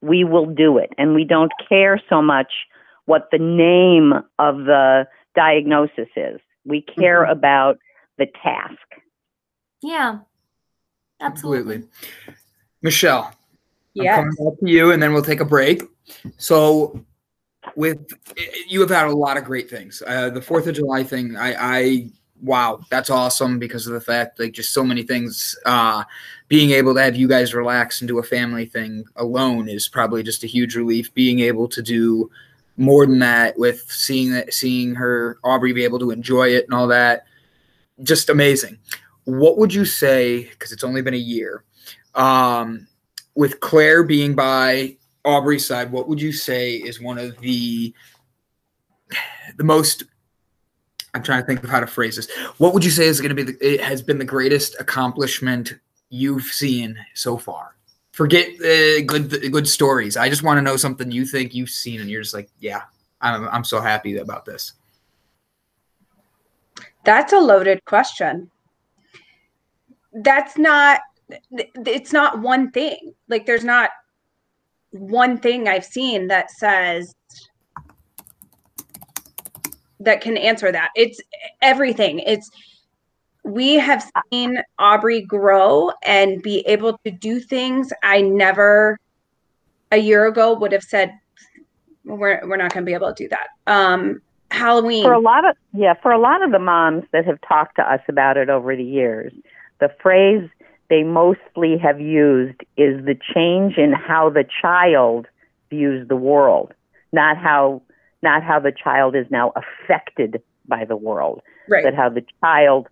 we 0.00 0.24
will 0.24 0.46
do 0.46 0.78
it, 0.78 0.92
and 0.98 1.14
we 1.14 1.24
don't 1.24 1.52
care 1.68 2.00
so 2.08 2.20
much 2.20 2.52
what 3.06 3.28
the 3.30 3.38
name 3.38 4.12
of 4.38 4.58
the 4.58 5.06
diagnosis 5.34 6.08
is. 6.16 6.40
We 6.64 6.82
care 6.82 7.22
mm-hmm. 7.22 7.32
about 7.32 7.78
the 8.18 8.26
task. 8.42 8.76
Yeah, 9.82 10.18
absolutely. 11.20 11.76
absolutely. 11.76 11.88
Michelle, 12.82 13.32
yes. 13.94 14.18
I'm 14.18 14.24
coming 14.24 14.50
back 14.50 14.60
to 14.60 14.70
you, 14.70 14.92
and 14.92 15.02
then 15.02 15.12
we'll 15.12 15.22
take 15.22 15.40
a 15.40 15.44
break. 15.44 15.82
So, 16.36 17.04
with 17.76 18.06
you 18.68 18.80
have 18.80 18.90
had 18.90 19.06
a 19.06 19.12
lot 19.12 19.36
of 19.36 19.44
great 19.44 19.68
things. 19.68 20.02
Uh, 20.06 20.30
the 20.30 20.42
Fourth 20.42 20.66
of 20.66 20.74
July 20.74 21.02
thing, 21.02 21.36
I, 21.36 21.54
I 21.58 22.10
wow, 22.42 22.80
that's 22.90 23.10
awesome 23.10 23.58
because 23.58 23.86
of 23.86 23.92
the 23.92 24.00
fact 24.00 24.38
like 24.38 24.52
just 24.52 24.72
so 24.72 24.84
many 24.84 25.02
things. 25.02 25.56
Uh, 25.64 26.04
being 26.48 26.70
able 26.70 26.94
to 26.94 27.02
have 27.02 27.16
you 27.16 27.28
guys 27.28 27.54
relax 27.54 28.00
and 28.00 28.08
do 28.08 28.18
a 28.18 28.22
family 28.22 28.66
thing 28.66 29.04
alone 29.16 29.68
is 29.68 29.88
probably 29.88 30.22
just 30.22 30.44
a 30.44 30.48
huge 30.48 30.76
relief. 30.76 31.12
Being 31.14 31.40
able 31.40 31.68
to 31.68 31.82
do 31.82 32.30
more 32.76 33.06
than 33.06 33.18
that 33.20 33.58
with 33.58 33.82
seeing 33.90 34.32
that 34.32 34.54
seeing 34.54 34.94
her 34.94 35.38
Aubrey 35.44 35.72
be 35.72 35.84
able 35.84 35.98
to 35.98 36.10
enjoy 36.10 36.48
it 36.48 36.64
and 36.64 36.74
all 36.74 36.86
that. 36.88 37.24
Just 38.02 38.30
amazing. 38.30 38.78
What 39.24 39.58
would 39.58 39.72
you 39.72 39.84
say 39.84 40.44
because 40.44 40.72
it's 40.72 40.84
only 40.84 41.02
been 41.02 41.14
a 41.14 41.18
year 41.18 41.64
um, 42.14 42.86
with 43.34 43.60
claire 43.60 44.02
being 44.02 44.34
by 44.34 44.96
aubrey's 45.24 45.64
side 45.66 45.92
what 45.92 46.08
would 46.08 46.20
you 46.20 46.32
say 46.32 46.74
is 46.74 47.00
one 47.00 47.16
of 47.16 47.38
the 47.38 47.94
the 49.56 49.64
most 49.64 50.04
i'm 51.14 51.22
trying 51.22 51.40
to 51.40 51.46
think 51.46 51.62
of 51.62 51.70
how 51.70 51.80
to 51.80 51.86
phrase 51.86 52.16
this. 52.16 52.30
What 52.58 52.74
would 52.74 52.84
you 52.84 52.90
say 52.90 53.06
is 53.06 53.20
going 53.20 53.34
to 53.34 53.34
be 53.34 53.52
the, 53.52 53.74
it 53.74 53.80
has 53.80 54.02
been 54.02 54.18
the 54.18 54.24
greatest 54.24 54.74
accomplishment 54.80 55.74
you've 56.08 56.44
seen 56.44 56.98
so 57.14 57.36
far 57.36 57.71
forget 58.12 58.48
uh, 58.60 59.02
good 59.06 59.30
good 59.50 59.68
stories. 59.68 60.16
I 60.16 60.28
just 60.28 60.42
want 60.42 60.58
to 60.58 60.62
know 60.62 60.76
something 60.76 61.10
you 61.10 61.24
think 61.24 61.54
you've 61.54 61.70
seen, 61.70 62.00
and 62.00 62.08
you're 62.08 62.22
just 62.22 62.34
like, 62.34 62.48
yeah, 62.60 62.82
I'm 63.20 63.48
I'm 63.48 63.64
so 63.64 63.80
happy 63.80 64.16
about 64.18 64.44
this. 64.44 64.74
That's 67.04 67.32
a 67.32 67.40
loaded 67.40 67.84
question. 67.84 68.50
That's 70.12 70.56
not. 70.56 71.00
It's 71.50 72.12
not 72.12 72.40
one 72.40 72.70
thing. 72.70 73.14
Like 73.28 73.46
there's 73.46 73.64
not 73.64 73.90
one 74.90 75.38
thing 75.38 75.68
I've 75.68 75.84
seen 75.84 76.28
that 76.28 76.50
says 76.50 77.14
that 80.00 80.20
can 80.20 80.36
answer 80.36 80.70
that. 80.70 80.90
It's 80.94 81.20
everything. 81.62 82.18
It's 82.20 82.50
we 83.44 83.74
have 83.74 84.04
seen 84.30 84.62
Aubrey 84.78 85.20
grow 85.20 85.90
and 86.04 86.42
be 86.42 86.60
able 86.60 86.98
to 87.04 87.10
do 87.10 87.40
things 87.40 87.92
I 88.02 88.20
never 88.20 88.98
a 89.90 89.98
year 89.98 90.26
ago 90.26 90.54
would 90.54 90.72
have 90.72 90.84
said 90.84 91.12
we're 92.04 92.40
we're 92.46 92.56
not 92.56 92.72
going 92.72 92.84
to 92.84 92.88
be 92.88 92.94
able 92.94 93.12
to 93.12 93.24
do 93.24 93.28
that. 93.28 93.48
Um, 93.66 94.20
Halloween 94.50 95.02
for 95.02 95.12
a 95.12 95.20
lot 95.20 95.48
of 95.48 95.56
yeah 95.72 95.94
for 95.94 96.12
a 96.12 96.18
lot 96.18 96.42
of 96.42 96.52
the 96.52 96.58
moms 96.58 97.04
that 97.12 97.24
have 97.24 97.40
talked 97.40 97.76
to 97.76 97.82
us 97.82 98.00
about 98.08 98.36
it 98.36 98.48
over 98.48 98.76
the 98.76 98.84
years, 98.84 99.32
the 99.80 99.90
phrase 100.00 100.48
they 100.88 101.02
mostly 101.02 101.78
have 101.78 102.00
used 102.00 102.60
is 102.76 103.04
the 103.04 103.16
change 103.34 103.78
in 103.78 103.92
how 103.92 104.28
the 104.28 104.44
child 104.60 105.26
views 105.70 106.06
the 106.08 106.16
world, 106.16 106.74
not 107.12 107.36
how 107.36 107.82
not 108.22 108.42
how 108.42 108.60
the 108.60 108.72
child 108.72 109.16
is 109.16 109.26
now 109.30 109.52
affected 109.56 110.42
by 110.68 110.84
the 110.84 110.96
world, 110.96 111.40
right. 111.68 111.82
but 111.82 111.94
how 111.94 112.08
the 112.08 112.24
child 112.40 112.88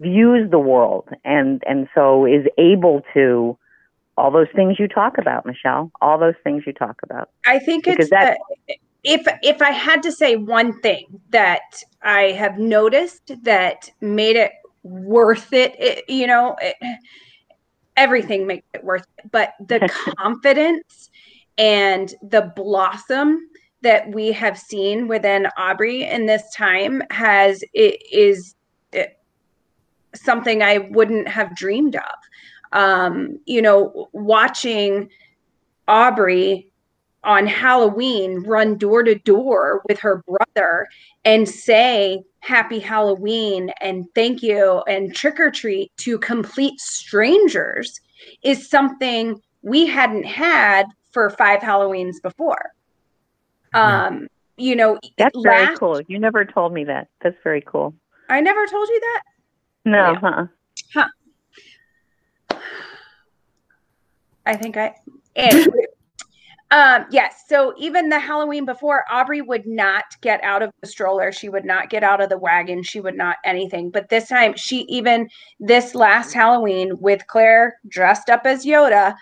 views 0.00 0.50
the 0.50 0.58
world. 0.58 1.08
And 1.24 1.62
and 1.66 1.88
so 1.94 2.26
is 2.26 2.46
able 2.58 3.02
to 3.14 3.56
all 4.16 4.30
those 4.30 4.48
things 4.54 4.78
you 4.78 4.86
talk 4.86 5.16
about 5.16 5.46
michelle 5.46 5.90
all 6.02 6.18
those 6.18 6.34
things 6.44 6.64
you 6.66 6.72
talk 6.72 6.96
about. 7.02 7.30
I 7.46 7.58
think 7.58 7.84
because 7.84 8.00
it's 8.00 8.10
that 8.10 8.36
if 9.02 9.26
if 9.42 9.62
i 9.62 9.70
had 9.70 10.02
to 10.02 10.12
say 10.12 10.36
one 10.36 10.78
thing 10.80 11.06
that 11.30 11.60
i 12.02 12.22
have 12.32 12.58
noticed 12.58 13.32
that 13.42 13.90
made 14.00 14.36
it 14.36 14.52
worth 14.82 15.52
it, 15.52 15.74
it 15.78 16.04
you 16.08 16.26
know 16.26 16.56
it, 16.60 16.76
everything 17.96 18.46
makes 18.46 18.66
it 18.74 18.84
worth 18.84 19.06
it 19.18 19.30
but 19.30 19.54
the 19.66 19.88
confidence 20.18 21.10
and 21.58 22.14
the 22.22 22.52
blossom 22.56 23.38
that 23.82 24.10
we 24.10 24.32
have 24.32 24.58
seen 24.58 25.08
within 25.08 25.46
aubrey 25.56 26.04
in 26.04 26.26
this 26.26 26.42
time 26.54 27.02
has 27.10 27.62
it 27.72 28.00
is 28.12 28.54
something 30.14 30.62
I 30.62 30.78
wouldn't 30.78 31.28
have 31.28 31.54
dreamed 31.56 31.96
of. 31.96 32.02
Um, 32.72 33.38
you 33.46 33.62
know, 33.62 34.08
watching 34.12 35.10
Aubrey 35.88 36.70
on 37.24 37.46
Halloween 37.46 38.42
run 38.44 38.78
door 38.78 39.02
to 39.02 39.14
door 39.14 39.82
with 39.88 39.98
her 40.00 40.22
brother 40.26 40.88
and 41.24 41.48
say 41.48 42.22
happy 42.40 42.78
Halloween 42.78 43.70
and 43.80 44.06
thank 44.14 44.42
you 44.42 44.82
and 44.88 45.14
trick 45.14 45.38
or 45.38 45.50
treat 45.50 45.92
to 45.98 46.18
complete 46.18 46.80
strangers 46.80 48.00
is 48.42 48.68
something 48.68 49.40
we 49.62 49.86
hadn't 49.86 50.24
had 50.24 50.86
for 51.12 51.28
five 51.30 51.60
Halloweens 51.60 52.22
before. 52.22 52.72
Um, 53.74 54.28
you 54.56 54.74
know, 54.74 54.98
that's 55.18 55.34
last, 55.34 55.44
very 55.44 55.76
cool. 55.76 56.00
You 56.08 56.18
never 56.18 56.44
told 56.44 56.72
me 56.72 56.84
that. 56.84 57.08
That's 57.20 57.36
very 57.44 57.60
cool. 57.60 57.94
I 58.28 58.40
never 58.40 58.66
told 58.66 58.88
you 58.88 59.00
that. 59.00 59.22
No, 59.84 60.12
yeah. 60.12 60.20
huh? 60.20 60.46
Huh. 60.94 62.58
I 64.46 64.56
think 64.56 64.76
I. 64.76 64.94
Anyway. 65.36 65.86
um, 66.70 67.06
yes. 67.10 67.44
So 67.48 67.74
even 67.78 68.08
the 68.08 68.18
Halloween 68.18 68.64
before, 68.64 69.04
Aubrey 69.10 69.42
would 69.42 69.66
not 69.66 70.04
get 70.20 70.42
out 70.42 70.62
of 70.62 70.72
the 70.80 70.86
stroller. 70.86 71.32
She 71.32 71.48
would 71.48 71.64
not 71.64 71.90
get 71.90 72.02
out 72.02 72.20
of 72.20 72.28
the 72.28 72.38
wagon. 72.38 72.82
She 72.82 73.00
would 73.00 73.16
not 73.16 73.36
anything. 73.44 73.90
But 73.90 74.08
this 74.08 74.28
time, 74.28 74.54
she 74.56 74.80
even 74.82 75.28
this 75.58 75.94
last 75.94 76.32
Halloween 76.32 76.98
with 76.98 77.26
Claire 77.26 77.78
dressed 77.88 78.28
up 78.28 78.42
as 78.44 78.64
Yoda, 78.64 79.14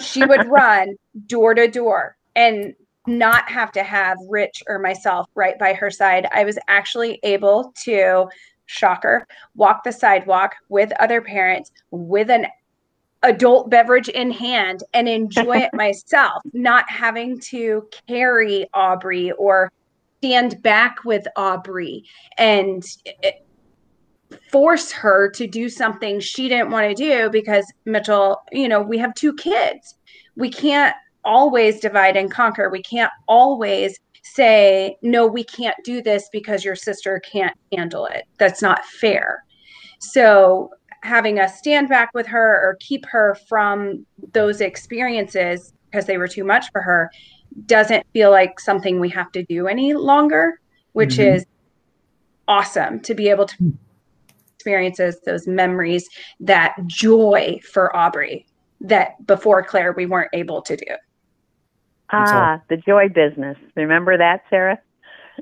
she 0.00 0.24
would 0.24 0.46
run 0.50 0.96
door 1.26 1.54
to 1.54 1.68
door 1.68 2.16
and 2.34 2.74
not 3.06 3.48
have 3.48 3.72
to 3.72 3.82
have 3.82 4.18
Rich 4.28 4.62
or 4.66 4.78
myself 4.78 5.28
right 5.34 5.58
by 5.58 5.72
her 5.74 5.90
side. 5.90 6.26
I 6.32 6.44
was 6.44 6.58
actually 6.68 7.20
able 7.22 7.72
to 7.84 8.28
shocker, 8.66 9.26
walk 9.54 9.84
the 9.84 9.92
sidewalk 9.92 10.54
with 10.68 10.92
other 11.00 11.20
parents 11.20 11.72
with 11.90 12.30
an 12.30 12.46
adult 13.22 13.70
beverage 13.70 14.08
in 14.08 14.30
hand 14.30 14.82
and 14.94 15.08
enjoy 15.08 15.58
it 15.58 15.70
myself, 15.74 16.42
not 16.52 16.88
having 16.88 17.38
to 17.40 17.88
carry 18.08 18.68
Aubrey 18.74 19.32
or 19.32 19.72
stand 20.18 20.62
back 20.62 21.04
with 21.04 21.26
Aubrey 21.36 22.04
and 22.38 22.84
eh, 23.22 23.32
force 24.50 24.90
her 24.92 25.30
to 25.30 25.46
do 25.46 25.68
something 25.68 26.20
she 26.20 26.48
didn't 26.48 26.70
want 26.70 26.88
to 26.88 26.94
do 26.94 27.30
because 27.30 27.70
Mitchell, 27.84 28.42
you 28.52 28.68
know, 28.68 28.80
we 28.80 28.98
have 28.98 29.14
two 29.14 29.34
kids. 29.34 29.94
We 30.36 30.50
can't 30.50 30.94
always 31.24 31.80
divide 31.80 32.16
and 32.16 32.30
conquer. 32.30 32.70
We 32.70 32.82
can't 32.82 33.12
always 33.28 33.98
say, 34.34 34.96
no, 35.02 35.26
we 35.26 35.44
can't 35.44 35.76
do 35.84 36.02
this 36.02 36.28
because 36.32 36.64
your 36.64 36.76
sister 36.76 37.20
can't 37.20 37.56
handle 37.72 38.06
it. 38.06 38.24
That's 38.38 38.62
not 38.62 38.84
fair. 38.84 39.44
So 40.00 40.70
having 41.02 41.38
us 41.38 41.58
stand 41.58 41.88
back 41.88 42.10
with 42.14 42.26
her 42.26 42.60
or 42.62 42.76
keep 42.80 43.06
her 43.06 43.36
from 43.48 44.04
those 44.32 44.60
experiences 44.60 45.72
because 45.90 46.06
they 46.06 46.18
were 46.18 46.28
too 46.28 46.44
much 46.44 46.70
for 46.72 46.82
her 46.82 47.10
doesn't 47.66 48.04
feel 48.12 48.30
like 48.30 48.60
something 48.60 49.00
we 49.00 49.08
have 49.08 49.30
to 49.32 49.44
do 49.44 49.66
any 49.66 49.94
longer, 49.94 50.60
which 50.92 51.14
mm-hmm. 51.14 51.36
is 51.36 51.46
awesome 52.48 53.00
to 53.00 53.14
be 53.14 53.28
able 53.28 53.46
to 53.46 53.72
experiences, 54.56 55.20
those 55.24 55.46
memories, 55.46 56.08
that 56.40 56.74
joy 56.86 57.58
for 57.72 57.94
Aubrey 57.96 58.46
that 58.80 59.24
before 59.26 59.62
Claire 59.62 59.92
we 59.92 60.06
weren't 60.06 60.30
able 60.32 60.60
to 60.62 60.76
do. 60.76 60.94
Ah, 62.10 62.60
the 62.68 62.76
joy 62.76 63.08
business. 63.08 63.56
Remember 63.74 64.16
that, 64.16 64.44
Sarah? 64.50 64.78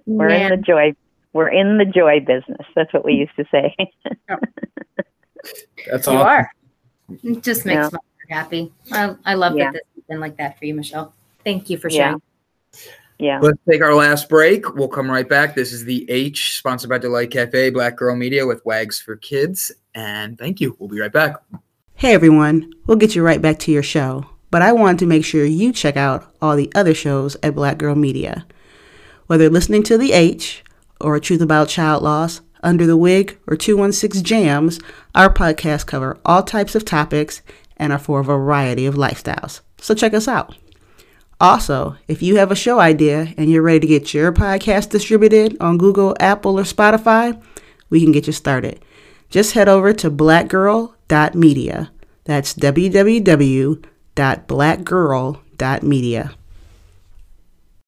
We're 0.07 0.29
in 0.29 0.51
the 0.51 0.57
joy. 0.57 0.95
We're 1.33 1.49
in 1.49 1.79
the 1.79 1.85
joy 1.85 2.21
business. 2.21 2.67
That's 2.75 2.93
what 2.93 3.05
we 3.05 3.15
used 3.15 3.37
to 3.37 3.45
say. 3.51 3.75
That's 5.91 6.07
You 6.07 6.13
all. 6.15 6.23
are. 6.23 6.51
It 7.23 7.43
just 7.43 7.67
makes 7.67 7.77
Yeah. 7.77 7.83
my 7.83 7.99
heart 7.99 8.03
happy. 8.31 8.73
I, 8.93 9.15
I 9.25 9.35
love 9.35 9.57
Yeah. 9.57 9.65
that 9.67 9.73
this 9.75 9.83
has 9.97 10.05
been 10.09 10.21
like 10.21 10.37
that 10.39 10.59
for 10.59 10.65
you, 10.65 10.75
Michelle. 10.75 11.15
Thank 11.45 11.69
you 11.69 11.77
for 11.77 11.89
Yeah. 11.91 11.97
sharing. 11.97 12.23
yeah. 13.19 13.39
Let's 13.41 13.59
take 13.69 13.83
our 13.83 13.95
last 13.95 14.29
break. 14.29 14.75
We'll 14.75 14.89
come 14.89 15.11
right 15.11 15.29
back. 15.29 15.55
This 15.55 15.73
is 15.73 15.85
the 15.85 16.09
H, 16.11 16.57
sponsored 16.57 16.89
by 16.91 16.99
Delight 16.99 17.31
Cafe, 17.31 17.71
Black 17.71 17.97
Girl 17.97 18.17
Media 18.17 18.47
with 18.47 18.65
Wags 18.65 19.01
for 19.01 19.17
Kids. 19.17 19.71
And 19.95 20.39
thank 20.39 20.61
you. 20.61 20.77
We'll 20.79 20.89
be 20.89 21.01
right 21.01 21.13
back. 21.13 21.37
Hey 21.97 22.15
everyone, 22.15 22.73
we'll 22.87 22.97
get 22.97 23.15
you 23.15 23.23
right 23.23 23.41
back 23.41 23.59
to 23.61 23.71
your 23.71 23.83
show, 23.85 24.27
but 24.55 24.63
I 24.63 24.71
wanted 24.71 25.01
to 25.01 25.07
make 25.07 25.25
sure 25.25 25.45
you 25.45 25.73
check 25.73 25.97
out 25.97 26.33
all 26.41 26.55
the 26.55 26.71
other 26.77 26.95
shows 26.95 27.37
at 27.43 27.57
Black 27.57 27.77
Girl 27.77 27.97
Media. 27.97 28.47
Whether 29.27 29.51
listening 29.51 29.83
to 29.83 29.99
The 29.99 30.13
H, 30.13 30.63
or 31.01 31.19
Truth 31.19 31.41
About 31.41 31.69
Child 31.69 32.05
Loss, 32.05 32.41
Under 32.63 32.87
the 32.87 32.97
Wig, 32.97 33.37
or 33.49 33.57
216 33.57 34.23
Jams, 34.23 34.79
our 35.13 35.29
podcasts 35.29 35.85
cover 35.85 36.21
all 36.25 36.45
types 36.45 36.77
of 36.77 36.85
topics 36.85 37.43
and 37.79 37.93
are 37.93 37.99
for 37.99 38.21
a 38.21 38.23
variety 38.23 38.87
of 38.87 38.95
lifestyles. 38.95 39.61
So 39.79 39.93
check 39.93 40.15
us 40.15 40.29
out. 40.29 40.57
Also, 41.41 41.97
if 42.07 42.23
you 42.23 42.37
have 42.37 42.53
a 42.53 42.55
show 42.55 42.79
idea 42.79 43.35
and 43.37 43.51
you're 43.51 43.61
ready 43.61 43.81
to 43.81 43.89
get 43.89 44.15
your 44.15 44.33
podcast 44.33 44.91
distributed 44.91 45.57
on 45.61 45.79
Google, 45.79 46.15
Apple, 46.21 46.61
or 46.61 46.63
Spotify, 46.63 47.43
we 47.91 48.01
can 48.05 48.13
get 48.13 48.29
you 48.29 48.33
started. 48.33 48.85
Just 49.31 49.55
head 49.55 49.69
over 49.69 49.93
to 49.95 50.13
blackgirl.media. 50.13 51.91
That's 52.23 52.55
www.blackgirl.media. 54.17 56.35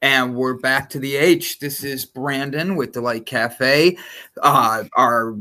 And 0.03 0.37
we're 0.37 0.55
back 0.55 0.91
to 0.91 0.99
the 0.99 1.17
H. 1.17 1.59
This 1.59 1.83
is 1.83 2.05
Brandon 2.05 2.77
with 2.77 2.93
Delight 2.93 3.27
Cafe. 3.27 3.97
Uh, 4.41 4.85
our 4.97 5.35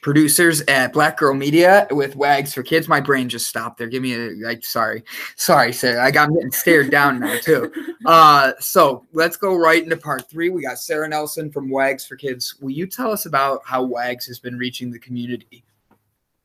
producers 0.00 0.62
at 0.68 0.92
Black 0.92 1.18
Girl 1.18 1.34
Media 1.34 1.86
with 1.90 2.16
Wags 2.16 2.54
for 2.54 2.62
Kids. 2.62 2.88
My 2.88 3.00
brain 3.00 3.28
just 3.28 3.48
stopped 3.48 3.78
there. 3.78 3.88
Give 3.88 4.02
me 4.02 4.14
a 4.14 4.30
like 4.46 4.64
sorry. 4.64 5.02
Sorry, 5.34 5.72
Sarah. 5.72 6.02
I 6.02 6.10
got 6.10 6.32
getting 6.32 6.52
stared 6.52 6.90
down 6.90 7.20
now 7.20 7.38
too. 7.38 7.72
Uh 8.04 8.52
so 8.60 9.04
let's 9.14 9.36
go 9.36 9.56
right 9.56 9.82
into 9.82 9.96
part 9.96 10.30
three. 10.30 10.48
We 10.48 10.62
got 10.62 10.78
Sarah 10.78 11.08
Nelson 11.08 11.50
from 11.50 11.68
Wags 11.68 12.06
for 12.06 12.14
Kids. 12.14 12.54
Will 12.60 12.70
you 12.70 12.86
tell 12.86 13.10
us 13.10 13.26
about 13.26 13.62
how 13.64 13.82
Wags 13.82 14.26
has 14.26 14.38
been 14.38 14.56
reaching 14.56 14.92
the 14.92 14.98
community? 15.00 15.64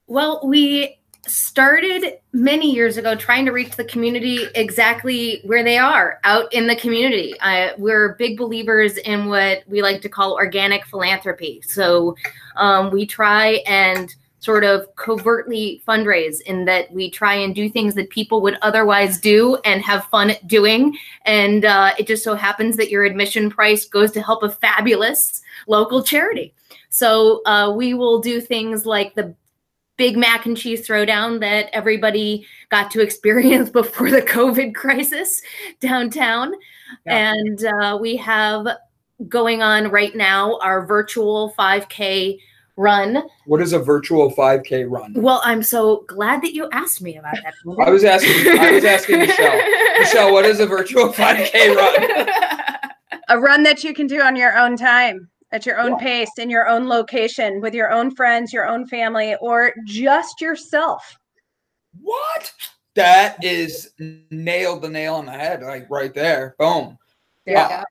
Well, 0.07 0.41
we 0.43 1.00
started 1.27 2.17
many 2.33 2.71
years 2.73 2.97
ago 2.97 3.15
trying 3.15 3.45
to 3.45 3.51
reach 3.51 3.75
the 3.75 3.83
community 3.85 4.47
exactly 4.55 5.41
where 5.43 5.63
they 5.63 5.77
are 5.77 6.19
out 6.23 6.51
in 6.51 6.67
the 6.67 6.75
community. 6.75 7.39
Uh, 7.39 7.69
we're 7.77 8.15
big 8.15 8.37
believers 8.37 8.97
in 8.97 9.27
what 9.27 9.63
we 9.67 9.81
like 9.81 10.01
to 10.01 10.09
call 10.09 10.33
organic 10.33 10.85
philanthropy. 10.85 11.61
So 11.65 12.15
um, 12.55 12.91
we 12.91 13.05
try 13.05 13.63
and 13.67 14.13
sort 14.39 14.63
of 14.63 14.87
covertly 14.95 15.83
fundraise 15.87 16.41
in 16.41 16.65
that 16.65 16.91
we 16.91 17.11
try 17.11 17.35
and 17.35 17.53
do 17.53 17.69
things 17.69 17.93
that 17.93 18.09
people 18.09 18.41
would 18.41 18.57
otherwise 18.63 19.19
do 19.19 19.55
and 19.65 19.83
have 19.83 20.03
fun 20.05 20.33
doing. 20.47 20.97
And 21.25 21.63
uh, 21.63 21.91
it 21.99 22.07
just 22.07 22.23
so 22.23 22.33
happens 22.33 22.75
that 22.77 22.89
your 22.89 23.03
admission 23.03 23.51
price 23.51 23.85
goes 23.85 24.11
to 24.13 24.21
help 24.21 24.41
a 24.41 24.49
fabulous 24.49 25.43
local 25.67 26.01
charity. 26.01 26.55
So 26.89 27.43
uh, 27.45 27.71
we 27.71 27.93
will 27.93 28.19
do 28.19 28.41
things 28.41 28.85
like 28.87 29.13
the 29.13 29.35
big 30.01 30.17
mac 30.17 30.47
and 30.47 30.57
cheese 30.57 30.87
throwdown 30.87 31.39
that 31.41 31.69
everybody 31.73 32.43
got 32.69 32.89
to 32.89 33.01
experience 33.01 33.69
before 33.81 34.09
the 34.09 34.23
COVID 34.23 34.73
crisis 34.73 35.43
downtown. 35.79 36.55
Yeah. 37.05 37.35
And 37.35 37.63
uh, 37.63 37.99
we 38.01 38.15
have 38.15 38.65
going 39.29 39.61
on 39.61 39.91
right 39.91 40.15
now 40.15 40.57
our 40.63 40.87
virtual 40.87 41.53
5K 41.55 42.39
run. 42.77 43.21
What 43.45 43.61
is 43.61 43.73
a 43.73 43.79
virtual 43.79 44.31
5K 44.31 44.89
run? 44.89 45.13
Well, 45.13 45.39
I'm 45.43 45.61
so 45.61 46.03
glad 46.07 46.41
that 46.41 46.55
you 46.55 46.67
asked 46.71 47.03
me 47.03 47.17
about 47.17 47.35
that. 47.35 47.53
I 47.85 47.91
was 47.91 48.03
asking 48.03 48.59
I 48.59 48.71
was 48.71 48.83
asking 48.83 49.19
Michelle. 49.19 49.61
Michelle, 49.99 50.33
what 50.33 50.45
is 50.45 50.59
a 50.59 50.65
virtual 50.65 51.13
5K 51.13 51.75
run? 51.75 52.29
A 53.29 53.39
run 53.39 53.63
that 53.63 53.83
you 53.83 53.93
can 53.93 54.07
do 54.07 54.19
on 54.19 54.35
your 54.35 54.57
own 54.57 54.75
time, 54.75 55.29
at 55.51 55.65
your 55.65 55.79
own 55.79 55.91
Yeah. 55.91 55.97
pace, 55.97 56.31
in 56.37 56.49
your 56.49 56.67
own 56.67 56.87
location, 56.87 57.61
with 57.61 57.73
your 57.73 57.91
own 57.91 58.15
friends, 58.15 58.53
your 58.53 58.67
own 58.67 58.87
family, 58.87 59.35
or 59.41 59.73
just 59.85 60.39
yourself. 60.41 61.17
What? 62.01 62.53
That 62.95 63.43
is 63.43 63.91
nailed 64.29 64.81
the 64.81 64.89
nail 64.89 65.15
on 65.15 65.25
the 65.25 65.31
head, 65.31 65.61
like 65.61 65.87
right 65.89 66.13
there. 66.13 66.55
Boom. 66.59 66.97
Yeah. 67.45 67.79
go. 67.79 67.83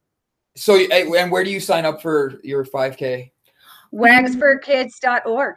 So, 0.57 0.77
and 0.77 1.31
where 1.31 1.45
do 1.45 1.51
you 1.51 1.61
sign 1.61 1.87
up 1.87 2.03
for 2.03 2.41
your 2.43 2.65
5K? 2.65 3.31
Wagsforkids.org. 3.93 5.57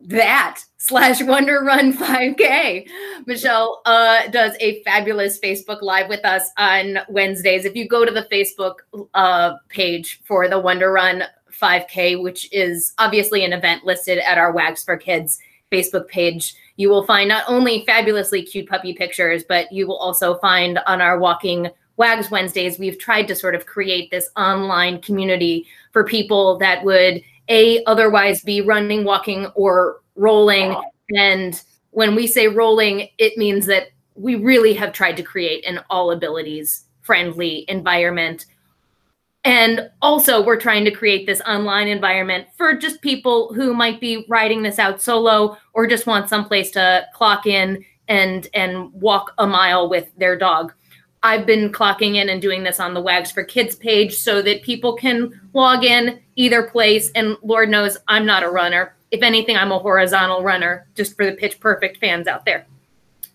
that 0.00 0.62
slash 0.78 1.22
wonder 1.22 1.60
run 1.64 1.92
5k 1.96 2.88
michelle 3.26 3.82
uh 3.84 4.28
does 4.28 4.56
a 4.60 4.82
fabulous 4.84 5.38
facebook 5.40 5.82
live 5.82 6.08
with 6.08 6.24
us 6.24 6.48
on 6.56 6.98
wednesdays. 7.08 7.64
If 7.64 7.74
you 7.74 7.88
go 7.88 8.04
to 8.04 8.12
the 8.12 8.28
facebook 8.30 8.76
uh 9.12 9.54
page 9.68 10.20
for 10.24 10.48
the 10.48 10.58
wonder 10.58 10.92
run 10.92 11.24
5k 11.52 12.22
which 12.22 12.50
is 12.52 12.94
obviously 12.98 13.44
an 13.44 13.52
event 13.52 13.84
listed 13.84 14.18
at 14.18 14.38
our 14.38 14.52
wags 14.52 14.84
for 14.84 14.96
kids 14.96 15.40
facebook 15.70 16.06
page 16.06 16.54
you 16.76 16.88
will 16.88 17.04
find 17.04 17.28
not 17.28 17.44
only 17.48 17.84
fabulously 17.84 18.42
cute 18.42 18.68
puppy 18.68 18.94
pictures 18.94 19.42
but 19.48 19.70
you 19.72 19.86
will 19.86 19.98
also 19.98 20.38
find 20.38 20.78
on 20.86 21.00
our 21.00 21.18
walking 21.18 21.68
wags 21.96 22.30
wednesdays 22.30 22.78
we've 22.78 22.98
tried 22.98 23.26
to 23.26 23.34
sort 23.34 23.56
of 23.56 23.66
create 23.66 24.12
this 24.12 24.30
online 24.36 25.00
community 25.00 25.66
for 25.92 26.04
people 26.04 26.56
that 26.58 26.84
would 26.84 27.20
a 27.48 27.82
otherwise 27.84 28.42
be 28.42 28.60
running 28.60 29.04
walking 29.04 29.46
or 29.56 30.00
rolling 30.18 30.76
and 31.16 31.62
when 31.90 32.14
we 32.14 32.26
say 32.26 32.48
rolling 32.48 33.08
it 33.18 33.36
means 33.36 33.66
that 33.66 33.88
we 34.14 34.34
really 34.34 34.74
have 34.74 34.92
tried 34.92 35.16
to 35.16 35.22
create 35.22 35.64
an 35.66 35.80
all 35.88 36.10
abilities 36.10 36.84
friendly 37.02 37.64
environment 37.68 38.46
and 39.44 39.90
also 40.02 40.44
we're 40.44 40.60
trying 40.60 40.84
to 40.84 40.90
create 40.90 41.26
this 41.26 41.40
online 41.42 41.88
environment 41.88 42.46
for 42.56 42.74
just 42.74 43.00
people 43.00 43.54
who 43.54 43.72
might 43.72 44.00
be 44.00 44.26
riding 44.28 44.62
this 44.62 44.78
out 44.78 45.00
solo 45.00 45.56
or 45.72 45.86
just 45.86 46.06
want 46.06 46.28
someplace 46.28 46.70
to 46.70 47.06
clock 47.14 47.46
in 47.46 47.82
and 48.08 48.48
and 48.54 48.92
walk 48.92 49.32
a 49.38 49.46
mile 49.46 49.88
with 49.88 50.08
their 50.18 50.36
dog 50.36 50.72
I've 51.22 51.46
been 51.46 51.72
clocking 51.72 52.16
in 52.16 52.28
and 52.28 52.40
doing 52.40 52.62
this 52.62 52.78
on 52.78 52.94
the 52.94 53.00
Wags 53.00 53.32
for 53.32 53.42
Kids 53.42 53.74
page 53.74 54.14
so 54.14 54.40
that 54.42 54.62
people 54.62 54.94
can 54.94 55.40
log 55.52 55.84
in 55.84 56.20
either 56.36 56.62
place. 56.62 57.10
And 57.14 57.36
Lord 57.42 57.68
knows 57.68 57.98
I'm 58.06 58.24
not 58.24 58.44
a 58.44 58.50
runner. 58.50 58.94
If 59.10 59.22
anything, 59.22 59.56
I'm 59.56 59.72
a 59.72 59.78
horizontal 59.78 60.42
runner, 60.42 60.86
just 60.94 61.16
for 61.16 61.24
the 61.24 61.32
pitch 61.32 61.60
perfect 61.60 61.98
fans 61.98 62.26
out 62.26 62.44
there. 62.44 62.66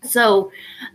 So 0.04 0.52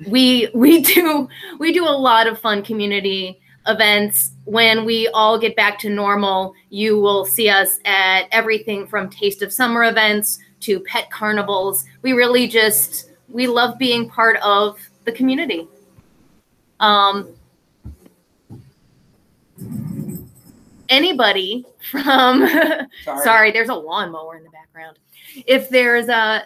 we 0.07 0.49
we 0.55 0.83
do 0.83 1.29
we 1.59 1.73
do 1.73 1.85
a 1.85 1.91
lot 1.91 2.27
of 2.27 2.39
fun 2.39 2.63
community 2.63 3.41
events. 3.67 4.33
When 4.45 4.85
we 4.85 5.09
all 5.09 5.39
get 5.39 5.57
back 5.57 5.79
to 5.81 5.91
normal, 5.91 6.55
you 6.71 6.99
will 6.99 7.25
see 7.25 7.49
us 7.49 7.79
at 7.85 8.23
everything 8.33 8.87
from 8.87 9.11
taste 9.11 9.43
of 9.43 9.53
summer 9.53 9.85
events 9.85 10.39
to 10.61 10.81
pet 10.81 11.11
carnivals. 11.11 11.85
We 12.03 12.13
really 12.13 12.49
just 12.49 13.11
we 13.29 13.47
love 13.47 13.79
being 13.79 14.09
part 14.09 14.37
of 14.43 14.79
the 15.05 15.13
community. 15.13 15.69
Um, 16.81 17.35
anybody 20.89 21.65
from 21.91 22.49
sorry. 23.05 23.51
there's 23.51 23.69
a 23.69 23.75
lawnmower 23.75 24.37
in 24.37 24.45
the 24.45 24.51
background. 24.51 24.99
If 25.47 25.69
there's 25.69 26.09
a 26.09 26.45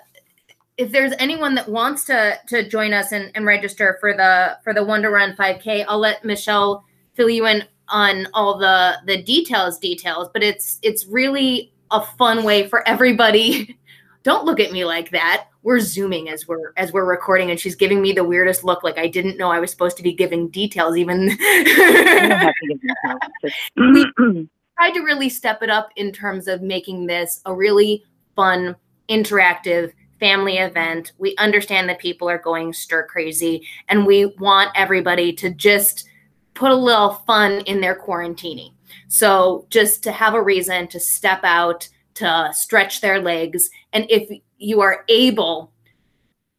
if 0.78 0.90
there's 0.90 1.12
anyone 1.18 1.54
that 1.54 1.68
wants 1.68 2.04
to 2.06 2.38
to 2.48 2.68
join 2.68 2.92
us 2.92 3.12
and, 3.12 3.30
and 3.34 3.46
register 3.46 3.98
for 4.00 4.14
the 4.14 4.58
for 4.64 4.74
the 4.74 4.84
Wonder 4.84 5.10
Run 5.10 5.34
5K, 5.36 5.84
I'll 5.88 5.98
let 5.98 6.24
Michelle 6.24 6.84
fill 7.14 7.30
you 7.30 7.46
in 7.46 7.64
on 7.88 8.26
all 8.34 8.58
the 8.58 8.96
the 9.06 9.22
details 9.22 9.78
details. 9.78 10.28
But 10.32 10.42
it's 10.42 10.78
it's 10.82 11.06
really 11.06 11.72
a 11.90 12.02
fun 12.02 12.44
way 12.44 12.68
for 12.68 12.86
everybody. 12.88 13.78
Don't 14.22 14.44
look 14.44 14.60
at 14.60 14.72
me 14.72 14.84
like 14.84 15.10
that. 15.10 15.48
We're 15.62 15.80
zooming 15.80 16.28
as 16.28 16.48
we're 16.48 16.72
as 16.76 16.92
we're 16.92 17.04
recording, 17.04 17.50
and 17.50 17.58
she's 17.58 17.76
giving 17.76 18.02
me 18.02 18.12
the 18.12 18.24
weirdest 18.24 18.64
look, 18.64 18.82
like 18.82 18.98
I 18.98 19.06
didn't 19.06 19.38
know 19.38 19.50
I 19.50 19.60
was 19.60 19.70
supposed 19.70 19.96
to 19.98 20.02
be 20.02 20.12
giving 20.12 20.48
details. 20.48 20.96
Even 20.96 21.28
You 21.40 21.64
don't 21.64 22.30
have 22.30 22.54
to 22.54 22.68
give 22.68 22.80
yourself. 22.82 23.20
Just- 23.42 24.48
tried 24.78 24.94
to 24.94 25.00
really 25.02 25.28
step 25.28 25.62
it 25.62 25.70
up 25.70 25.90
in 25.96 26.10
terms 26.12 26.48
of 26.48 26.62
making 26.62 27.06
this 27.06 27.40
a 27.46 27.54
really 27.54 28.02
fun, 28.34 28.74
interactive 29.08 29.92
family 30.18 30.58
event. 30.58 31.12
We 31.18 31.36
understand 31.36 31.88
that 31.88 31.98
people 31.98 32.28
are 32.28 32.38
going 32.38 32.72
stir 32.72 33.06
crazy, 33.06 33.66
and 33.88 34.06
we 34.06 34.26
want 34.40 34.70
everybody 34.74 35.32
to 35.34 35.50
just 35.50 36.08
put 36.54 36.70
a 36.70 36.76
little 36.76 37.14
fun 37.26 37.60
in 37.62 37.80
their 37.80 37.94
quarantining. 37.94 38.72
So, 39.08 39.66
just 39.70 40.02
to 40.04 40.12
have 40.12 40.34
a 40.34 40.42
reason 40.42 40.88
to 40.88 41.00
step 41.00 41.40
out, 41.44 41.88
to 42.14 42.50
stretch 42.52 43.00
their 43.00 43.20
legs. 43.20 43.70
And 43.92 44.06
if 44.10 44.28
you 44.62 44.80
are 44.80 45.04
able 45.08 45.72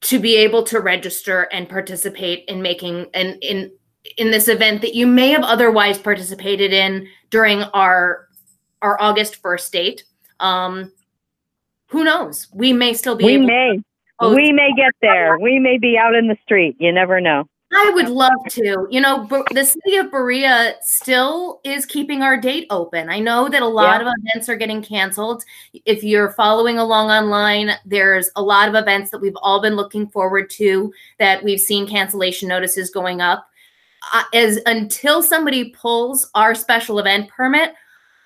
to 0.01 0.19
be 0.19 0.35
able 0.35 0.63
to 0.63 0.79
register 0.79 1.47
and 1.53 1.69
participate 1.69 2.43
in 2.47 2.61
making 2.61 3.07
and 3.13 3.41
in 3.41 3.71
in 4.17 4.31
this 4.31 4.49
event 4.49 4.81
that 4.81 4.93
you 4.93 5.07
may 5.07 5.29
have 5.29 5.43
otherwise 5.43 5.97
participated 5.97 6.73
in 6.73 7.07
during 7.29 7.63
our 7.73 8.27
our 8.81 9.01
August 9.01 9.41
1st 9.41 9.71
date. 9.71 10.03
Um, 10.41 10.91
who 11.87 12.03
knows? 12.03 12.49
We 12.53 12.73
may 12.73 12.93
still 12.93 13.15
be 13.15 13.25
We 13.25 13.33
able 13.35 13.47
may. 13.47 13.79
We 14.21 14.51
may 14.51 14.73
get 14.75 14.93
there. 15.01 15.37
We 15.41 15.59
may 15.59 15.77
be 15.77 15.97
out 15.97 16.15
in 16.15 16.27
the 16.27 16.37
street. 16.43 16.75
You 16.79 16.91
never 16.91 17.21
know. 17.21 17.45
I 17.75 17.91
would 17.95 18.09
love 18.09 18.31
to. 18.49 18.87
You 18.89 19.01
know, 19.01 19.27
the 19.51 19.63
city 19.63 19.97
of 19.97 20.11
Berea 20.11 20.75
still 20.81 21.59
is 21.63 21.85
keeping 21.85 22.21
our 22.21 22.37
date 22.39 22.67
open. 22.69 23.09
I 23.09 23.19
know 23.19 23.49
that 23.49 23.61
a 23.61 23.67
lot 23.67 24.01
of 24.01 24.07
events 24.07 24.47
are 24.47 24.55
getting 24.55 24.81
canceled. 24.81 25.43
If 25.85 26.03
you're 26.03 26.33
following 26.33 26.77
along 26.77 27.09
online, 27.09 27.71
there's 27.85 28.29
a 28.35 28.41
lot 28.41 28.69
of 28.69 28.75
events 28.75 29.09
that 29.11 29.21
we've 29.21 29.37
all 29.37 29.61
been 29.61 29.75
looking 29.75 30.07
forward 30.07 30.49
to 30.51 30.93
that 31.19 31.43
we've 31.43 31.59
seen 31.59 31.87
cancellation 31.87 32.47
notices 32.47 32.89
going 32.89 33.21
up. 33.21 33.47
Uh, 34.13 34.23
as 34.33 34.59
until 34.65 35.23
somebody 35.23 35.69
pulls 35.69 36.29
our 36.35 36.53
special 36.53 36.99
event 36.99 37.29
permit, 37.29 37.73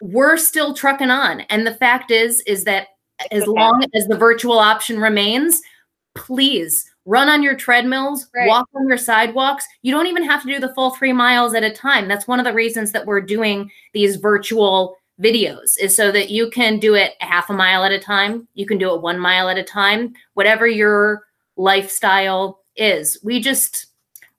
we're 0.02 0.38
still 0.38 0.74
trucking 0.74 1.12
on. 1.12 1.42
And 1.42 1.66
the 1.66 1.76
fact 1.76 2.12
is, 2.12 2.42
is 2.42 2.64
that 2.66 2.88
as 3.32 3.48
long 3.48 3.86
as 3.96 4.08
the 4.08 4.18
virtual 4.18 4.60
option 4.60 5.00
remains, 5.00 5.62
please 6.16 6.92
run 7.08 7.30
on 7.30 7.42
your 7.42 7.56
treadmills, 7.56 8.28
Right. 8.36 8.48
walk 8.48 8.68
on 8.76 8.88
your 8.88 8.98
sidewalks. 8.98 9.66
You 9.82 9.94
don't 9.94 10.08
even 10.08 10.24
have 10.24 10.44
to 10.44 10.48
do 10.48 10.60
the 10.60 10.74
full 10.76 10.92
three 10.92 11.14
miles 11.14 11.56
at 11.56 11.64
a 11.64 11.72
time. 11.72 12.08
That's 12.08 12.28
one 12.28 12.38
of 12.40 12.46
the 12.46 12.54
reasons 12.54 12.92
that 12.92 13.06
we're 13.06 13.22
doing 13.22 13.72
these 13.94 14.18
virtual 14.18 14.98
videos 15.20 15.80
is 15.82 15.96
so 15.96 16.12
that 16.12 16.30
you 16.30 16.50
can 16.52 16.78
do 16.80 16.94
it 16.96 17.14
a 17.22 17.26
half 17.26 17.50
a 17.50 17.54
mile 17.54 17.84
at 17.84 17.92
a 17.92 18.00
time. 18.00 18.48
You 18.54 18.66
can 18.68 18.78
do 18.78 18.94
it 18.94 19.02
one 19.02 19.18
mile 19.18 19.50
at 19.50 19.58
a 19.58 19.64
time, 19.64 20.14
whatever 20.36 20.68
your 20.68 21.24
lifestyle 21.56 22.60
is. 22.76 23.18
We 23.24 23.40
just, 23.42 23.88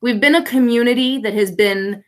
we've 0.03 0.21
been 0.21 0.35
a 0.37 0.45
community 0.45 1.19
that 1.19 1.35
has 1.35 1.51
been, 1.51 2.05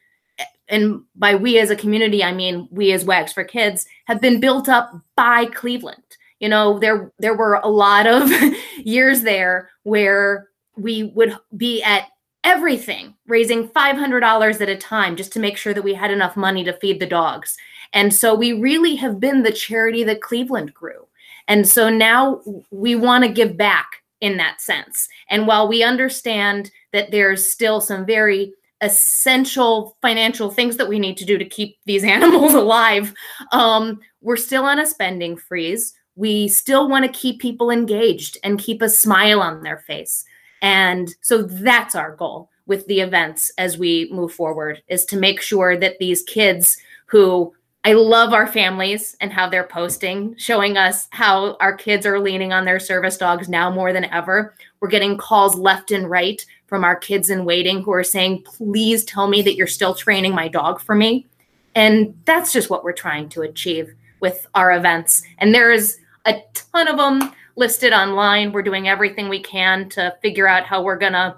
and 0.69 1.01
by 1.17 1.35
we 1.35 1.59
as 1.59 1.71
a 1.71 1.77
community, 1.77 2.23
I 2.23 2.33
mean 2.33 2.69
we 2.71 2.93
as 2.93 3.05
Wags 3.05 3.33
for 3.33 3.45
Kids 3.45 3.87
have 4.05 4.21
been 4.21 4.39
built 4.41 4.69
up 4.69 4.93
by 5.17 5.47
Cleveland. 5.47 6.03
You 6.39 6.49
know, 6.49 6.79
there 6.79 7.13
there 7.19 7.37
were 7.37 7.55
a 7.55 7.69
lot 7.69 8.07
of 8.07 8.31
years 8.79 9.23
there 9.23 9.69
where 9.83 10.49
we 10.77 11.05
would 11.15 11.37
be 11.57 11.83
at 11.83 12.09
everything 12.45 13.15
raising 13.27 13.69
$500 13.69 14.61
at 14.61 14.69
a 14.69 14.77
time 14.77 15.17
just 15.17 15.33
to 15.33 15.41
make 15.41 15.57
sure 15.57 15.75
that 15.75 15.85
we 15.85 15.95
had 15.95 16.11
enough 16.11 16.37
money 16.37 16.65
to 16.65 16.73
feed 16.75 17.01
the 17.01 17.07
dogs. 17.07 17.57
And 17.93 18.15
so 18.15 18.35
we 18.35 18.53
really 18.53 18.97
have 18.97 19.21
been 19.21 19.43
the 19.43 19.53
charity 19.53 20.05
that 20.05 20.23
Cleveland 20.23 20.73
grew. 20.73 21.07
And 21.49 21.69
so 21.69 21.89
now 21.89 22.41
we 22.71 22.95
want 22.95 23.25
to 23.25 23.31
give 23.31 23.57
back 23.57 24.03
in 24.21 24.37
that 24.37 24.61
sense. 24.61 25.09
And 25.29 25.47
while 25.47 25.67
we 25.67 25.83
understand 25.83 26.71
that 26.93 27.11
there's 27.11 27.51
still 27.51 27.81
some 27.81 28.07
very 28.07 28.53
essential 28.83 29.97
financial 30.01 30.51
things 30.51 30.77
that 30.77 30.89
we 30.89 30.99
need 30.99 31.17
to 31.19 31.25
do 31.25 31.37
to 31.37 31.45
keep 31.45 31.79
these 31.85 32.05
animals 32.17 32.55
alive, 32.55 33.13
um, 33.53 34.01
we're 34.21 34.37
still 34.37 34.65
on 34.65 34.79
a 34.79 34.87
spending 34.87 35.37
freeze. 35.37 35.95
We 36.17 36.49
still 36.49 36.89
want 36.89 37.05
to 37.05 37.19
keep 37.19 37.41
people 37.41 37.71
engaged 37.71 38.39
and 38.45 38.59
keep 38.59 38.83
a 38.83 38.89
smile 38.89 39.41
on 39.41 39.63
their 39.63 39.79
face. 39.79 40.25
And 40.63 41.15
so 41.21 41.43
that's 41.43 41.95
our 41.95 42.15
goal 42.17 42.51
with 42.67 42.87
the 42.87 43.01
events 43.01 43.51
as 43.59 43.79
we 43.79 44.09
move 44.13 44.33
forward 44.33 44.83
is 44.89 45.05
to 45.07 45.17
make 45.17 45.41
sure 45.41 45.77
that 45.77 45.99
these 45.99 46.23
kids 46.23 46.77
who 47.07 47.53
I 47.83 47.95
love 47.95 48.35
our 48.35 48.47
families 48.47 49.17
and 49.23 49.33
how 49.33 49.49
they're 49.49 49.65
posting, 49.65 50.37
showing 50.37 50.77
us 50.77 51.09
how 51.11 51.57
our 51.61 51.75
kids 51.75 52.05
are 52.05 52.21
leaning 52.21 52.53
on 52.53 52.67
their 52.67 52.79
service 52.79 53.17
dogs 53.17 53.49
now 53.49 53.71
more 53.71 53.95
than 53.95 54.05
ever. 54.05 54.55
We're 54.81 54.89
getting 54.89 55.17
calls 55.17 55.57
left 55.57 55.91
and 55.91 56.09
right 56.11 56.45
from 56.67 56.85
our 56.85 56.95
kids 56.95 57.31
in 57.31 57.47
waiting 57.47 57.83
who 57.83 57.93
are 57.93 58.05
saying, 58.05 58.43
please 58.43 59.03
tell 59.05 59.29
me 59.29 59.41
that 59.43 59.55
you're 59.55 59.67
still 59.67 59.95
training 59.95 60.35
my 60.35 60.47
dog 60.47 60.81
for 60.81 60.95
me. 60.95 61.27
And 61.75 62.15
that's 62.27 62.53
just 62.53 62.69
what 62.69 62.85
we're 62.85 62.93
trying 62.93 63.31
to 63.31 63.43
achieve 63.43 63.95
with 64.21 64.47
our 64.55 64.73
events. 64.73 65.23
And 65.39 65.55
there 65.55 65.73
is 65.73 65.99
a 66.27 66.43
ton 66.53 66.87
of 66.87 66.99
them 66.99 67.33
listed 67.57 67.93
online. 67.93 68.53
We're 68.53 68.63
doing 68.63 68.89
everything 68.89 69.29
we 69.29 69.41
can 69.41 69.89
to 69.91 70.17
figure 70.23 70.49
out 70.49 70.65
how 70.65 70.83
we're 70.83 70.99
going 70.99 71.13
to 71.13 71.37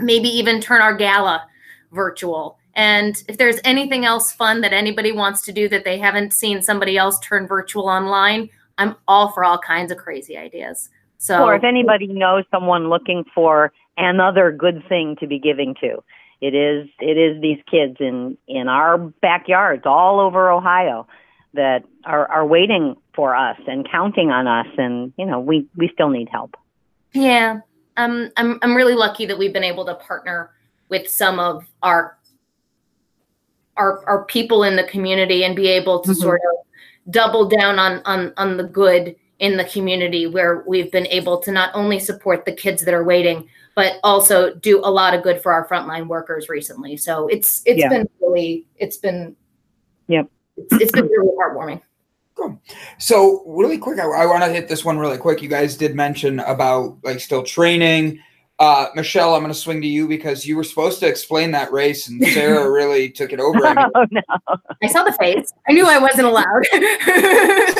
maybe 0.00 0.28
even 0.28 0.60
turn 0.60 0.80
our 0.80 0.94
gala 0.94 1.46
virtual. 1.92 2.58
And 2.74 3.22
if 3.28 3.38
there's 3.38 3.60
anything 3.64 4.04
else 4.04 4.32
fun 4.32 4.60
that 4.62 4.72
anybody 4.72 5.12
wants 5.12 5.42
to 5.42 5.52
do 5.52 5.68
that 5.68 5.84
they 5.84 5.98
haven't 5.98 6.32
seen 6.32 6.60
somebody 6.60 6.96
else 6.96 7.18
turn 7.20 7.46
virtual 7.46 7.88
online, 7.88 8.50
I'm 8.78 8.96
all 9.06 9.30
for 9.30 9.44
all 9.44 9.58
kinds 9.58 9.92
of 9.92 9.98
crazy 9.98 10.36
ideas. 10.36 10.90
So, 11.18 11.44
Or 11.44 11.54
if 11.54 11.64
anybody 11.64 12.08
knows 12.08 12.44
someone 12.50 12.88
looking 12.88 13.24
for 13.34 13.72
another 13.96 14.50
good 14.50 14.82
thing 14.88 15.16
to 15.20 15.26
be 15.26 15.38
giving 15.38 15.74
to, 15.80 16.02
it 16.40 16.54
is 16.54 16.88
it 16.98 17.16
is 17.16 17.40
these 17.40 17.58
kids 17.70 17.96
in 18.00 18.36
in 18.48 18.68
our 18.68 18.98
backyards 18.98 19.84
all 19.86 20.20
over 20.20 20.50
Ohio 20.50 21.06
that 21.54 21.84
are 22.04 22.30
are 22.30 22.46
waiting 22.46 22.96
for 23.14 23.34
us 23.34 23.58
and 23.66 23.88
counting 23.90 24.30
on 24.30 24.46
us, 24.46 24.66
and 24.76 25.12
you 25.16 25.26
know 25.26 25.40
we 25.40 25.66
we 25.76 25.88
still 25.92 26.08
need 26.10 26.28
help. 26.30 26.56
Yeah, 27.12 27.60
um, 27.96 28.30
I'm 28.36 28.58
I'm 28.62 28.74
really 28.74 28.94
lucky 28.94 29.26
that 29.26 29.38
we've 29.38 29.52
been 29.52 29.64
able 29.64 29.84
to 29.86 29.94
partner 29.94 30.50
with 30.88 31.08
some 31.08 31.38
of 31.38 31.64
our 31.82 32.18
our 33.76 34.04
our 34.06 34.24
people 34.26 34.62
in 34.64 34.76
the 34.76 34.84
community 34.84 35.44
and 35.44 35.56
be 35.56 35.68
able 35.68 36.00
to 36.00 36.10
Mhm. 36.10 36.16
sort 36.16 36.40
of 36.52 37.10
double 37.12 37.48
down 37.48 37.78
on 37.78 38.02
on 38.04 38.32
on 38.36 38.56
the 38.56 38.64
good 38.64 39.16
in 39.40 39.56
the 39.56 39.64
community 39.64 40.26
where 40.26 40.62
we've 40.66 40.92
been 40.92 41.06
able 41.08 41.38
to 41.38 41.50
not 41.50 41.70
only 41.74 41.98
support 41.98 42.44
the 42.44 42.52
kids 42.52 42.84
that 42.84 42.94
are 42.94 43.02
waiting 43.04 43.48
but 43.74 43.94
also 44.04 44.54
do 44.54 44.78
a 44.84 44.90
lot 44.90 45.14
of 45.14 45.22
good 45.24 45.42
for 45.42 45.52
our 45.52 45.66
frontline 45.66 46.06
workers 46.06 46.48
recently. 46.48 46.96
So 46.96 47.26
it's 47.26 47.60
it's 47.66 47.80
Yeah. 47.80 47.88
been 47.88 48.08
really 48.20 48.66
it's 48.76 48.96
been 48.96 49.34
Yep. 50.06 50.28
It's, 50.56 50.72
it's 50.72 50.92
been 50.92 51.06
really 51.06 51.32
heartwarming. 51.40 51.80
Cool. 52.34 52.60
So 52.98 53.44
really 53.46 53.78
quick, 53.78 53.98
I, 54.00 54.04
I 54.06 54.26
want 54.26 54.42
to 54.42 54.50
hit 54.50 54.68
this 54.68 54.84
one 54.84 54.98
really 54.98 55.18
quick. 55.18 55.40
You 55.40 55.48
guys 55.48 55.76
did 55.76 55.94
mention 55.94 56.40
about 56.40 56.98
like 57.04 57.20
still 57.20 57.42
training. 57.44 58.20
Uh, 58.60 58.86
Michelle, 58.94 59.34
I'm 59.34 59.40
going 59.42 59.52
to 59.52 59.58
swing 59.58 59.80
to 59.80 59.86
you 59.86 60.06
because 60.06 60.46
you 60.46 60.56
were 60.56 60.62
supposed 60.64 61.00
to 61.00 61.08
explain 61.08 61.50
that 61.52 61.72
race, 61.72 62.08
and 62.08 62.24
Sarah 62.28 62.70
really 62.72 63.10
took 63.10 63.32
it 63.32 63.40
over. 63.40 63.66
I 63.66 63.74
mean, 63.74 63.86
Oh 63.94 64.06
no! 64.12 64.22
I 64.82 64.86
saw 64.88 65.02
the 65.02 65.12
face. 65.12 65.52
I 65.68 65.72
knew 65.72 65.86
I 65.86 65.98
wasn't 65.98 66.26
allowed. 66.28 66.64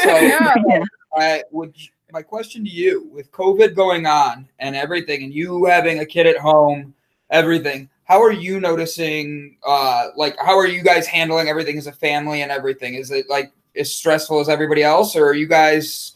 So- 0.03 0.85
I 1.17 1.43
would. 1.53 1.75
My 2.13 2.23
question 2.23 2.65
to 2.65 2.71
you, 2.71 3.09
with 3.13 3.31
COVID 3.33 3.75
going 3.75 4.07
on 4.07 4.49
and 4.61 4.77
everything, 4.77 5.25
and 5.25 5.33
you 5.35 5.65
having 5.65 5.99
a 6.01 6.07
kid 6.07 6.27
at 6.27 6.37
home, 6.39 6.95
everything. 7.31 7.89
How 8.05 8.23
are 8.23 8.33
you 8.33 8.61
noticing? 8.61 9.57
Uh, 9.63 10.09
like, 10.17 10.37
how 10.39 10.59
are 10.59 10.67
you 10.67 10.83
guys 10.83 11.07
handling 11.07 11.49
everything 11.49 11.79
as 11.79 11.87
a 11.87 11.93
family 11.93 12.43
and 12.43 12.53
everything? 12.53 12.95
Is 12.95 13.11
it 13.11 13.29
like 13.29 13.53
as 13.77 13.93
stressful 13.93 14.41
as 14.41 14.49
everybody 14.49 14.83
else, 14.83 15.17
or 15.17 15.27
are 15.27 15.35
you 15.35 15.47
guys? 15.47 16.15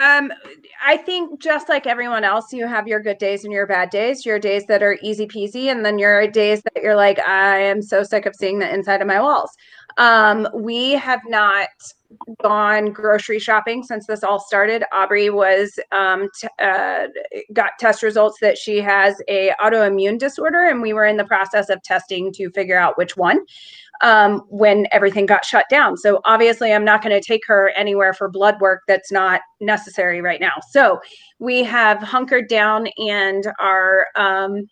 Um, 0.00 0.32
I 0.84 0.96
think 0.96 1.40
just 1.40 1.68
like 1.68 1.86
everyone 1.86 2.22
else, 2.22 2.52
you 2.52 2.66
have 2.66 2.86
your 2.86 3.00
good 3.00 3.18
days 3.18 3.44
and 3.44 3.52
your 3.52 3.66
bad 3.66 3.90
days. 3.90 4.24
Your 4.24 4.38
days 4.38 4.64
that 4.66 4.82
are 4.82 4.96
easy 5.02 5.26
peasy, 5.26 5.70
and 5.70 5.84
then 5.84 5.98
your 5.98 6.26
days 6.28 6.62
that 6.62 6.82
you're 6.82 6.96
like, 6.96 7.18
I 7.18 7.58
am 7.58 7.82
so 7.82 8.02
sick 8.02 8.24
of 8.24 8.34
seeing 8.34 8.58
the 8.58 8.72
inside 8.72 9.00
of 9.00 9.08
my 9.08 9.20
walls. 9.20 9.50
Um, 9.96 10.48
we 10.54 10.92
have 10.92 11.20
not 11.26 11.68
gone 12.42 12.92
grocery 12.92 13.38
shopping 13.38 13.82
since 13.82 14.06
this 14.06 14.22
all 14.22 14.40
started. 14.40 14.84
Aubrey 14.92 15.30
was 15.30 15.78
um, 15.92 16.28
t- 16.40 16.48
uh, 16.62 17.08
got 17.52 17.72
test 17.78 18.02
results 18.02 18.38
that 18.40 18.56
she 18.56 18.78
has 18.78 19.20
a 19.28 19.52
autoimmune 19.60 20.18
disorder, 20.18 20.62
and 20.68 20.80
we 20.80 20.92
were 20.92 21.04
in 21.04 21.16
the 21.16 21.24
process 21.24 21.68
of 21.68 21.82
testing 21.82 22.32
to 22.32 22.50
figure 22.50 22.78
out 22.78 22.96
which 22.96 23.16
one 23.16 23.40
um, 24.02 24.42
when 24.48 24.86
everything 24.92 25.26
got 25.26 25.44
shut 25.44 25.66
down. 25.70 25.96
So 25.96 26.20
obviously, 26.24 26.72
I'm 26.72 26.84
not 26.84 27.02
going 27.02 27.18
to 27.18 27.26
take 27.26 27.42
her 27.46 27.70
anywhere 27.76 28.14
for 28.14 28.28
blood 28.28 28.60
work 28.60 28.82
that's 28.88 29.12
not 29.12 29.40
necessary 29.60 30.20
right 30.20 30.40
now. 30.40 30.54
So 30.70 31.00
we 31.38 31.62
have 31.64 31.98
hunkered 31.98 32.48
down 32.48 32.88
and 32.98 33.46
are, 33.60 34.06
um, 34.16 34.66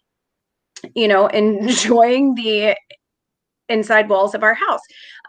you 0.95 1.09
know, 1.09 1.27
enjoying 1.29 2.35
the 2.35 2.77
inside 3.69 4.09
walls 4.09 4.35
of 4.35 4.43
our 4.43 4.55
house. 4.55 4.81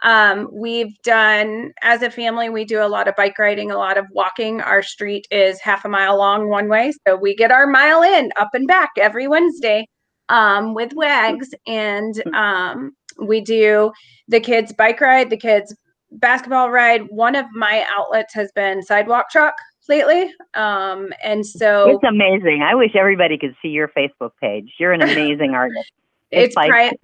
Um, 0.03 0.49
we've 0.51 0.99
done, 1.03 1.73
as 1.81 2.01
a 2.01 2.09
family, 2.11 2.49
we 2.49 2.65
do 2.65 2.81
a 2.83 2.87
lot 2.87 3.07
of 3.07 3.15
bike 3.15 3.37
riding, 3.39 3.71
a 3.71 3.77
lot 3.77 3.97
of 3.97 4.05
walking. 4.11 4.61
Our 4.61 4.83
street 4.83 5.27
is 5.31 5.59
half 5.61 5.85
a 5.85 5.89
mile 5.89 6.17
long 6.17 6.49
one 6.49 6.69
way. 6.69 6.91
So 7.07 7.15
we 7.15 7.35
get 7.35 7.51
our 7.51 7.67
mile 7.67 8.03
in 8.03 8.31
up 8.39 8.49
and 8.53 8.67
back 8.67 8.91
every 8.97 9.27
Wednesday 9.27 9.87
um, 10.29 10.73
with 10.73 10.93
WAGs. 10.93 11.49
And 11.65 12.21
um, 12.35 12.91
we 13.19 13.41
do 13.41 13.91
the 14.27 14.39
kids' 14.39 14.73
bike 14.73 15.01
ride, 15.01 15.29
the 15.29 15.37
kids' 15.37 15.75
basketball 16.11 16.69
ride. 16.69 17.09
One 17.09 17.35
of 17.35 17.45
my 17.53 17.85
outlets 17.97 18.33
has 18.33 18.51
been 18.53 18.83
sidewalk 18.83 19.29
truck 19.31 19.55
lately. 19.89 20.29
Um, 20.53 21.13
and 21.23 21.45
so 21.45 21.89
It's 21.95 22.03
amazing. 22.03 22.61
I 22.61 22.75
wish 22.75 22.95
everybody 22.95 23.37
could 23.37 23.55
see 23.61 23.69
your 23.69 23.87
Facebook 23.89 24.31
page. 24.41 24.73
You're 24.79 24.91
an 24.91 25.01
amazing 25.01 25.53
artist. 25.53 25.91
it's 26.31 26.55
like- 26.55 26.69
pri- 26.69 26.97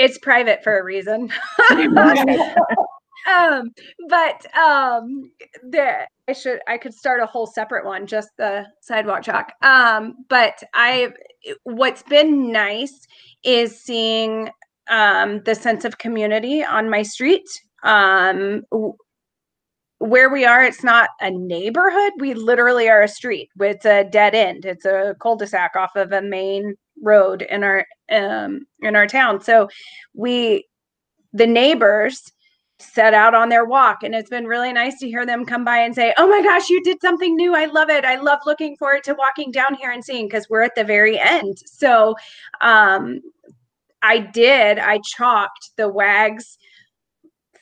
it's 0.00 0.18
private 0.18 0.64
for 0.64 0.78
a 0.78 0.82
reason. 0.82 1.30
um, 1.70 1.94
but 4.08 4.56
um, 4.56 5.30
the 5.62 6.06
I 6.26 6.32
should 6.32 6.60
I 6.66 6.78
could 6.78 6.94
start 6.94 7.20
a 7.20 7.26
whole 7.26 7.46
separate 7.46 7.84
one, 7.84 8.06
just 8.06 8.30
the 8.38 8.64
sidewalk 8.80 9.22
chalk. 9.22 9.52
Um, 9.60 10.24
but 10.28 10.62
I, 10.72 11.12
what's 11.64 12.02
been 12.04 12.50
nice 12.50 13.06
is 13.44 13.78
seeing 13.78 14.48
um, 14.88 15.42
the 15.44 15.54
sense 15.54 15.84
of 15.84 15.98
community 15.98 16.64
on 16.64 16.88
my 16.88 17.02
street. 17.02 17.46
Um, 17.82 18.62
where 19.98 20.30
we 20.30 20.46
are, 20.46 20.64
it's 20.64 20.82
not 20.82 21.10
a 21.20 21.30
neighborhood. 21.30 22.12
We 22.20 22.32
literally 22.32 22.88
are 22.88 23.02
a 23.02 23.08
street. 23.08 23.50
It's 23.60 23.84
a 23.84 24.04
dead 24.04 24.34
end. 24.34 24.64
It's 24.64 24.86
a 24.86 25.14
cul-de-sac 25.20 25.76
off 25.76 25.94
of 25.94 26.12
a 26.12 26.22
main 26.22 26.74
road 27.00 27.42
in 27.42 27.64
our 27.64 27.86
um, 28.10 28.66
in 28.80 28.96
our 28.96 29.06
town. 29.06 29.40
So 29.40 29.68
we, 30.14 30.66
the 31.32 31.46
neighbors, 31.46 32.32
set 32.78 33.14
out 33.14 33.34
on 33.34 33.48
their 33.48 33.64
walk, 33.64 34.02
and 34.02 34.14
it's 34.14 34.30
been 34.30 34.46
really 34.46 34.72
nice 34.72 34.98
to 35.00 35.08
hear 35.08 35.26
them 35.26 35.44
come 35.44 35.64
by 35.64 35.78
and 35.78 35.94
say, 35.94 36.14
"Oh 36.16 36.28
my 36.28 36.42
gosh, 36.42 36.68
you 36.68 36.82
did 36.82 37.00
something 37.00 37.36
new! 37.36 37.54
I 37.54 37.66
love 37.66 37.90
it! 37.90 38.04
I 38.04 38.16
love 38.16 38.40
looking 38.46 38.76
forward 38.76 39.04
to 39.04 39.14
walking 39.14 39.50
down 39.50 39.74
here 39.74 39.90
and 39.90 40.04
seeing." 40.04 40.26
Because 40.26 40.48
we're 40.48 40.62
at 40.62 40.74
the 40.74 40.84
very 40.84 41.18
end. 41.18 41.58
So, 41.66 42.14
um, 42.60 43.20
I 44.02 44.18
did. 44.18 44.78
I 44.78 45.00
chalked 45.04 45.70
the 45.76 45.88
WAGS 45.88 46.58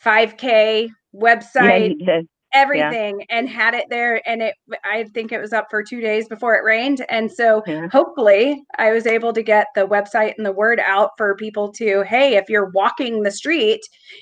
5K 0.05 0.91
website, 1.15 1.97
yeah, 1.99 2.21
everything, 2.53 3.21
yeah. 3.21 3.27
and 3.31 3.49
had 3.49 3.75
it 3.75 3.87
there. 3.91 4.27
And 4.29 4.43
it, 4.43 4.55
I 4.85 5.05
think 5.15 5.33
it 5.33 5.41
was 5.41 5.53
up 5.53 5.67
for 5.71 5.83
two 5.83 6.01
days 6.01 6.29
before 6.29 6.55
it 6.55 6.65
rained. 6.65 7.05
And 7.09 7.31
so 7.31 7.63
yeah. 7.67 7.89
hopefully 7.89 8.65
I 8.79 8.93
was 8.93 9.07
able 9.07 9.33
to 9.33 9.43
get 9.43 9.67
the 9.75 9.87
website 9.87 10.35
and 10.37 10.47
the 10.47 10.53
word 10.53 10.81
out 10.85 11.11
for 11.17 11.35
people 11.37 11.73
to, 11.73 12.03
hey, 12.03 12.37
if 12.37 12.49
you're 12.49 12.71
walking 12.71 13.23
the 13.23 13.31
street 13.31 13.81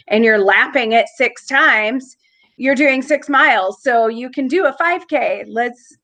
and 0.09 0.25
you're 0.25 0.39
lapping 0.39 0.93
it 0.93 1.07
six 1.17 1.47
times, 1.47 2.17
you're 2.57 2.75
doing 2.75 3.03
six 3.03 3.29
miles. 3.29 3.83
So 3.83 4.09
you 4.09 4.31
can 4.31 4.49
do 4.49 4.67
a 4.67 4.73
5K. 4.73 5.45
Let's 5.47 5.97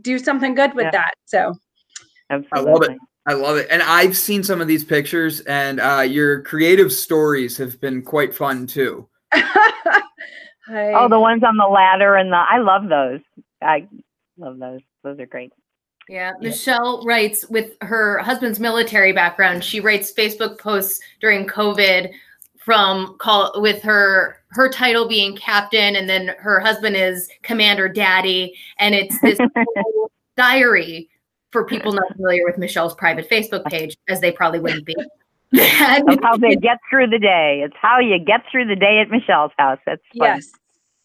do 0.00 0.18
something 0.18 0.54
good 0.54 0.74
with 0.74 0.92
that. 0.92 1.14
So 1.24 1.54
Absolutely. 2.30 2.70
I 2.70 2.72
love 2.72 2.82
it. 2.82 2.98
I 3.26 3.32
love 3.34 3.56
it. 3.58 3.68
And 3.70 3.82
I've 3.82 4.16
seen 4.16 4.42
some 4.42 4.60
of 4.60 4.66
these 4.66 4.82
pictures, 4.82 5.40
and 5.40 5.78
uh, 5.78 6.00
your 6.00 6.42
creative 6.42 6.92
stories 6.92 7.56
have 7.58 7.80
been 7.80 8.02
quite 8.02 8.34
fun 8.34 8.66
too. 8.66 9.08
oh, 10.70 11.08
the 11.08 11.20
ones 11.20 11.42
on 11.42 11.56
the 11.56 11.66
ladder 11.66 12.16
and 12.16 12.32
the 12.32 12.36
I 12.36 12.58
love 12.58 12.88
those. 12.88 13.20
I 13.62 13.86
love 14.36 14.58
those. 14.58 14.80
Those 15.02 15.18
are 15.18 15.26
great. 15.26 15.52
Yeah, 16.08 16.32
Michelle 16.40 17.04
writes 17.04 17.48
with 17.48 17.72
her 17.82 18.18
husband's 18.18 18.58
military 18.58 19.12
background. 19.12 19.62
She 19.62 19.78
writes 19.80 20.12
Facebook 20.12 20.58
posts 20.58 21.00
during 21.20 21.46
COVID 21.46 22.12
from 22.58 23.16
call 23.18 23.60
with 23.60 23.82
her 23.82 24.38
her 24.48 24.68
title 24.68 25.06
being 25.06 25.36
captain, 25.36 25.96
and 25.96 26.08
then 26.08 26.34
her 26.38 26.58
husband 26.58 26.96
is 26.96 27.28
commander 27.42 27.88
daddy, 27.88 28.54
and 28.78 28.94
it's 28.94 29.20
this 29.20 29.38
diary 30.36 31.08
for 31.52 31.64
people 31.64 31.92
not 31.92 32.12
familiar 32.16 32.44
with 32.44 32.58
Michelle's 32.58 32.94
private 32.94 33.28
Facebook 33.30 33.64
page, 33.66 33.96
as 34.08 34.20
they 34.20 34.32
probably 34.32 34.60
wouldn't 34.60 34.86
be. 34.86 34.96
That's 35.52 36.22
how 36.22 36.36
they 36.36 36.54
get 36.56 36.78
through 36.88 37.08
the 37.08 37.18
day. 37.18 37.62
It's 37.64 37.76
how 37.80 37.98
you 37.98 38.18
get 38.18 38.42
through 38.50 38.66
the 38.66 38.76
day 38.76 39.00
at 39.00 39.10
Michelle's 39.10 39.52
house. 39.58 39.78
That's 39.84 40.02
fun. 40.16 40.36
yes. 40.36 40.52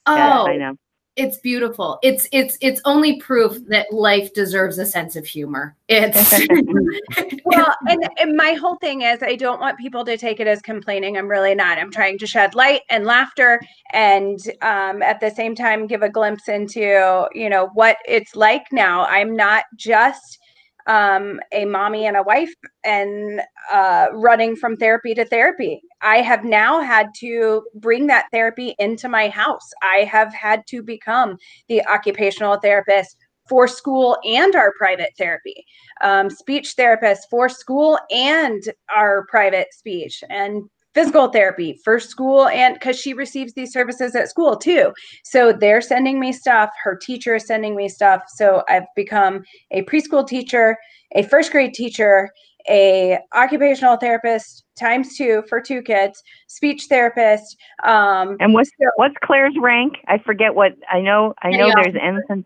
Oh, 0.07 0.47
I 0.47 0.57
know. 0.57 0.77
It's 1.15 1.37
beautiful. 1.37 1.97
It's 2.03 2.27
it's 2.33 2.57
it's 2.59 2.81
only 2.83 3.21
proof 3.21 3.57
that 3.67 3.91
life 3.93 4.33
deserves 4.33 4.77
a 4.79 4.85
sense 4.85 5.15
of 5.15 5.25
humor. 5.25 5.77
It's 5.87 6.29
well, 7.45 7.73
and, 7.87 8.09
and 8.19 8.35
my 8.35 8.51
whole 8.51 8.75
thing 8.75 9.03
is 9.03 9.23
I 9.23 9.37
don't 9.37 9.61
want 9.61 9.77
people 9.77 10.03
to 10.03 10.17
take 10.17 10.41
it 10.41 10.47
as 10.47 10.61
complaining. 10.61 11.17
I'm 11.17 11.29
really 11.29 11.55
not. 11.55 11.77
I'm 11.77 11.89
trying 11.89 12.17
to 12.17 12.27
shed 12.27 12.53
light 12.53 12.81
and 12.89 13.05
laughter, 13.05 13.61
and 13.93 14.39
um, 14.61 15.01
at 15.01 15.21
the 15.21 15.31
same 15.31 15.55
time 15.55 15.87
give 15.87 16.01
a 16.01 16.09
glimpse 16.09 16.49
into 16.49 17.29
you 17.33 17.49
know 17.49 17.69
what 17.75 17.95
it's 18.05 18.35
like 18.35 18.65
now. 18.73 19.05
I'm 19.05 19.37
not 19.37 19.63
just 19.77 20.39
um, 20.87 21.39
a 21.51 21.65
mommy 21.65 22.05
and 22.05 22.17
a 22.17 22.23
wife 22.23 22.53
and 22.83 23.41
uh, 23.71 24.07
running 24.13 24.55
from 24.55 24.77
therapy 24.77 25.13
to 25.15 25.25
therapy. 25.25 25.81
I 26.01 26.17
have 26.17 26.43
now 26.43 26.81
had 26.81 27.07
to 27.19 27.63
bring 27.75 28.07
that 28.07 28.27
therapy 28.31 28.75
into 28.79 29.09
my 29.09 29.29
house. 29.29 29.71
I 29.81 30.03
have 30.03 30.33
had 30.33 30.65
to 30.67 30.83
become 30.83 31.37
the 31.67 31.85
occupational 31.87 32.57
therapist 32.59 33.17
for 33.47 33.67
school 33.67 34.17
and 34.23 34.55
our 34.55 34.73
private 34.77 35.13
therapy, 35.17 35.65
um, 36.01 36.29
speech 36.29 36.73
therapist 36.73 37.27
for 37.29 37.47
school 37.47 37.99
and 38.09 38.63
our 38.95 39.25
private 39.27 39.67
speech, 39.71 40.23
and 40.29 40.63
physical 40.95 41.27
therapy 41.27 41.79
for 41.83 41.99
school 41.99 42.47
and 42.47 42.73
because 42.75 42.97
she 42.97 43.13
receives 43.13 43.53
these 43.53 43.71
services 43.71 44.15
at 44.15 44.29
school 44.29 44.55
too. 44.55 44.93
So 45.23 45.53
they're 45.53 45.81
sending 45.81 46.19
me 46.19 46.31
stuff 46.31 46.71
her 46.83 46.95
teacher 46.95 47.35
is 47.35 47.45
sending 47.45 47.75
me 47.75 47.89
stuff. 47.89 48.23
So 48.27 48.63
i've 48.69 48.85
become 48.95 49.43
a 49.71 49.83
preschool 49.83 50.25
teacher 50.27 50.77
a 51.13 51.23
first 51.23 51.51
grade 51.51 51.73
teacher 51.73 52.29
a 52.67 53.19
occupational 53.33 53.97
therapist 53.97 54.63
times 54.79 55.15
two 55.17 55.43
for 55.47 55.61
two 55.61 55.81
kids 55.81 56.23
speech 56.47 56.85
therapist 56.89 57.57
um 57.83 58.37
and 58.39 58.53
what's 58.53 58.71
what's 58.95 59.15
claire's 59.23 59.53
rank? 59.61 59.97
I 60.07 60.17
forget 60.17 60.55
what 60.55 60.73
i 60.91 61.01
know 61.01 61.33
i 61.43 61.51
know 61.51 61.71
there's 61.75 61.95
ensign 62.01 62.45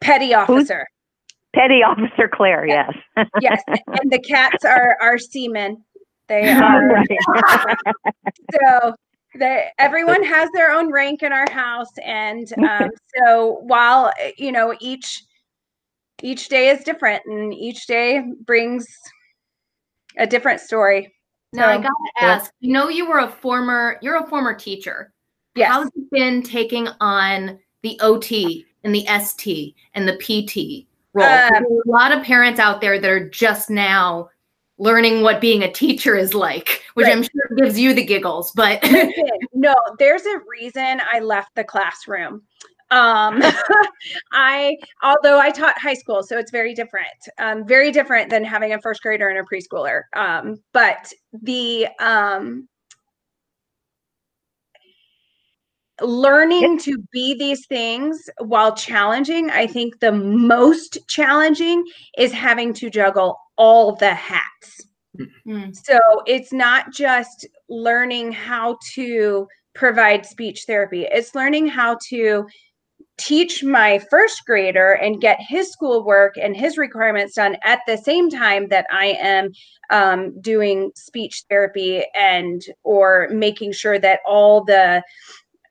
petty 0.00 0.34
officer. 0.34 0.86
Petty 1.54 1.82
officer 1.82 2.28
claire 2.32 2.66
yes. 2.66 2.92
Yes 3.40 3.62
and 3.68 4.10
the 4.10 4.18
cats 4.18 4.64
are 4.64 4.96
are 5.00 5.18
seamen 5.18 5.84
they 6.32 6.50
are 6.50 7.04
so 8.52 8.94
they, 9.34 9.68
everyone 9.78 10.22
has 10.24 10.50
their 10.52 10.72
own 10.72 10.90
rank 10.90 11.22
in 11.22 11.32
our 11.32 11.50
house, 11.50 11.90
and 12.04 12.50
um, 12.68 12.90
so 13.16 13.60
while 13.62 14.12
you 14.36 14.52
know 14.52 14.74
each 14.80 15.22
each 16.22 16.48
day 16.48 16.68
is 16.68 16.84
different, 16.84 17.22
and 17.26 17.52
each 17.52 17.86
day 17.86 18.24
brings 18.46 18.86
a 20.18 20.26
different 20.26 20.60
story. 20.60 21.12
Now 21.52 21.64
so, 21.64 21.68
I 21.68 21.76
gotta 21.76 21.92
ask. 22.20 22.52
You 22.60 22.72
know, 22.72 22.88
you 22.88 23.08
were 23.08 23.18
a 23.18 23.28
former 23.28 23.98
you're 24.02 24.22
a 24.22 24.26
former 24.26 24.54
teacher. 24.54 25.12
Yes. 25.54 25.70
How's 25.70 25.88
it 25.88 26.10
been 26.10 26.42
taking 26.42 26.88
on 27.00 27.58
the 27.82 28.00
OT 28.00 28.64
and 28.84 28.94
the 28.94 29.06
ST 29.20 29.74
and 29.94 30.08
the 30.08 30.16
PT 30.16 30.86
role? 31.12 31.26
Um, 31.26 31.64
a 31.86 31.90
lot 31.90 32.10
of 32.10 32.22
parents 32.24 32.58
out 32.58 32.80
there 32.80 32.98
that 32.98 33.10
are 33.10 33.28
just 33.28 33.68
now 33.68 34.30
learning 34.78 35.22
what 35.22 35.40
being 35.40 35.62
a 35.62 35.70
teacher 35.70 36.16
is 36.16 36.34
like, 36.34 36.82
which 36.94 37.06
right. 37.06 37.16
I'm 37.16 37.22
sure 37.22 37.56
gives 37.56 37.78
you 37.78 37.94
the 37.94 38.04
giggles. 38.04 38.52
But 38.52 38.82
no, 39.52 39.74
there's 39.98 40.24
a 40.26 40.40
reason 40.48 41.00
I 41.10 41.20
left 41.20 41.54
the 41.54 41.64
classroom. 41.64 42.42
Um, 42.90 43.42
I, 44.32 44.76
although 45.02 45.40
I 45.40 45.50
taught 45.50 45.78
high 45.78 45.94
school, 45.94 46.22
so 46.22 46.38
it's 46.38 46.50
very 46.50 46.74
different, 46.74 47.08
um, 47.38 47.66
very 47.66 47.90
different 47.90 48.28
than 48.28 48.44
having 48.44 48.72
a 48.72 48.80
first 48.80 49.02
grader 49.02 49.28
and 49.28 49.38
a 49.38 49.42
preschooler. 49.42 50.02
Um, 50.14 50.56
but 50.72 51.10
the, 51.32 51.88
um, 52.00 52.68
learning 56.02 56.78
to 56.80 56.98
be 57.12 57.34
these 57.38 57.66
things 57.66 58.28
while 58.38 58.74
challenging, 58.74 59.50
I 59.50 59.66
think 59.66 60.00
the 60.00 60.12
most 60.12 60.98
challenging 61.08 61.84
is 62.18 62.32
having 62.32 62.74
to 62.74 62.90
juggle 62.90 63.38
all 63.56 63.94
the 63.94 64.14
hats. 64.14 64.86
Mm. 65.46 65.74
So 65.76 65.98
it's 66.26 66.52
not 66.52 66.92
just 66.92 67.46
learning 67.68 68.32
how 68.32 68.78
to 68.94 69.46
provide 69.74 70.26
speech 70.26 70.64
therapy, 70.66 71.06
it's 71.10 71.34
learning 71.34 71.66
how 71.66 71.98
to 72.08 72.46
teach 73.18 73.62
my 73.62 73.98
first 74.10 74.42
grader 74.46 74.92
and 74.92 75.20
get 75.20 75.38
his 75.40 75.70
schoolwork 75.70 76.34
and 76.36 76.56
his 76.56 76.78
requirements 76.78 77.34
done 77.34 77.56
at 77.62 77.80
the 77.86 77.96
same 77.96 78.30
time 78.30 78.68
that 78.68 78.86
I 78.90 79.16
am 79.20 79.50
um, 79.90 80.40
doing 80.40 80.90
speech 80.96 81.44
therapy 81.48 82.04
and 82.14 82.62
or 82.82 83.28
making 83.30 83.72
sure 83.72 83.98
that 83.98 84.20
all 84.26 84.64
the 84.64 85.02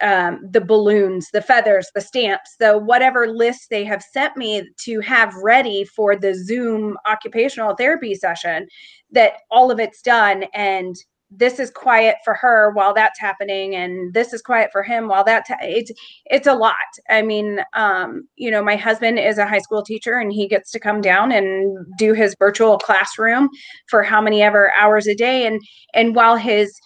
um, 0.01 0.39
the 0.49 0.61
balloons, 0.61 1.29
the 1.31 1.41
feathers, 1.41 1.89
the 1.93 2.01
stamps, 2.01 2.55
the 2.59 2.77
whatever 2.77 3.27
list 3.27 3.67
they 3.69 3.83
have 3.85 4.01
sent 4.01 4.37
me 4.37 4.67
to 4.83 4.99
have 5.01 5.33
ready 5.35 5.83
for 5.83 6.15
the 6.15 6.33
Zoom 6.33 6.97
occupational 7.07 7.75
therapy 7.75 8.15
session, 8.15 8.67
that 9.11 9.33
all 9.49 9.71
of 9.71 9.79
it's 9.79 10.01
done. 10.01 10.45
And 10.53 10.95
this 11.31 11.59
is 11.59 11.71
quiet 11.71 12.17
for 12.25 12.33
her 12.33 12.71
while 12.73 12.93
that's 12.93 13.19
happening 13.19 13.73
and 13.73 14.13
this 14.13 14.33
is 14.33 14.41
quiet 14.41 14.69
for 14.71 14.83
him 14.83 15.07
while 15.07 15.23
that's 15.23 15.49
it's 15.61 15.91
it's 16.25 16.45
a 16.45 16.53
lot 16.53 16.75
i 17.09 17.21
mean 17.21 17.61
um 17.73 18.27
you 18.35 18.51
know 18.51 18.61
my 18.61 18.75
husband 18.75 19.17
is 19.17 19.37
a 19.37 19.47
high 19.47 19.59
school 19.59 19.81
teacher 19.81 20.17
and 20.17 20.33
he 20.33 20.47
gets 20.47 20.71
to 20.71 20.79
come 20.79 20.99
down 20.99 21.31
and 21.31 21.77
do 21.97 22.13
his 22.13 22.35
virtual 22.37 22.77
classroom 22.77 23.47
for 23.87 24.03
how 24.03 24.21
many 24.21 24.41
ever 24.41 24.73
hours 24.73 25.07
a 25.07 25.15
day 25.15 25.47
and 25.47 25.61
and 25.93 26.15
while 26.15 26.35
his 26.35 26.77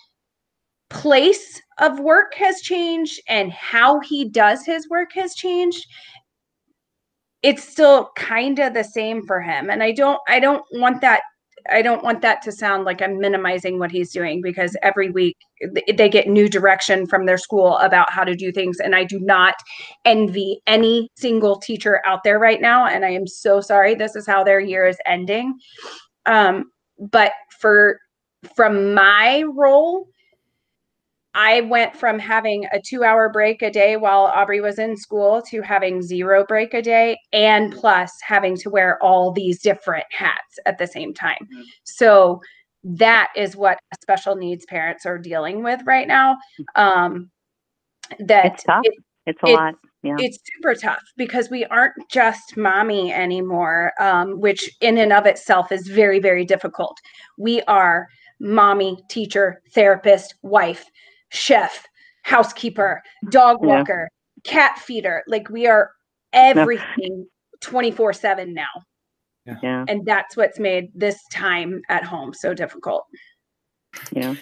place 0.90 1.62
of 1.80 2.00
work 2.00 2.34
has 2.36 2.62
changed 2.62 3.20
and 3.28 3.52
how 3.52 4.00
he 4.02 4.30
does 4.30 4.66
his 4.66 4.88
work 4.90 5.10
has 5.14 5.34
changed 5.36 5.86
it's 7.42 7.64
still 7.64 8.10
kind 8.16 8.60
of 8.60 8.74
the 8.74 8.84
same 8.84 9.26
for 9.26 9.42
him 9.42 9.70
and 9.70 9.82
i 9.82 9.92
don't 9.92 10.20
i 10.28 10.40
don't 10.40 10.64
want 10.74 11.02
that 11.02 11.22
I 11.72 11.82
don't 11.82 12.04
want 12.04 12.22
that 12.22 12.42
to 12.44 12.52
sound 12.52 12.86
like 12.86 13.02
I'm 13.02 13.20
minimizing 13.20 13.80
what 13.80 13.92
he's 13.92 14.12
doing 14.12 14.42
because 14.42 14.78
every 14.84 15.10
week 15.10 15.38
they 15.96 16.10
get 16.10 16.28
new 16.28 16.48
direction 16.48 17.08
from 17.08 17.26
their 17.26 17.38
school 17.38 17.78
about 17.78 18.12
how 18.12 18.24
to 18.24 18.36
do 18.36 18.52
things. 18.52 18.80
And 18.80 18.96
I 18.96 19.04
do 19.04 19.20
not 19.20 19.56
envy 20.04 20.62
any 20.68 21.10
single 21.18 21.58
teacher 21.58 22.02
out 22.06 22.24
there 22.24 22.40
right 22.40 22.62
now. 22.62 22.86
And 22.86 23.04
I 23.04 23.10
am 23.10 23.26
so 23.26 23.62
sorry. 23.62 23.96
This 23.96 24.16
is 24.16 24.28
how 24.28 24.44
their 24.44 24.60
year 24.60 24.86
is 24.86 24.98
ending. 25.06 25.58
Um, 26.26 26.66
but 27.00 27.32
for 27.60 28.00
from 28.56 28.94
my 28.94 29.44
role, 29.44 30.08
I 31.36 31.62
went 31.62 31.96
from 31.96 32.18
having 32.18 32.66
a 32.72 32.82
two 32.82 33.04
hour 33.04 33.30
break 33.30 33.62
a 33.62 33.70
day 33.70 33.98
while 33.98 34.32
Aubrey 34.34 34.62
was 34.62 34.80
in 34.80 34.96
school 34.96 35.42
to 35.50 35.62
having 35.62 36.02
zero 36.02 36.46
break 36.48 36.74
a 36.74 36.82
day 36.82 37.18
and 37.34 37.74
plus 37.74 38.12
having 38.26 38.56
to 38.58 38.70
wear 38.70 38.98
all 39.04 39.32
these 39.32 39.62
different 39.62 40.06
hats 40.12 40.58
at 40.66 40.78
the 40.78 40.88
same 40.88 41.14
time. 41.14 41.38
Mm-hmm. 41.44 41.62
So 41.84 42.42
that 42.86 43.32
is 43.36 43.56
what 43.56 43.80
special 44.02 44.36
needs 44.36 44.66
parents 44.66 45.06
are 45.06 45.18
dealing 45.18 45.62
with 45.62 45.82
right 45.86 46.08
now. 46.08 46.38
Um, 46.76 47.30
that 48.20 48.46
it's 48.46 48.64
tough. 48.64 48.84
It, 48.86 48.94
it's 49.26 49.44
a 49.44 49.48
lot. 49.48 49.76
Yeah. 50.04 50.16
It's 50.20 50.38
super 50.56 50.76
tough 50.76 51.02
because 51.18 51.50
we 51.50 51.66
aren't 51.66 51.96
just 52.12 52.56
mommy 52.56 53.12
anymore, 53.12 53.92
um, 54.00 54.40
which 54.40 54.70
in 54.80 55.00
and 55.00 55.12
of 55.12 55.26
itself 55.26 55.72
is 55.72 55.88
very, 55.88 56.20
very 56.20 56.46
difficult. 56.46 56.96
We 57.38 57.62
are 57.64 58.08
mommy, 58.40 59.00
teacher, 59.10 59.62
therapist, 59.74 60.36
wife 60.44 60.86
chef, 61.36 61.86
housekeeper, 62.24 63.02
dog 63.30 63.64
walker, 63.64 64.10
yeah. 64.44 64.52
cat 64.52 64.80
feeder. 64.80 65.24
Like 65.28 65.50
we 65.50 65.68
are 65.68 65.92
everything 66.34 67.28
24 67.62 68.14
7 68.14 68.54
now. 68.54 68.66
Yeah. 69.62 69.86
And 69.88 70.06
that's 70.06 70.36
what's 70.36 70.60
made 70.60 70.92
this 70.96 71.20
time 71.32 71.82
at 71.90 72.04
home 72.04 72.34
so 72.34 72.54
difficult. 72.54 73.06
Yeah. 74.12 74.36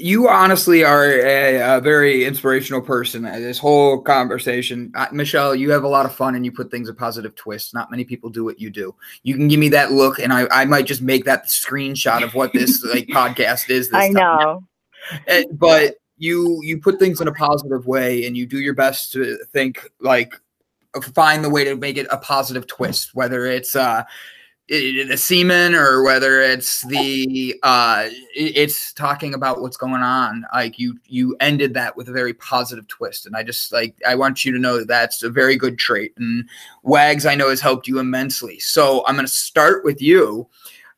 You 0.00 0.28
honestly 0.28 0.84
are 0.84 1.04
a, 1.04 1.76
a 1.76 1.80
very 1.80 2.24
inspirational 2.24 2.80
person. 2.80 3.26
Uh, 3.26 3.40
this 3.40 3.58
whole 3.58 4.00
conversation, 4.00 4.92
uh, 4.94 5.08
Michelle, 5.10 5.56
you 5.56 5.72
have 5.72 5.82
a 5.82 5.88
lot 5.88 6.06
of 6.06 6.14
fun 6.14 6.36
and 6.36 6.44
you 6.44 6.52
put 6.52 6.70
things 6.70 6.88
a 6.88 6.94
positive 6.94 7.34
twist. 7.34 7.74
Not 7.74 7.90
many 7.90 8.04
people 8.04 8.30
do 8.30 8.44
what 8.44 8.60
you 8.60 8.70
do. 8.70 8.94
You 9.24 9.34
can 9.34 9.48
give 9.48 9.58
me 9.58 9.68
that 9.70 9.90
look, 9.90 10.20
and 10.20 10.32
I, 10.32 10.46
I 10.52 10.66
might 10.66 10.86
just 10.86 11.02
make 11.02 11.24
that 11.24 11.46
screenshot 11.46 12.22
of 12.22 12.34
what 12.34 12.52
this 12.52 12.84
like 12.84 13.08
podcast 13.08 13.70
is. 13.70 13.90
I 13.92 14.08
know, 14.08 14.62
uh, 15.28 15.42
but 15.52 15.96
you 16.18 16.60
you 16.62 16.78
put 16.78 16.98
things 16.98 17.20
in 17.20 17.28
a 17.28 17.32
positive 17.32 17.86
way 17.86 18.26
and 18.26 18.36
you 18.36 18.46
do 18.46 18.58
your 18.58 18.74
best 18.74 19.12
to 19.12 19.38
think 19.52 19.90
like 20.00 20.34
find 21.14 21.44
the 21.44 21.50
way 21.50 21.64
to 21.64 21.76
make 21.76 21.96
it 21.96 22.06
a 22.10 22.16
positive 22.16 22.66
twist 22.66 23.14
whether 23.14 23.46
it's 23.46 23.76
uh 23.76 24.02
the 24.68 25.16
semen 25.16 25.74
or 25.74 26.02
whether 26.02 26.42
it's 26.42 26.82
the 26.88 27.58
uh 27.62 28.06
it's 28.34 28.92
talking 28.92 29.32
about 29.32 29.62
what's 29.62 29.78
going 29.78 30.02
on. 30.02 30.44
Like 30.52 30.78
you 30.78 30.98
you 31.06 31.36
ended 31.40 31.72
that 31.74 31.96
with 31.96 32.08
a 32.08 32.12
very 32.12 32.34
positive 32.34 32.86
twist. 32.86 33.24
And 33.24 33.34
i 33.34 33.42
just 33.42 33.72
like 33.72 33.94
i 34.06 34.14
want 34.14 34.44
you 34.44 34.52
to 34.52 34.58
know 34.58 34.78
that 34.78 34.88
that's 34.88 35.22
a 35.22 35.30
very 35.30 35.56
good 35.56 35.78
trait. 35.78 36.12
And 36.18 36.46
wags 36.82 37.24
i 37.24 37.34
know 37.34 37.48
has 37.48 37.62
helped 37.62 37.88
you 37.88 37.98
immensely. 37.98 38.58
So 38.58 39.06
i'm 39.06 39.14
going 39.14 39.26
to 39.26 39.32
start 39.32 39.84
with 39.84 40.02
you. 40.02 40.46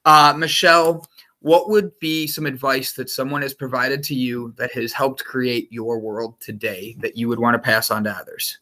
Uh 0.04 0.34
michelle 0.36 1.08
what 1.40 1.70
would 1.70 1.98
be 2.00 2.26
some 2.26 2.46
advice 2.46 2.92
that 2.92 3.10
someone 3.10 3.42
has 3.42 3.54
provided 3.54 4.02
to 4.04 4.14
you 4.14 4.52
that 4.58 4.72
has 4.72 4.92
helped 4.92 5.24
create 5.24 5.72
your 5.72 5.98
world 5.98 6.38
today 6.40 6.96
that 7.00 7.16
you 7.16 7.28
would 7.28 7.38
want 7.38 7.54
to 7.54 7.58
pass 7.58 7.90
on 7.90 8.04
to 8.04 8.10
others? 8.10 8.58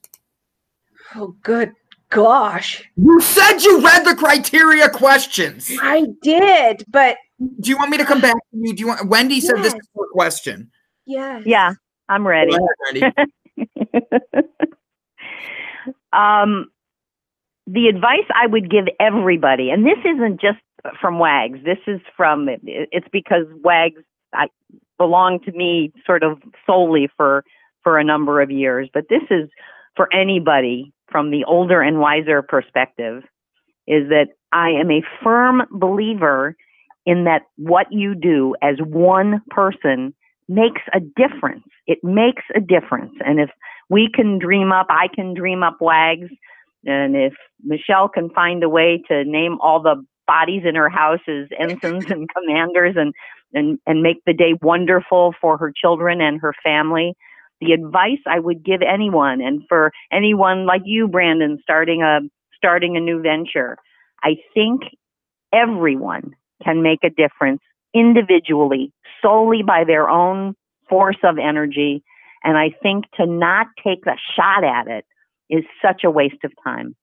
Oh, 1.14 1.34
good 1.42 1.72
gosh. 2.10 2.82
You 2.96 3.20
said 3.20 3.58
you 3.58 3.82
read 3.82 4.04
the 4.04 4.14
criteria 4.14 4.88
questions. 4.88 5.70
I 5.82 6.06
did, 6.22 6.84
but 6.88 7.16
do 7.60 7.70
you 7.70 7.76
want 7.76 7.90
me 7.90 7.98
to 7.98 8.04
come 8.04 8.20
back 8.20 8.34
to 8.34 8.40
you? 8.52 8.74
Do 8.74 8.80
you 8.80 8.88
want 8.88 9.08
Wendy 9.08 9.36
yes. 9.36 9.46
said 9.46 9.58
this 9.58 9.74
is 9.74 9.80
a 9.96 10.12
question? 10.12 10.70
Yeah. 11.06 11.40
Yeah, 11.44 11.72
I'm 12.08 12.26
ready. 12.26 12.52
Ahead, 12.54 13.12
um 16.12 16.70
the 17.66 17.88
advice 17.88 18.24
I 18.34 18.46
would 18.46 18.70
give 18.70 18.86
everybody, 18.98 19.70
and 19.70 19.84
this 19.84 19.98
isn't 20.04 20.40
just 20.40 20.58
from 21.00 21.18
Wags. 21.18 21.58
This 21.64 21.78
is 21.86 22.00
from 22.16 22.48
it's 22.48 23.08
because 23.12 23.46
Wags 23.62 24.02
I 24.34 24.48
belonged 24.98 25.44
to 25.44 25.52
me 25.52 25.92
sort 26.06 26.22
of 26.22 26.38
solely 26.66 27.08
for 27.16 27.44
for 27.82 27.98
a 27.98 28.04
number 28.04 28.40
of 28.40 28.50
years, 28.50 28.88
but 28.92 29.04
this 29.08 29.22
is 29.30 29.48
for 29.96 30.12
anybody 30.12 30.92
from 31.10 31.30
the 31.30 31.44
older 31.44 31.80
and 31.80 32.00
wiser 32.00 32.42
perspective 32.42 33.22
is 33.86 34.08
that 34.10 34.28
I 34.52 34.70
am 34.70 34.90
a 34.90 35.02
firm 35.22 35.62
believer 35.70 36.56
in 37.06 37.24
that 37.24 37.42
what 37.56 37.86
you 37.90 38.14
do 38.14 38.54
as 38.62 38.76
one 38.80 39.40
person 39.50 40.14
makes 40.48 40.82
a 40.92 41.00
difference. 41.00 41.64
It 41.86 41.98
makes 42.02 42.42
a 42.54 42.60
difference. 42.60 43.12
And 43.24 43.40
if 43.40 43.50
we 43.88 44.10
can 44.14 44.38
dream 44.38 44.72
up, 44.72 44.86
I 44.90 45.08
can 45.14 45.34
dream 45.34 45.62
up 45.62 45.78
Wags. 45.80 46.28
And 46.84 47.16
if 47.16 47.32
Michelle 47.64 48.08
can 48.08 48.30
find 48.30 48.62
a 48.62 48.68
way 48.68 49.02
to 49.08 49.24
name 49.24 49.58
all 49.60 49.80
the 49.80 50.04
bodies 50.28 50.62
in 50.64 50.76
her 50.76 50.90
house 50.90 51.20
as 51.26 51.48
ensigns 51.58 52.04
and 52.10 52.28
commanders 52.36 52.94
and, 52.96 53.12
and, 53.52 53.80
and 53.86 54.02
make 54.02 54.22
the 54.26 54.34
day 54.34 54.54
wonderful 54.62 55.34
for 55.40 55.56
her 55.56 55.72
children 55.74 56.20
and 56.20 56.40
her 56.40 56.54
family. 56.62 57.14
The 57.60 57.72
advice 57.72 58.20
I 58.26 58.38
would 58.38 58.64
give 58.64 58.82
anyone 58.82 59.40
and 59.40 59.62
for 59.68 59.90
anyone 60.12 60.66
like 60.66 60.82
you, 60.84 61.08
Brandon, 61.08 61.58
starting 61.62 62.02
a, 62.02 62.20
starting 62.56 62.96
a 62.96 63.00
new 63.00 63.20
venture, 63.20 63.76
I 64.22 64.36
think 64.54 64.82
everyone 65.52 66.36
can 66.62 66.82
make 66.82 67.00
a 67.02 67.10
difference 67.10 67.62
individually, 67.94 68.92
solely 69.22 69.62
by 69.66 69.84
their 69.84 70.08
own 70.08 70.54
force 70.88 71.18
of 71.24 71.38
energy. 71.38 72.04
And 72.44 72.56
I 72.56 72.70
think 72.82 73.06
to 73.16 73.26
not 73.26 73.66
take 73.82 74.06
a 74.06 74.16
shot 74.36 74.62
at 74.62 74.86
it 74.86 75.04
is 75.50 75.64
such 75.82 76.02
a 76.04 76.10
waste 76.10 76.44
of 76.44 76.52
time, 76.62 76.94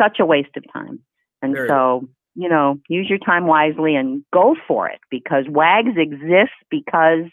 such 0.00 0.18
a 0.18 0.26
waste 0.26 0.56
of 0.56 0.64
time. 0.72 1.00
And 1.42 1.54
Very 1.54 1.68
so 1.68 2.08
you 2.34 2.48
know, 2.48 2.78
use 2.88 3.08
your 3.08 3.18
time 3.18 3.46
wisely 3.46 3.94
and 3.94 4.24
go 4.32 4.56
for 4.66 4.88
it 4.88 5.00
because 5.10 5.44
WAGS 5.48 5.96
exists 5.96 6.56
because 6.70 7.30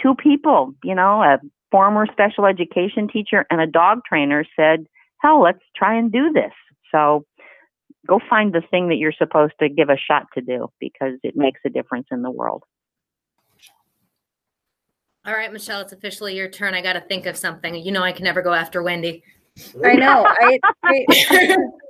two 0.00 0.14
people, 0.14 0.74
you 0.82 0.94
know, 0.94 1.22
a 1.22 1.38
former 1.70 2.06
special 2.10 2.46
education 2.46 3.08
teacher 3.08 3.44
and 3.50 3.60
a 3.60 3.66
dog 3.66 4.00
trainer 4.08 4.44
said, 4.56 4.86
hell, 5.18 5.42
let's 5.42 5.62
try 5.74 5.96
and 5.96 6.10
do 6.10 6.32
this. 6.32 6.52
So 6.92 7.24
go 8.06 8.20
find 8.30 8.52
the 8.52 8.62
thing 8.70 8.88
that 8.88 8.96
you're 8.96 9.12
supposed 9.12 9.54
to 9.60 9.68
give 9.68 9.88
a 9.90 9.96
shot 9.96 10.26
to 10.34 10.40
do 10.40 10.68
because 10.80 11.14
it 11.22 11.36
makes 11.36 11.60
a 11.66 11.70
difference 11.70 12.06
in 12.10 12.22
the 12.22 12.30
world. 12.30 12.62
All 15.26 15.34
right, 15.34 15.52
Michelle, 15.52 15.80
it's 15.80 15.92
officially 15.92 16.36
your 16.36 16.48
turn. 16.48 16.74
I 16.74 16.80
got 16.80 16.92
to 16.92 17.00
think 17.00 17.26
of 17.26 17.36
something. 17.36 17.74
You 17.74 17.90
know, 17.90 18.02
I 18.02 18.12
can 18.12 18.24
never 18.24 18.42
go 18.42 18.52
after 18.52 18.80
Wendy. 18.82 19.24
I 19.84 19.94
know. 19.94 20.24
I, 20.24 20.60
I 20.84 21.56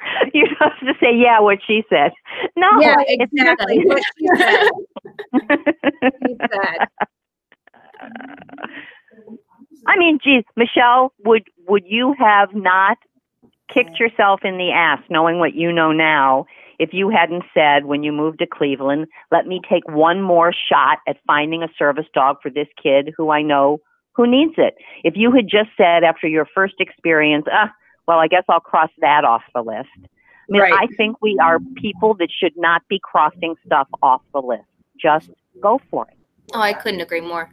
You're 0.34 0.48
supposed 0.48 0.80
to 0.80 0.94
say, 1.00 1.14
yeah, 1.14 1.40
what 1.40 1.58
she 1.66 1.82
said. 1.88 2.12
No, 2.56 2.68
yeah, 2.80 2.96
exactly 3.06 3.84
what 3.84 4.02
she 4.18 4.26
said. 4.36 4.68
she 6.26 6.36
said. 6.40 6.88
I 9.86 9.96
mean, 9.96 10.18
geez, 10.22 10.44
Michelle, 10.56 11.12
would 11.24 11.44
would 11.68 11.84
you 11.86 12.14
have 12.18 12.54
not 12.54 12.98
kicked 13.72 13.98
yourself 13.98 14.40
in 14.44 14.58
the 14.58 14.70
ass 14.70 15.00
knowing 15.10 15.38
what 15.38 15.54
you 15.54 15.72
know 15.72 15.92
now 15.92 16.46
if 16.78 16.90
you 16.92 17.08
hadn't 17.08 17.44
said 17.54 17.86
when 17.86 18.02
you 18.02 18.12
moved 18.12 18.38
to 18.38 18.46
Cleveland, 18.46 19.06
let 19.30 19.46
me 19.46 19.60
take 19.68 19.88
one 19.88 20.20
more 20.20 20.52
shot 20.52 20.98
at 21.08 21.16
finding 21.26 21.62
a 21.62 21.68
service 21.78 22.06
dog 22.14 22.36
for 22.42 22.50
this 22.50 22.68
kid 22.80 23.12
who 23.16 23.30
I 23.30 23.42
know 23.42 23.80
who 24.14 24.26
needs 24.26 24.54
it? 24.56 24.74
If 25.04 25.14
you 25.16 25.30
had 25.30 25.46
just 25.46 25.70
said 25.76 26.02
after 26.02 26.26
your 26.26 26.46
first 26.54 26.74
experience, 26.80 27.44
ah, 27.52 27.70
well, 28.06 28.18
I 28.18 28.28
guess 28.28 28.44
I'll 28.48 28.60
cross 28.60 28.90
that 29.00 29.24
off 29.24 29.42
the 29.54 29.62
list. 29.62 29.88
I 30.48 30.52
mean, 30.52 30.62
right. 30.62 30.72
I 30.72 30.86
think 30.96 31.20
we 31.20 31.38
are 31.42 31.58
people 31.74 32.14
that 32.14 32.28
should 32.30 32.56
not 32.56 32.82
be 32.88 33.00
crossing 33.02 33.56
stuff 33.64 33.88
off 34.02 34.22
the 34.32 34.40
list. 34.40 34.62
Just 34.96 35.30
go 35.60 35.80
for 35.90 36.06
it. 36.08 36.16
Oh, 36.54 36.60
I 36.60 36.72
couldn't 36.72 37.00
agree 37.00 37.20
more. 37.20 37.50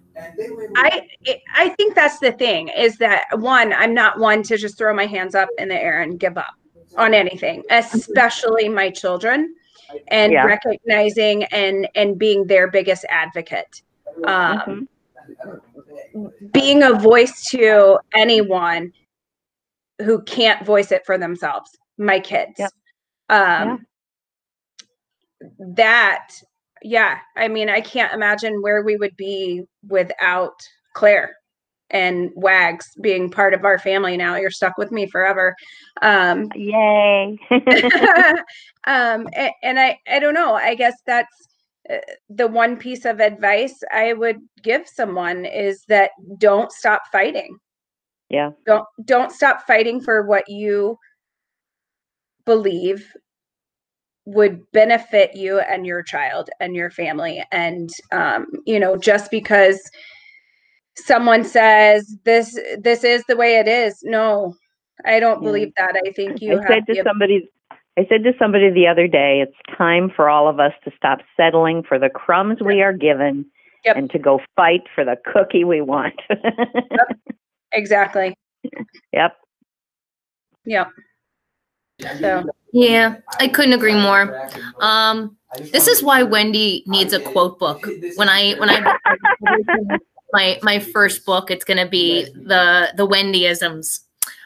I 0.75 1.07
I 1.55 1.69
think 1.69 1.95
that's 1.95 2.19
the 2.19 2.31
thing 2.33 2.67
is 2.67 2.97
that 2.97 3.25
one, 3.39 3.73
I'm 3.73 3.95
not 3.95 4.19
one 4.19 4.43
to 4.43 4.57
just 4.57 4.77
throw 4.77 4.93
my 4.93 5.07
hands 5.07 5.33
up 5.33 5.49
in 5.57 5.69
the 5.69 5.75
air 5.75 6.03
and 6.03 6.19
give 6.19 6.37
up 6.37 6.53
on 6.97 7.15
anything, 7.15 7.63
especially 7.71 8.69
my 8.69 8.91
children, 8.91 9.55
and 10.09 10.31
yeah. 10.31 10.45
recognizing 10.45 11.45
and 11.45 11.87
and 11.95 12.19
being 12.19 12.45
their 12.45 12.69
biggest 12.69 13.05
advocate. 13.09 13.81
Um, 14.25 14.59
mm-hmm. 14.59 16.27
Being 16.51 16.83
a 16.83 16.93
voice 16.93 17.49
to 17.49 17.97
anyone 18.13 18.93
who 20.01 20.21
can't 20.23 20.65
voice 20.65 20.91
it 20.91 21.05
for 21.05 21.17
themselves 21.17 21.69
my 21.97 22.19
kids 22.19 22.53
yep. 22.57 22.71
um 23.29 23.85
yeah. 25.41 25.47
that 25.75 26.29
yeah 26.81 27.19
i 27.37 27.47
mean 27.47 27.69
i 27.69 27.81
can't 27.81 28.13
imagine 28.13 28.61
where 28.61 28.83
we 28.83 28.95
would 28.97 29.15
be 29.17 29.63
without 29.87 30.55
claire 30.93 31.35
and 31.93 32.31
Wags 32.35 32.89
being 32.99 33.29
part 33.29 33.53
of 33.53 33.63
our 33.63 33.77
family 33.77 34.17
now. 34.17 34.35
You're 34.35 34.51
stuck 34.51 34.77
with 34.77 34.91
me 34.91 35.05
forever. 35.05 35.55
Um, 36.01 36.49
Yay. 36.55 37.37
um, 38.85 39.29
and, 39.33 39.51
and 39.61 39.79
I, 39.79 39.99
I 40.07 40.19
don't 40.19 40.33
know. 40.33 40.55
I 40.55 40.75
guess 40.75 40.95
that's 41.05 41.47
uh, 41.89 41.97
the 42.29 42.47
one 42.47 42.77
piece 42.77 43.05
of 43.05 43.19
advice 43.19 43.81
I 43.93 44.13
would 44.13 44.39
give 44.63 44.87
someone 44.87 45.45
is 45.45 45.83
that 45.87 46.11
don't 46.39 46.71
stop 46.71 47.03
fighting. 47.11 47.57
Yeah. 48.33 48.49
Don't 48.65 48.85
don't 49.05 49.31
stop 49.31 49.67
fighting 49.67 50.01
for 50.01 50.23
what 50.25 50.49
you 50.49 50.97
believe 52.45 53.07
would 54.25 54.59
benefit 54.71 55.35
you 55.35 55.59
and 55.59 55.85
your 55.85 56.01
child 56.01 56.49
and 56.59 56.75
your 56.75 56.89
family. 56.89 57.43
And 57.51 57.91
um, 58.11 58.47
you 58.65 58.79
know, 58.79 58.97
just 58.97 59.29
because 59.29 59.79
someone 60.97 61.43
says 61.43 62.17
this 62.25 62.59
this 62.79 63.03
is 63.03 63.23
the 63.27 63.37
way 63.37 63.57
it 63.57 63.67
is, 63.67 63.99
no, 64.01 64.55
I 65.05 65.19
don't 65.19 65.43
Yeah. 65.43 65.47
believe 65.49 65.71
that. 65.77 65.95
I 66.03 66.11
think 66.11 66.41
you 66.41 66.57
I 66.57 66.63
have 66.63 66.83
said 66.87 66.95
to 66.95 67.03
somebody 67.03 67.47
I 67.95 68.07
said 68.09 68.23
to 68.23 68.33
somebody 68.39 68.71
the 68.71 68.87
other 68.87 69.07
day, 69.07 69.41
it's 69.41 69.77
time 69.77 70.09
for 70.15 70.27
all 70.27 70.47
of 70.49 70.59
us 70.59 70.73
to 70.85 70.91
stop 70.97 71.19
settling 71.37 71.83
for 71.83 71.99
the 71.99 72.09
crumbs 72.09 72.59
we 72.61 72.81
are 72.81 72.93
given 72.93 73.45
Yep. 73.85 73.97
and 73.97 74.09
to 74.09 74.17
go 74.17 74.39
fight 74.55 74.81
for 74.95 75.05
the 75.05 75.17
cookie 75.31 75.65
we 75.65 75.81
want. 75.81 76.19
Exactly. 77.73 78.35
yep. 79.11 79.35
Yep. 80.65 80.89
So 82.19 82.43
Yeah, 82.71 83.17
I 83.39 83.47
couldn't 83.47 83.73
agree 83.73 83.95
more. 83.95 84.49
Um, 84.79 85.37
this 85.71 85.87
is 85.87 86.01
why 86.01 86.23
Wendy 86.23 86.83
needs 86.87 87.13
a 87.13 87.19
quote 87.19 87.59
book. 87.59 87.87
When 88.15 88.29
I 88.29 88.53
when 88.53 88.69
I 88.69 88.97
my 90.33 90.59
my 90.63 90.79
first 90.79 91.25
book, 91.25 91.51
it's 91.51 91.63
gonna 91.63 91.87
be 91.87 92.23
the 92.23 92.93
the 92.95 93.07
Wendyisms. 93.07 93.99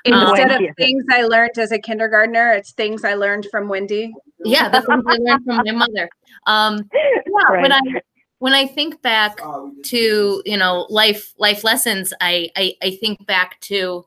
instead 0.03 0.49
Wendy. 0.49 0.67
of 0.67 0.75
things 0.75 1.03
I 1.11 1.23
learned 1.23 1.57
as 1.57 1.71
a 1.71 1.79
kindergartner, 1.79 2.51
it's 2.51 2.73
things 2.73 3.03
I 3.05 3.13
learned 3.13 3.47
from 3.49 3.69
Wendy. 3.69 4.13
Yeah, 4.43 4.69
the 4.69 4.81
things 4.81 5.03
I 5.07 5.17
learned 5.17 5.45
from 5.45 5.61
my 5.65 5.71
mother. 5.71 6.09
Um, 6.45 6.89
yeah, 6.93 7.61
when 7.61 7.71
I 7.71 7.79
Right. 7.79 8.03
When 8.39 8.53
I 8.53 8.67
think 8.67 9.01
back 9.01 9.39
to 9.85 10.41
you 10.45 10.57
know 10.57 10.85
life 10.89 11.33
life 11.37 11.63
lessons, 11.63 12.13
I, 12.21 12.49
I 12.55 12.75
I 12.81 12.91
think 12.91 13.25
back 13.25 13.59
to 13.61 14.05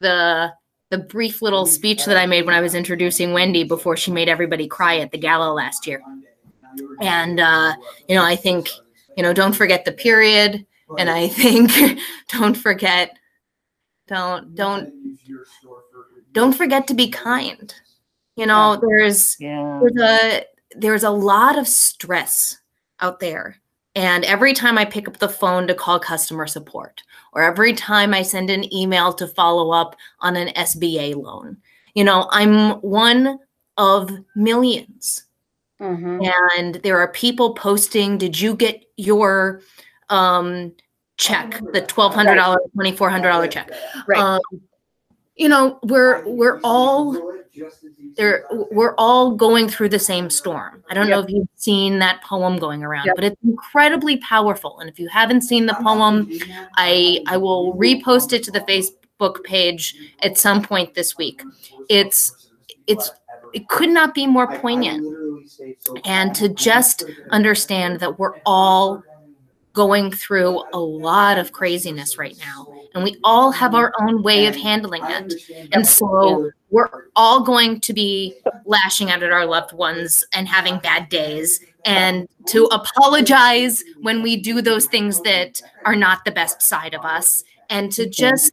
the 0.00 0.52
the 0.90 0.98
brief 0.98 1.42
little 1.42 1.66
speech 1.66 2.04
that 2.06 2.16
I 2.16 2.26
made 2.26 2.46
when 2.46 2.54
I 2.54 2.60
was 2.60 2.74
introducing 2.74 3.32
Wendy 3.32 3.62
before 3.62 3.96
she 3.96 4.10
made 4.10 4.28
everybody 4.28 4.66
cry 4.66 4.98
at 4.98 5.12
the 5.12 5.18
gala 5.18 5.52
last 5.52 5.86
year. 5.86 6.02
And 7.00 7.40
uh, 7.40 7.74
you 8.08 8.14
know, 8.14 8.24
I 8.24 8.36
think 8.36 8.68
you 9.16 9.22
know, 9.22 9.32
don't 9.32 9.54
forget 9.54 9.84
the 9.84 9.92
period, 9.92 10.64
and 10.98 11.10
I 11.10 11.28
think 11.28 11.70
don't 12.28 12.56
forget, 12.56 13.16
don't 14.06 14.54
don't 14.54 14.92
don't 16.32 16.52
forget 16.52 16.86
to 16.88 16.94
be 16.94 17.08
kind. 17.10 17.74
You 18.36 18.46
know, 18.46 18.80
there's 18.80 19.36
Yeah. 19.40 19.80
there's 19.82 20.00
a 20.00 20.44
there's 20.76 21.02
a 21.04 21.10
lot 21.10 21.58
of 21.58 21.66
stress 21.66 22.58
out 23.00 23.20
there 23.20 23.56
and 23.98 24.24
every 24.24 24.52
time 24.54 24.78
i 24.78 24.84
pick 24.84 25.08
up 25.08 25.18
the 25.18 25.28
phone 25.28 25.66
to 25.66 25.74
call 25.74 25.98
customer 25.98 26.46
support 26.46 27.02
or 27.32 27.42
every 27.42 27.72
time 27.72 28.14
i 28.14 28.22
send 28.22 28.48
an 28.48 28.72
email 28.72 29.12
to 29.12 29.26
follow 29.26 29.70
up 29.72 29.96
on 30.20 30.36
an 30.36 30.48
sba 30.54 31.14
loan 31.16 31.56
you 31.94 32.04
know 32.04 32.28
i'm 32.30 32.80
one 32.80 33.38
of 33.76 34.10
millions 34.36 35.24
Mhm. 35.80 36.28
and 36.58 36.74
there 36.76 36.98
are 36.98 37.08
people 37.12 37.54
posting 37.54 38.18
did 38.18 38.40
you 38.40 38.54
get 38.56 38.84
your 38.96 39.60
um 40.08 40.72
check 41.18 41.60
the 41.72 41.82
$1200 41.82 42.56
$2400 42.76 43.50
check 43.50 43.70
Right. 44.06 44.18
um, 44.20 44.40
you 45.36 45.48
know 45.48 45.78
we're 45.84 46.26
we're 46.26 46.58
all 46.64 47.14
there 48.16 48.44
we're 48.70 48.94
all 48.96 49.32
going 49.32 49.68
through 49.68 49.88
the 49.88 49.98
same 49.98 50.30
storm. 50.30 50.82
I 50.90 50.94
don't 50.94 51.08
know 51.08 51.20
if 51.20 51.30
you've 51.30 51.48
seen 51.56 51.98
that 52.00 52.22
poem 52.22 52.58
going 52.58 52.82
around 52.82 53.06
Yep. 53.06 53.14
but 53.16 53.24
it's 53.24 53.42
incredibly 53.44 54.16
powerful. 54.18 54.80
And 54.80 54.88
if 54.90 54.98
you 54.98 55.08
haven't 55.08 55.42
seen 55.42 55.66
the 55.66 55.74
poem 55.74 56.30
i 56.76 57.20
i 57.26 57.36
will 57.36 57.74
repost 57.74 58.32
it 58.32 58.42
to 58.44 58.50
the 58.50 58.60
facebook 58.60 59.42
page 59.44 59.96
at 60.22 60.38
some 60.38 60.62
point 60.62 60.94
this 60.94 61.16
week. 61.16 61.42
It's 61.88 62.48
it's 62.86 63.10
it 63.54 63.68
could 63.68 63.88
not 63.90 64.14
be 64.14 64.26
more 64.26 64.46
poignant. 64.58 65.04
And 66.04 66.34
to 66.34 66.48
just 66.48 67.04
understand 67.30 68.00
that 68.00 68.18
we're 68.18 68.38
all 68.44 69.02
going 69.72 70.10
through 70.10 70.62
a 70.72 70.78
lot 70.78 71.38
of 71.38 71.52
craziness 71.52 72.18
right 72.18 72.36
now 72.38 72.66
and 72.98 73.04
we 73.04 73.16
all 73.24 73.50
have 73.52 73.74
our 73.74 73.92
own 74.00 74.22
way 74.22 74.46
of 74.46 74.56
handling 74.56 75.02
it. 75.04 75.34
and 75.72 75.86
so 75.86 76.50
we're 76.70 76.88
all 77.16 77.42
going 77.42 77.80
to 77.80 77.92
be 77.92 78.34
lashing 78.66 79.10
out 79.10 79.22
at 79.22 79.32
our 79.32 79.46
loved 79.46 79.72
ones 79.72 80.24
and 80.32 80.46
having 80.48 80.78
bad 80.80 81.08
days 81.08 81.60
and 81.84 82.28
to 82.46 82.64
apologize 82.66 83.82
when 84.02 84.22
we 84.22 84.36
do 84.36 84.60
those 84.60 84.86
things 84.86 85.22
that 85.22 85.62
are 85.84 85.96
not 85.96 86.24
the 86.24 86.30
best 86.30 86.60
side 86.60 86.92
of 86.92 87.04
us 87.04 87.44
and 87.70 87.92
to 87.92 88.08
just 88.08 88.52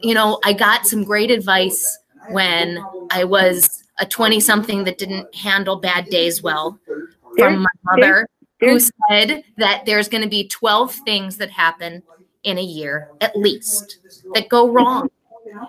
you 0.00 0.14
know 0.14 0.38
i 0.44 0.52
got 0.52 0.86
some 0.86 1.02
great 1.02 1.30
advice 1.30 1.98
when 2.28 2.78
i 3.10 3.24
was 3.24 3.82
a 3.98 4.06
20 4.06 4.38
something 4.38 4.84
that 4.84 4.98
didn't 4.98 5.34
handle 5.34 5.76
bad 5.76 6.06
days 6.06 6.42
well 6.42 6.78
from 7.36 7.58
my 7.62 7.70
mother 7.84 8.28
who 8.60 8.78
said 8.78 9.42
that 9.56 9.84
there's 9.86 10.08
going 10.08 10.22
to 10.22 10.28
be 10.28 10.46
12 10.46 10.94
things 11.04 11.38
that 11.38 11.50
happen 11.50 12.02
in 12.44 12.58
a 12.58 12.62
year 12.62 13.08
at 13.20 13.36
least 13.36 13.98
that 14.34 14.48
go 14.48 14.68
wrong 14.68 15.08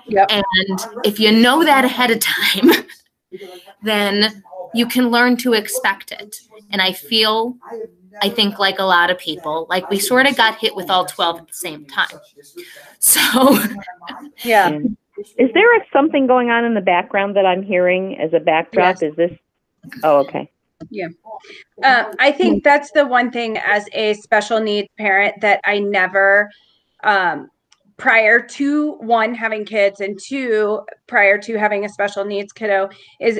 Yep. 0.07 0.27
and 0.29 0.79
if 1.03 1.19
you 1.19 1.31
know 1.31 1.63
that 1.63 1.83
ahead 1.85 2.11
of 2.11 2.19
time, 2.19 2.85
then 3.83 4.43
you 4.73 4.85
can 4.85 5.09
learn 5.09 5.37
to 5.37 5.53
expect 5.53 6.11
it. 6.11 6.37
And 6.71 6.81
I 6.81 6.93
feel, 6.93 7.57
I 8.21 8.29
think, 8.29 8.59
like 8.59 8.79
a 8.79 8.83
lot 8.83 9.09
of 9.09 9.17
people, 9.17 9.67
like 9.69 9.89
we 9.89 9.99
sort 9.99 10.25
of 10.25 10.35
got 10.35 10.57
hit 10.57 10.75
with 10.75 10.89
all 10.89 11.05
12 11.05 11.39
at 11.39 11.47
the 11.47 11.53
same 11.53 11.85
time. 11.85 12.07
So, 12.99 13.59
Yeah. 14.45 14.79
Is 15.37 15.49
there 15.53 15.77
a, 15.77 15.81
something 15.91 16.25
going 16.25 16.49
on 16.49 16.63
in 16.63 16.73
the 16.73 16.81
background 16.81 17.35
that 17.35 17.45
I'm 17.45 17.61
hearing 17.61 18.17
as 18.17 18.33
a 18.33 18.39
backdrop? 18.39 19.01
Yes. 19.01 19.11
Is 19.11 19.15
this? 19.17 19.31
Oh, 20.03 20.19
okay. 20.19 20.49
Um, 21.83 22.13
I 22.19 22.31
think 22.31 22.63
that's 22.63 22.91
the 22.91 23.05
one 23.05 23.31
thing 23.31 23.57
as 23.57 23.87
a 23.93 24.13
special 24.15 24.59
needs 24.59 24.87
parent 24.97 25.41
that 25.41 25.59
I 25.65 25.79
never, 25.79 26.49
um, 27.03 27.49
prior 27.97 28.39
to 28.41 28.93
one 28.93 29.35
having 29.35 29.65
kids 29.65 29.99
and 30.01 30.19
two 30.19 30.81
prior 31.07 31.37
to 31.37 31.57
having 31.59 31.85
a 31.85 31.89
special 31.89 32.25
needs 32.25 32.51
kiddo 32.51 32.89
is 33.21 33.39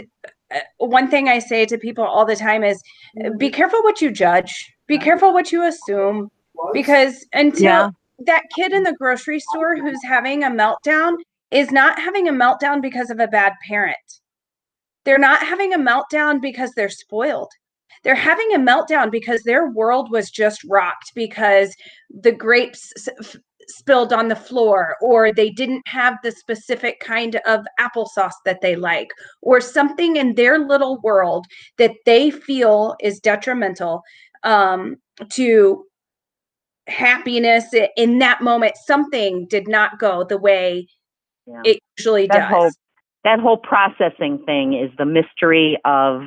uh, 0.54 0.60
one 0.78 1.10
thing 1.10 1.28
I 1.28 1.40
say 1.40 1.66
to 1.66 1.78
people 1.78 2.04
all 2.04 2.26
the 2.26 2.36
time 2.36 2.64
is 2.64 2.82
uh, 3.26 3.30
be 3.38 3.50
careful 3.50 3.82
what 3.82 4.02
you 4.02 4.12
judge, 4.12 4.72
be 4.88 4.98
careful 4.98 5.34
what 5.34 5.52
you 5.52 5.64
assume, 5.64 6.30
because 6.72 7.26
until 7.34 7.64
Yeah. 7.64 7.90
that 8.26 8.44
kid 8.56 8.74
in 8.74 8.84
the 8.84 8.94
grocery 8.94 9.40
store 9.40 9.76
who's 9.76 10.04
having 10.04 10.44
a 10.44 10.52
meltdown 10.52 11.16
is 11.52 11.72
not 11.72 12.00
having 12.00 12.28
a 12.28 12.32
meltdown 12.32 12.82
because 12.82 13.10
of 13.10 13.20
a 13.20 13.28
bad 13.28 13.54
parent. 13.68 13.98
They're 15.06 15.18
not 15.18 15.44
having 15.44 15.74
a 15.74 15.78
meltdown 15.78 16.42
because 16.42 16.72
they're 16.72 16.90
spoiled. 16.90 17.52
They're 18.04 18.16
having 18.16 18.54
a 18.54 18.60
meltdown 18.60 19.12
because 19.12 19.44
their 19.44 19.70
world 19.70 20.12
was 20.12 20.30
just 20.30 20.64
rocked 20.66 21.12
because 21.16 21.74
the 22.10 22.32
grapes 22.32 22.92
f- 23.20 23.36
spilled 23.68 24.12
on 24.12 24.28
the 24.28 24.36
floor 24.36 24.98
or 25.02 25.32
they 25.32 25.50
didn't 25.50 25.88
have 25.88 26.18
the 26.24 26.32
specific 26.32 27.00
kind 27.00 27.40
of 27.46 27.66
applesauce 27.80 28.34
that 28.46 28.60
they 28.62 28.76
like 28.76 29.08
or 29.42 29.62
something 29.62 30.18
in 30.18 30.36
their 30.36 30.60
little 30.60 31.00
world 31.02 31.46
that 31.78 31.92
they 32.06 32.30
feel 32.30 32.96
is 33.00 33.20
detrimental 33.22 34.02
um, 34.44 34.98
to 35.30 35.86
happiness 36.88 37.74
in 37.96 38.20
that 38.20 38.42
moment 38.42 38.74
something 38.86 39.48
did 39.50 39.68
not 39.70 39.98
go 39.98 40.26
the 40.26 40.38
way 40.38 40.86
Yeah. 41.48 41.62
it 41.64 41.80
usually 41.98 42.28
That 42.28 42.50
does 42.50 42.50
whole 42.50 42.72
that 43.24 43.40
whole 43.40 43.58
processing 43.58 44.44
thing 44.46 44.74
is 44.74 44.92
the 44.98 45.06
mystery 45.06 45.80
of 45.86 46.24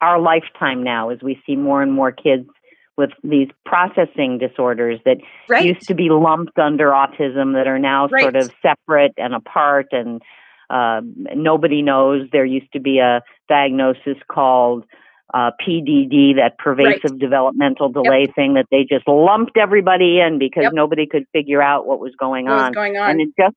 our 0.00 0.20
lifetime 0.20 0.82
now 0.82 1.10
as 1.10 1.18
we 1.22 1.40
see 1.46 1.56
more 1.56 1.82
and 1.82 1.92
more 1.92 2.12
kids 2.12 2.48
with 2.96 3.10
these 3.22 3.48
processing 3.64 4.38
disorders 4.38 5.00
that 5.04 5.16
right. 5.48 5.64
used 5.64 5.88
to 5.88 5.94
be 5.94 6.08
lumped 6.10 6.58
under 6.58 6.88
autism 6.88 7.54
that 7.54 7.66
are 7.66 7.78
now 7.78 8.08
sort 8.08 8.36
of 8.36 8.50
separate 8.62 9.12
and 9.16 9.34
apart 9.34 9.86
and 9.92 10.20
um, 10.68 11.26
nobody 11.34 11.82
knows. 11.82 12.28
There 12.30 12.44
used 12.44 12.72
to 12.74 12.80
be 12.80 12.98
a 12.98 13.22
diagnosis 13.48 14.16
called 14.30 14.84
uh, 15.32 15.50
PDD, 15.66 16.36
that 16.36 16.58
pervasive 16.58 17.18
developmental 17.18 17.88
delay 17.88 18.26
thing 18.34 18.54
that 18.54 18.66
they 18.70 18.84
just 18.88 19.06
lumped 19.06 19.56
everybody 19.56 20.20
in 20.20 20.38
because 20.38 20.64
Yep. 20.64 20.72
nobody 20.72 21.06
could 21.06 21.24
figure 21.32 21.62
out 21.62 21.86
what 21.86 22.00
was 22.00 22.14
going 22.16 22.46
what 22.46 22.54
was 22.54 22.62
on. 22.64 22.72
going 22.72 22.96
on. 22.96 23.10
And 23.10 23.20
it 23.20 23.28
just 23.38 23.56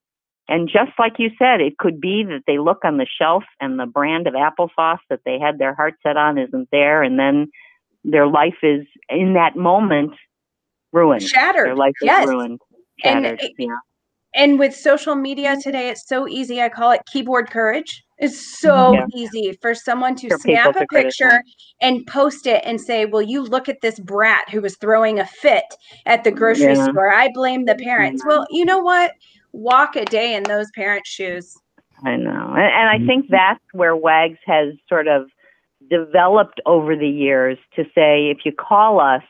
and 0.50 0.68
just 0.68 0.91
like 1.00 1.14
you 1.20 1.30
said, 1.39 1.62
it 1.62 1.78
could 1.78 2.02
be 2.02 2.24
that 2.26 2.41
they 2.48 2.58
look 2.60 2.80
on 2.84 2.98
the 2.98 3.08
shelf 3.20 3.44
and 3.62 3.80
the 3.80 3.86
brand 3.86 4.28
of 4.28 4.34
applesauce 4.34 5.00
that 5.10 5.22
they 5.26 5.39
had 5.39 5.58
their 5.58 5.74
heart 5.74 5.96
set 6.04 6.18
on 6.18 6.38
isn't 6.38 6.70
there, 6.72 7.02
and 7.04 7.18
then 7.18 7.48
their 8.04 8.28
life 8.28 8.58
is 8.64 8.86
in 9.10 9.34
that 9.34 9.56
moment 9.56 10.12
ruined. 10.91 11.24
shattered 11.24 11.68
Their 11.68 11.76
life 11.76 11.94
is 12.02 12.06
yes 12.06 12.28
ruined. 12.28 12.60
And 13.04 13.26
shattered. 13.26 13.41
it- 13.41 13.54
yeah. 13.58 13.76
and 14.36 14.60
with 14.60 14.76
social 14.76 15.16
media 15.16 15.56
today 15.64 15.89
it's 15.89 16.08
so 16.08 16.28
easy 16.28 16.62
i 16.62 16.70
call 16.70 16.91
it 16.91 17.02
keyboard 17.12 17.50
courage 17.50 18.04
it's 18.20 18.60
so 18.60 18.70
mm-hmm. 18.94 18.94
Yeah. 19.14 19.24
easy 19.24 19.58
for 19.62 19.74
someone 19.74 20.16
to 20.18 20.30
For 20.30 20.38
snap 20.39 20.74
to 20.74 20.84
a 20.84 20.88
picture 20.88 21.30
criticize. 21.30 21.41
and 21.82 22.06
post 22.08 22.46
it 22.46 22.62
and 22.66 22.80
say 22.80 23.06
well 23.06 23.22
you 23.22 23.41
look 23.44 23.68
at 23.70 23.82
this 23.82 24.00
brat 24.00 24.50
who 24.50 24.62
was 24.62 24.76
throwing 24.78 25.20
a 25.20 25.26
fit 25.26 25.64
at 26.06 26.24
the 26.24 26.32
grocery 26.32 26.76
Yeah. 26.76 26.86
store 26.91 27.12
i 27.12 27.30
blame 27.34 27.66
the 27.66 27.76
parents 27.76 28.22
mm-hmm. 28.22 28.30
well 28.30 28.46
you 28.52 28.66
know 28.66 28.80
what 28.80 29.14
walk 29.54 29.95
a 29.95 30.06
day 30.06 30.36
in 30.36 30.43
those 30.43 30.70
parents 30.76 31.10
shoes 31.10 31.56
I 32.06 32.18
know. 32.18 32.54
And, 32.56 32.60
and 32.60 32.89
I 32.89 32.97
mm-hmm. 32.97 33.08
think 33.08 33.26
that's 33.30 33.64
where 33.72 33.95
WAGS 33.95 34.38
has 34.45 34.74
sort 34.89 35.08
of 35.08 35.30
developed 35.89 36.62
over 36.66 36.95
the 36.95 37.08
years 37.08 37.58
to 37.76 37.84
say 37.95 38.30
if 38.30 38.39
you 38.45 38.51
call 38.51 38.99
us, 38.99 39.24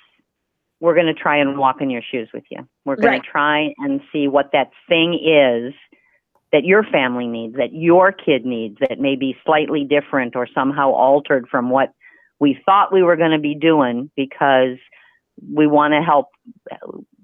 we're 0.80 0.95
going 0.95 1.07
to 1.07 1.13
try 1.13 1.38
and 1.38 1.57
walk 1.57 1.82
in 1.82 1.89
your 1.89 2.01
shoes 2.01 2.30
with 2.34 2.43
you. 2.49 2.67
We're 2.84 2.97
going 2.97 3.13
Right. 3.13 3.24
to 3.24 3.30
try 3.30 3.74
and 3.78 4.01
see 4.11 4.28
what 4.28 4.51
that 4.51 4.71
thing 4.89 5.13
is 5.13 5.74
that 6.51 6.65
your 6.65 6.84
family 6.84 7.26
needs, 7.26 7.55
that 7.55 7.74
your 7.74 8.11
kid 8.11 8.45
needs, 8.45 8.78
that 8.80 8.99
may 8.99 9.15
be 9.15 9.36
slightly 9.45 9.86
different 9.86 10.36
or 10.36 10.47
somehow 10.53 10.91
altered 10.91 11.47
from 11.49 11.69
what 11.69 11.93
we 12.39 12.59
thought 12.65 12.91
we 12.91 13.01
were 13.01 13.15
going 13.15 13.32
to 13.32 13.39
be 13.39 13.55
doing 13.55 14.11
because 14.15 14.78
we 15.41 15.67
want 15.67 15.93
to 15.93 16.01
help. 16.01 16.27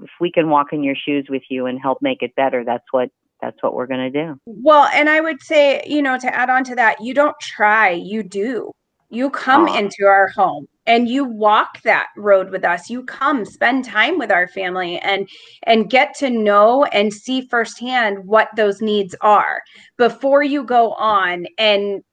If 0.02 0.10
we 0.20 0.32
can 0.32 0.50
walk 0.50 0.68
in 0.72 0.84
your 0.84 0.96
shoes 0.96 1.28
with 1.30 1.44
you 1.50 1.66
and 1.66 1.80
help 1.80 2.00
make 2.02 2.22
it 2.22 2.36
better, 2.36 2.64
that's 2.64 2.86
what 2.92 3.10
that's 3.42 3.62
what 3.62 3.74
we're 3.74 3.88
going 3.88 4.12
to 4.12 4.26
do. 4.26 4.40
well 4.46 4.90
and 4.94 5.10
i 5.10 5.22
would 5.22 5.42
say 5.42 5.82
you 5.86 6.02
know 6.02 6.18
to 6.18 6.34
add 6.36 6.50
on 6.50 6.64
to 6.64 6.76
that 6.76 7.02
you 7.02 7.14
don't 7.14 7.40
try 7.40 7.90
you 7.90 8.22
do 8.24 8.72
you 9.10 9.30
come 9.30 9.68
into 9.68 10.06
our 10.06 10.28
home 10.28 10.68
and 10.86 11.08
you 11.10 11.26
walk 11.26 11.82
that 11.84 12.08
road 12.18 12.50
with 12.52 12.64
us 12.64 12.90
you 12.90 13.04
come 13.04 13.46
spend 13.46 13.86
time 13.86 14.18
with 14.18 14.32
our 14.32 14.48
family 14.48 15.00
and 15.00 15.28
and 15.64 15.90
get 15.90 16.14
to 16.14 16.30
know 16.30 16.84
and 16.86 17.14
see 17.14 17.42
firsthand 17.48 18.20
what 18.26 18.50
those 18.56 18.82
needs 18.82 19.16
are 19.22 19.62
before 19.98 20.44
you 20.44 20.64
go 20.64 20.92
on 20.94 21.46
and 21.58 22.04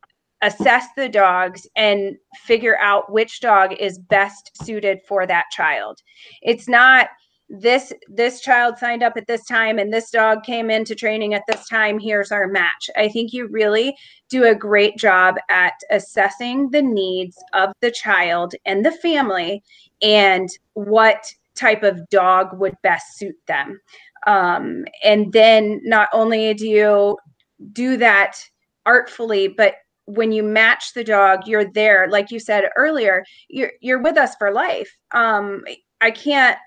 assess 0.43 0.87
the 0.97 1.09
dogs 1.09 1.67
and 1.77 2.17
figure 2.45 2.79
out 2.79 3.13
which 3.13 3.41
dog 3.41 3.73
is 3.81 3.99
best 3.99 4.51
suited 4.65 5.01
for 5.07 5.27
that 5.27 5.47
child. 5.51 6.01
It's 6.43 6.69
not 6.69 7.09
this 7.49 7.93
this 8.09 8.41
child 8.41 8.77
signed 8.77 9.03
up 9.03 9.17
at 9.17 9.27
this 9.29 9.45
time 9.45 9.79
and 9.79 9.93
this 9.93 10.11
dog 10.11 10.43
came 10.43 10.69
into 10.69 10.95
training 10.95 11.35
at 11.35 11.45
this 11.47 11.69
time. 11.69 11.99
Here's 11.99 12.33
our 12.33 12.49
match. 12.49 12.91
I 12.97 13.09
think 13.09 13.33
you 13.33 13.47
really 13.47 13.97
do 14.29 14.45
a 14.45 14.55
great 14.55 14.97
job 14.97 15.37
at 15.49 15.75
assessing 15.91 16.71
the 16.71 16.83
needs 16.83 17.37
of 17.53 17.73
the 17.81 17.93
child 17.93 18.55
and 18.65 18.85
the 18.85 18.91
family 18.91 19.63
and 20.03 20.49
what 20.75 21.25
type 21.55 21.85
of 21.85 22.09
dog 22.11 22.49
would 22.59 22.75
best 22.83 23.17
suit 23.17 23.37
them. 23.47 23.81
Um, 24.27 24.85
and 25.05 25.33
then 25.33 25.81
not 25.85 26.09
only 26.13 26.53
do 26.55 26.67
you 26.67 27.17
do 27.73 27.97
that 27.97 28.37
artfully 28.85 29.49
but 29.49 29.77
when 30.07 30.33
you 30.33 30.43
match 30.43 30.93
the 30.95 31.05
dog 31.05 31.47
you're 31.47 31.71
there 31.73 32.09
like 32.09 32.31
you 32.31 32.39
said 32.39 32.65
earlier 32.77 33.25
you're 33.49 33.73
you're 33.81 34.03
with 34.03 34.17
us 34.17 34.35
for 34.37 34.53
life 34.53 34.97
um, 35.13 35.65
i 36.01 36.11
can't 36.11 36.59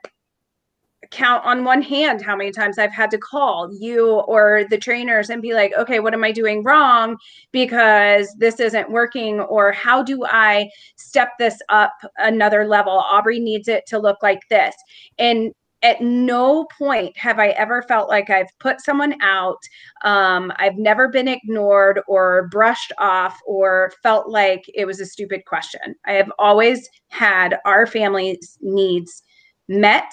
count 1.11 1.43
on 1.45 1.63
one 1.63 1.81
hand 1.81 2.21
how 2.21 2.35
many 2.35 2.51
times 2.51 2.77
I've 2.77 2.93
had 2.93 3.09
to 3.11 3.17
call 3.17 3.73
you 3.73 4.19
or 4.21 4.65
the 4.69 4.77
trainers 4.77 5.29
and 5.29 5.41
be 5.41 5.53
like, 5.53 5.73
okay, 5.77 5.99
what 5.99 6.13
am 6.13 6.23
I 6.23 6.31
doing 6.31 6.63
wrong 6.63 7.17
because 7.51 8.33
this 8.37 8.59
isn't 8.59 8.91
working? 8.91 9.39
Or 9.39 9.71
how 9.71 10.03
do 10.03 10.25
I 10.25 10.69
step 10.97 11.31
this 11.39 11.57
up 11.69 11.93
another 12.17 12.67
level? 12.67 12.93
Aubrey 12.93 13.39
needs 13.39 13.67
it 13.67 13.85
to 13.87 13.99
look 13.99 14.17
like 14.21 14.41
this. 14.49 14.75
And 15.17 15.53
at 15.81 16.01
no 16.01 16.65
point 16.77 17.17
have 17.17 17.39
I 17.39 17.49
ever 17.49 17.81
felt 17.83 18.09
like 18.09 18.29
I've 18.29 18.49
put 18.59 18.81
someone 18.81 19.15
out. 19.21 19.59
Um, 20.03 20.51
I've 20.57 20.77
never 20.77 21.07
been 21.07 21.27
ignored 21.27 22.01
or 22.07 22.47
brushed 22.49 22.91
off 22.97 23.39
or 23.45 23.93
felt 24.03 24.29
like 24.29 24.63
it 24.73 24.85
was 24.85 24.99
a 24.99 25.05
stupid 25.05 25.45
question. 25.45 25.95
I 26.05 26.13
have 26.13 26.31
always 26.37 26.87
had 27.09 27.59
our 27.65 27.85
family's 27.85 28.57
needs 28.61 29.23
met 29.67 30.11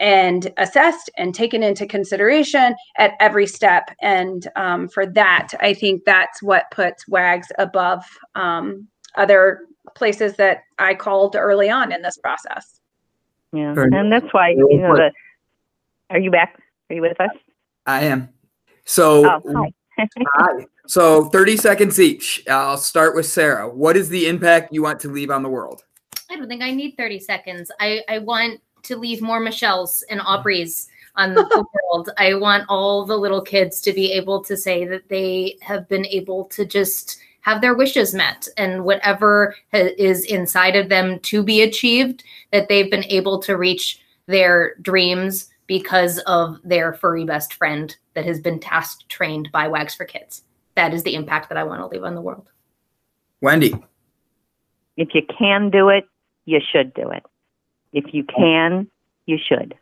and 0.00 0.52
assessed 0.58 1.10
and 1.16 1.34
taken 1.34 1.62
into 1.62 1.86
consideration 1.86 2.74
at 2.98 3.12
every 3.18 3.46
step. 3.46 3.90
And 4.00 4.46
um, 4.56 4.88
for 4.88 5.06
that, 5.06 5.48
I 5.60 5.74
think 5.74 6.04
that's 6.04 6.42
what 6.42 6.70
puts 6.70 7.08
WAGs 7.08 7.48
above 7.58 8.04
um, 8.34 8.86
other 9.16 9.60
places 9.96 10.36
that 10.36 10.58
I 10.78 10.94
called 10.94 11.34
early 11.34 11.70
on 11.70 11.92
in 11.92 12.02
this 12.02 12.18
process. 12.18 12.77
Yeah, 13.52 13.74
Very 13.74 13.90
and 13.92 14.12
that's 14.12 14.32
why 14.32 14.50
you 14.50 14.78
know 14.78 14.94
the. 14.94 15.10
Are 16.10 16.18
you 16.18 16.30
back? 16.30 16.60
Are 16.90 16.94
you 16.94 17.02
with 17.02 17.20
us? 17.20 17.30
I 17.86 18.04
am. 18.04 18.28
So, 18.84 19.40
Oh, 19.44 19.70
hi. 19.98 20.06
hi. 20.36 20.66
So, 20.86 21.24
30 21.26 21.56
seconds 21.58 22.00
each. 22.00 22.42
I'll 22.48 22.78
start 22.78 23.14
with 23.14 23.26
Sarah. 23.26 23.68
What 23.68 23.96
is 23.96 24.08
the 24.08 24.26
impact 24.26 24.72
you 24.72 24.82
want 24.82 25.00
to 25.00 25.08
leave 25.08 25.30
on 25.30 25.42
the 25.42 25.48
world? 25.50 25.84
I 26.30 26.36
don't 26.36 26.48
think 26.48 26.62
I 26.62 26.70
need 26.70 26.96
30 26.96 27.18
seconds. 27.20 27.70
I, 27.80 28.02
I 28.08 28.18
want 28.18 28.60
to 28.84 28.96
leave 28.96 29.20
more 29.20 29.40
Michelle's 29.40 30.02
and 30.10 30.20
Aubrey's 30.20 30.88
on 31.16 31.34
the 31.34 31.44
world. 31.92 32.10
I 32.16 32.34
want 32.34 32.64
all 32.68 33.04
the 33.04 33.16
little 33.16 33.42
kids 33.42 33.80
to 33.82 33.92
be 33.92 34.12
able 34.12 34.42
to 34.44 34.56
say 34.56 34.86
that 34.86 35.08
they 35.08 35.58
have 35.60 35.88
been 35.88 36.06
able 36.06 36.44
to 36.46 36.64
just 36.64 37.18
have 37.48 37.62
their 37.62 37.74
wishes 37.74 38.14
met 38.14 38.46
and 38.58 38.84
whatever 38.84 39.56
ha- 39.72 39.94
is 39.96 40.24
inside 40.26 40.76
of 40.76 40.90
them 40.90 41.18
to 41.20 41.42
be 41.42 41.62
achieved, 41.62 42.22
that 42.52 42.68
they've 42.68 42.90
been 42.90 43.04
able 43.04 43.40
to 43.40 43.56
reach 43.56 44.00
their 44.26 44.74
dreams 44.82 45.48
because 45.66 46.18
of 46.20 46.58
their 46.62 46.92
furry 46.92 47.24
best 47.24 47.54
friend 47.54 47.96
that 48.12 48.26
has 48.26 48.38
been 48.38 48.60
task 48.60 49.08
trained 49.08 49.48
by 49.50 49.66
Wags 49.66 49.94
for 49.94 50.04
Kids. 50.04 50.42
That 50.74 50.92
is 50.92 51.04
the 51.04 51.14
impact 51.14 51.48
that 51.48 51.56
I 51.56 51.64
want 51.64 51.80
to 51.80 51.86
leave 51.86 52.04
on 52.04 52.14
the 52.14 52.20
world. 52.20 52.46
Wendy. 53.40 53.74
If 54.98 55.14
you 55.14 55.22
can 55.38 55.70
do 55.70 55.88
it, 55.88 56.04
you 56.44 56.60
should 56.72 56.92
do 56.92 57.08
it. 57.10 57.22
If 57.92 58.12
you 58.12 58.24
can, 58.24 58.90
you 59.24 59.38
should. 59.38 59.74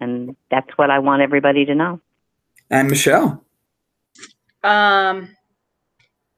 And 0.00 0.34
that's 0.50 0.70
what 0.76 0.90
I 0.90 0.98
want 0.98 1.22
everybody 1.22 1.64
to 1.66 1.74
know. 1.76 2.00
And 2.70 2.88
Michelle. 2.88 3.44
Um, 4.64 5.28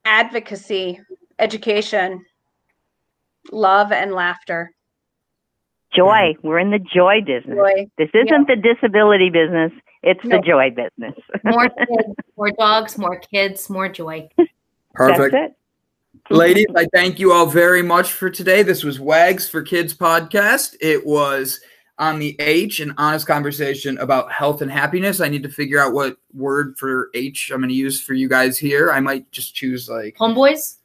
advocacy, 0.07 0.99
education, 1.37 2.25
love, 3.51 3.91
and 3.91 4.13
laughter. 4.13 4.71
Joy. 5.93 6.35
We're 6.43 6.59
in 6.59 6.71
the 6.71 6.79
joy 6.79 7.21
business. 7.25 7.55
Joy. 7.55 7.87
This 7.97 8.09
isn't 8.13 8.47
the 8.47 8.55
disability 8.55 9.29
business, 9.29 9.71
it's 10.03 10.23
No. 10.23 10.37
the 10.37 10.43
joy 10.43 10.69
business. 10.69 11.15
More 11.43 11.69
kids, 11.69 12.15
more 12.37 12.51
dogs, 12.51 12.97
more 12.97 13.19
kids, 13.19 13.69
more 13.69 13.89
joy. 13.89 14.29
Perfect. 14.93 15.33
That's 15.33 15.51
it. 15.51 16.33
Ladies, 16.33 16.65
I 16.75 16.87
thank 16.93 17.19
you 17.19 17.31
all 17.31 17.45
very 17.45 17.81
much 17.81 18.11
for 18.11 18.29
today. 18.29 18.61
This 18.63 18.83
was 18.83 18.99
Wags 18.99 19.47
for 19.47 19.61
Kids 19.61 19.93
podcast. 19.93 20.75
It 20.81 21.05
was 21.05 21.59
on 21.99 22.19
the 22.19 22.35
H, 22.39 22.79
an 22.79 22.93
honest 22.97 23.25
conversation 23.25 23.97
about 23.97 24.31
health 24.31 24.61
and 24.61 24.71
happiness. 24.71 25.19
I 25.19 25.29
need 25.29 25.43
to 25.43 25.49
figure 25.49 25.79
out 25.79 25.93
what 25.93 26.17
word 26.33 26.77
for 26.77 27.09
H 27.13 27.51
I'm 27.51 27.59
going 27.59 27.69
to 27.69 27.75
use 27.75 27.99
for 28.01 28.13
you 28.13 28.29
guys 28.29 28.57
here. 28.57 28.91
I 28.91 28.99
might 28.99 29.31
just 29.31 29.55
choose 29.55 29.89
like 29.89 30.15
Homeboys, 30.17 30.77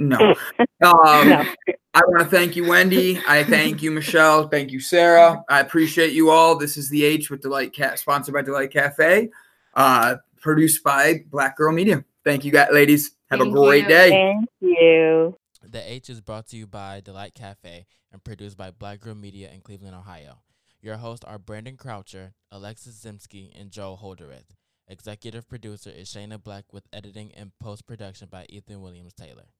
no. 0.00 0.34
Um, 0.82 1.28
No. 1.28 1.44
I 1.92 2.00
want 2.06 2.20
to 2.20 2.24
thank 2.24 2.56
you, 2.56 2.66
Wendy. 2.66 3.20
I 3.28 3.44
thank 3.44 3.82
you, 3.82 3.90
Michelle. 3.90 4.48
Thank 4.48 4.70
you, 4.70 4.80
Sarah. 4.80 5.44
I 5.48 5.60
appreciate 5.60 6.12
you 6.12 6.30
all. 6.30 6.56
This 6.56 6.78
is 6.78 6.88
the 6.88 7.04
H 7.04 7.30
with 7.30 7.42
Delight 7.42 7.74
Cat, 7.74 7.98
sponsored 7.98 8.32
by 8.32 8.42
Delight 8.42 8.70
Cafe, 8.70 9.28
uh, 9.74 10.16
produced 10.40 10.82
by 10.82 11.24
Black 11.26 11.56
Girl 11.56 11.72
Media. 11.72 12.02
Thank 12.24 12.44
you, 12.44 12.52
guys, 12.52 12.68
ladies. 12.72 13.10
Have 13.30 13.40
a 13.40 13.50
great 13.50 13.82
you. 13.82 13.88
day. 13.88 14.10
Thank 14.10 14.48
you. 14.60 15.36
The 15.68 15.92
H 15.92 16.08
is 16.08 16.20
brought 16.20 16.46
to 16.48 16.56
you 16.56 16.66
by 16.66 17.00
Delight 17.00 17.34
Cafe 17.34 17.86
and 18.12 18.24
produced 18.24 18.56
by 18.56 18.70
Black 18.70 19.00
Girl 19.00 19.14
Media 19.14 19.50
in 19.52 19.60
Cleveland, 19.60 19.94
Ohio. 19.94 20.40
Your 20.80 20.96
hosts 20.96 21.24
are 21.24 21.38
Brandon 21.38 21.76
Croucher, 21.76 22.34
Alexis 22.50 23.04
Zimsky, 23.04 23.50
and 23.58 23.70
Joel 23.70 24.00
Holderith. 24.02 24.56
Executive 24.88 25.48
producer 25.48 25.90
is 25.90 26.08
Shayna 26.08 26.42
Black 26.42 26.72
with 26.72 26.88
editing 26.92 27.32
and 27.32 27.52
post 27.60 27.86
production 27.86 28.28
by 28.30 28.46
Ethan 28.48 28.80
Williams 28.80 29.12
Taylor. 29.12 29.50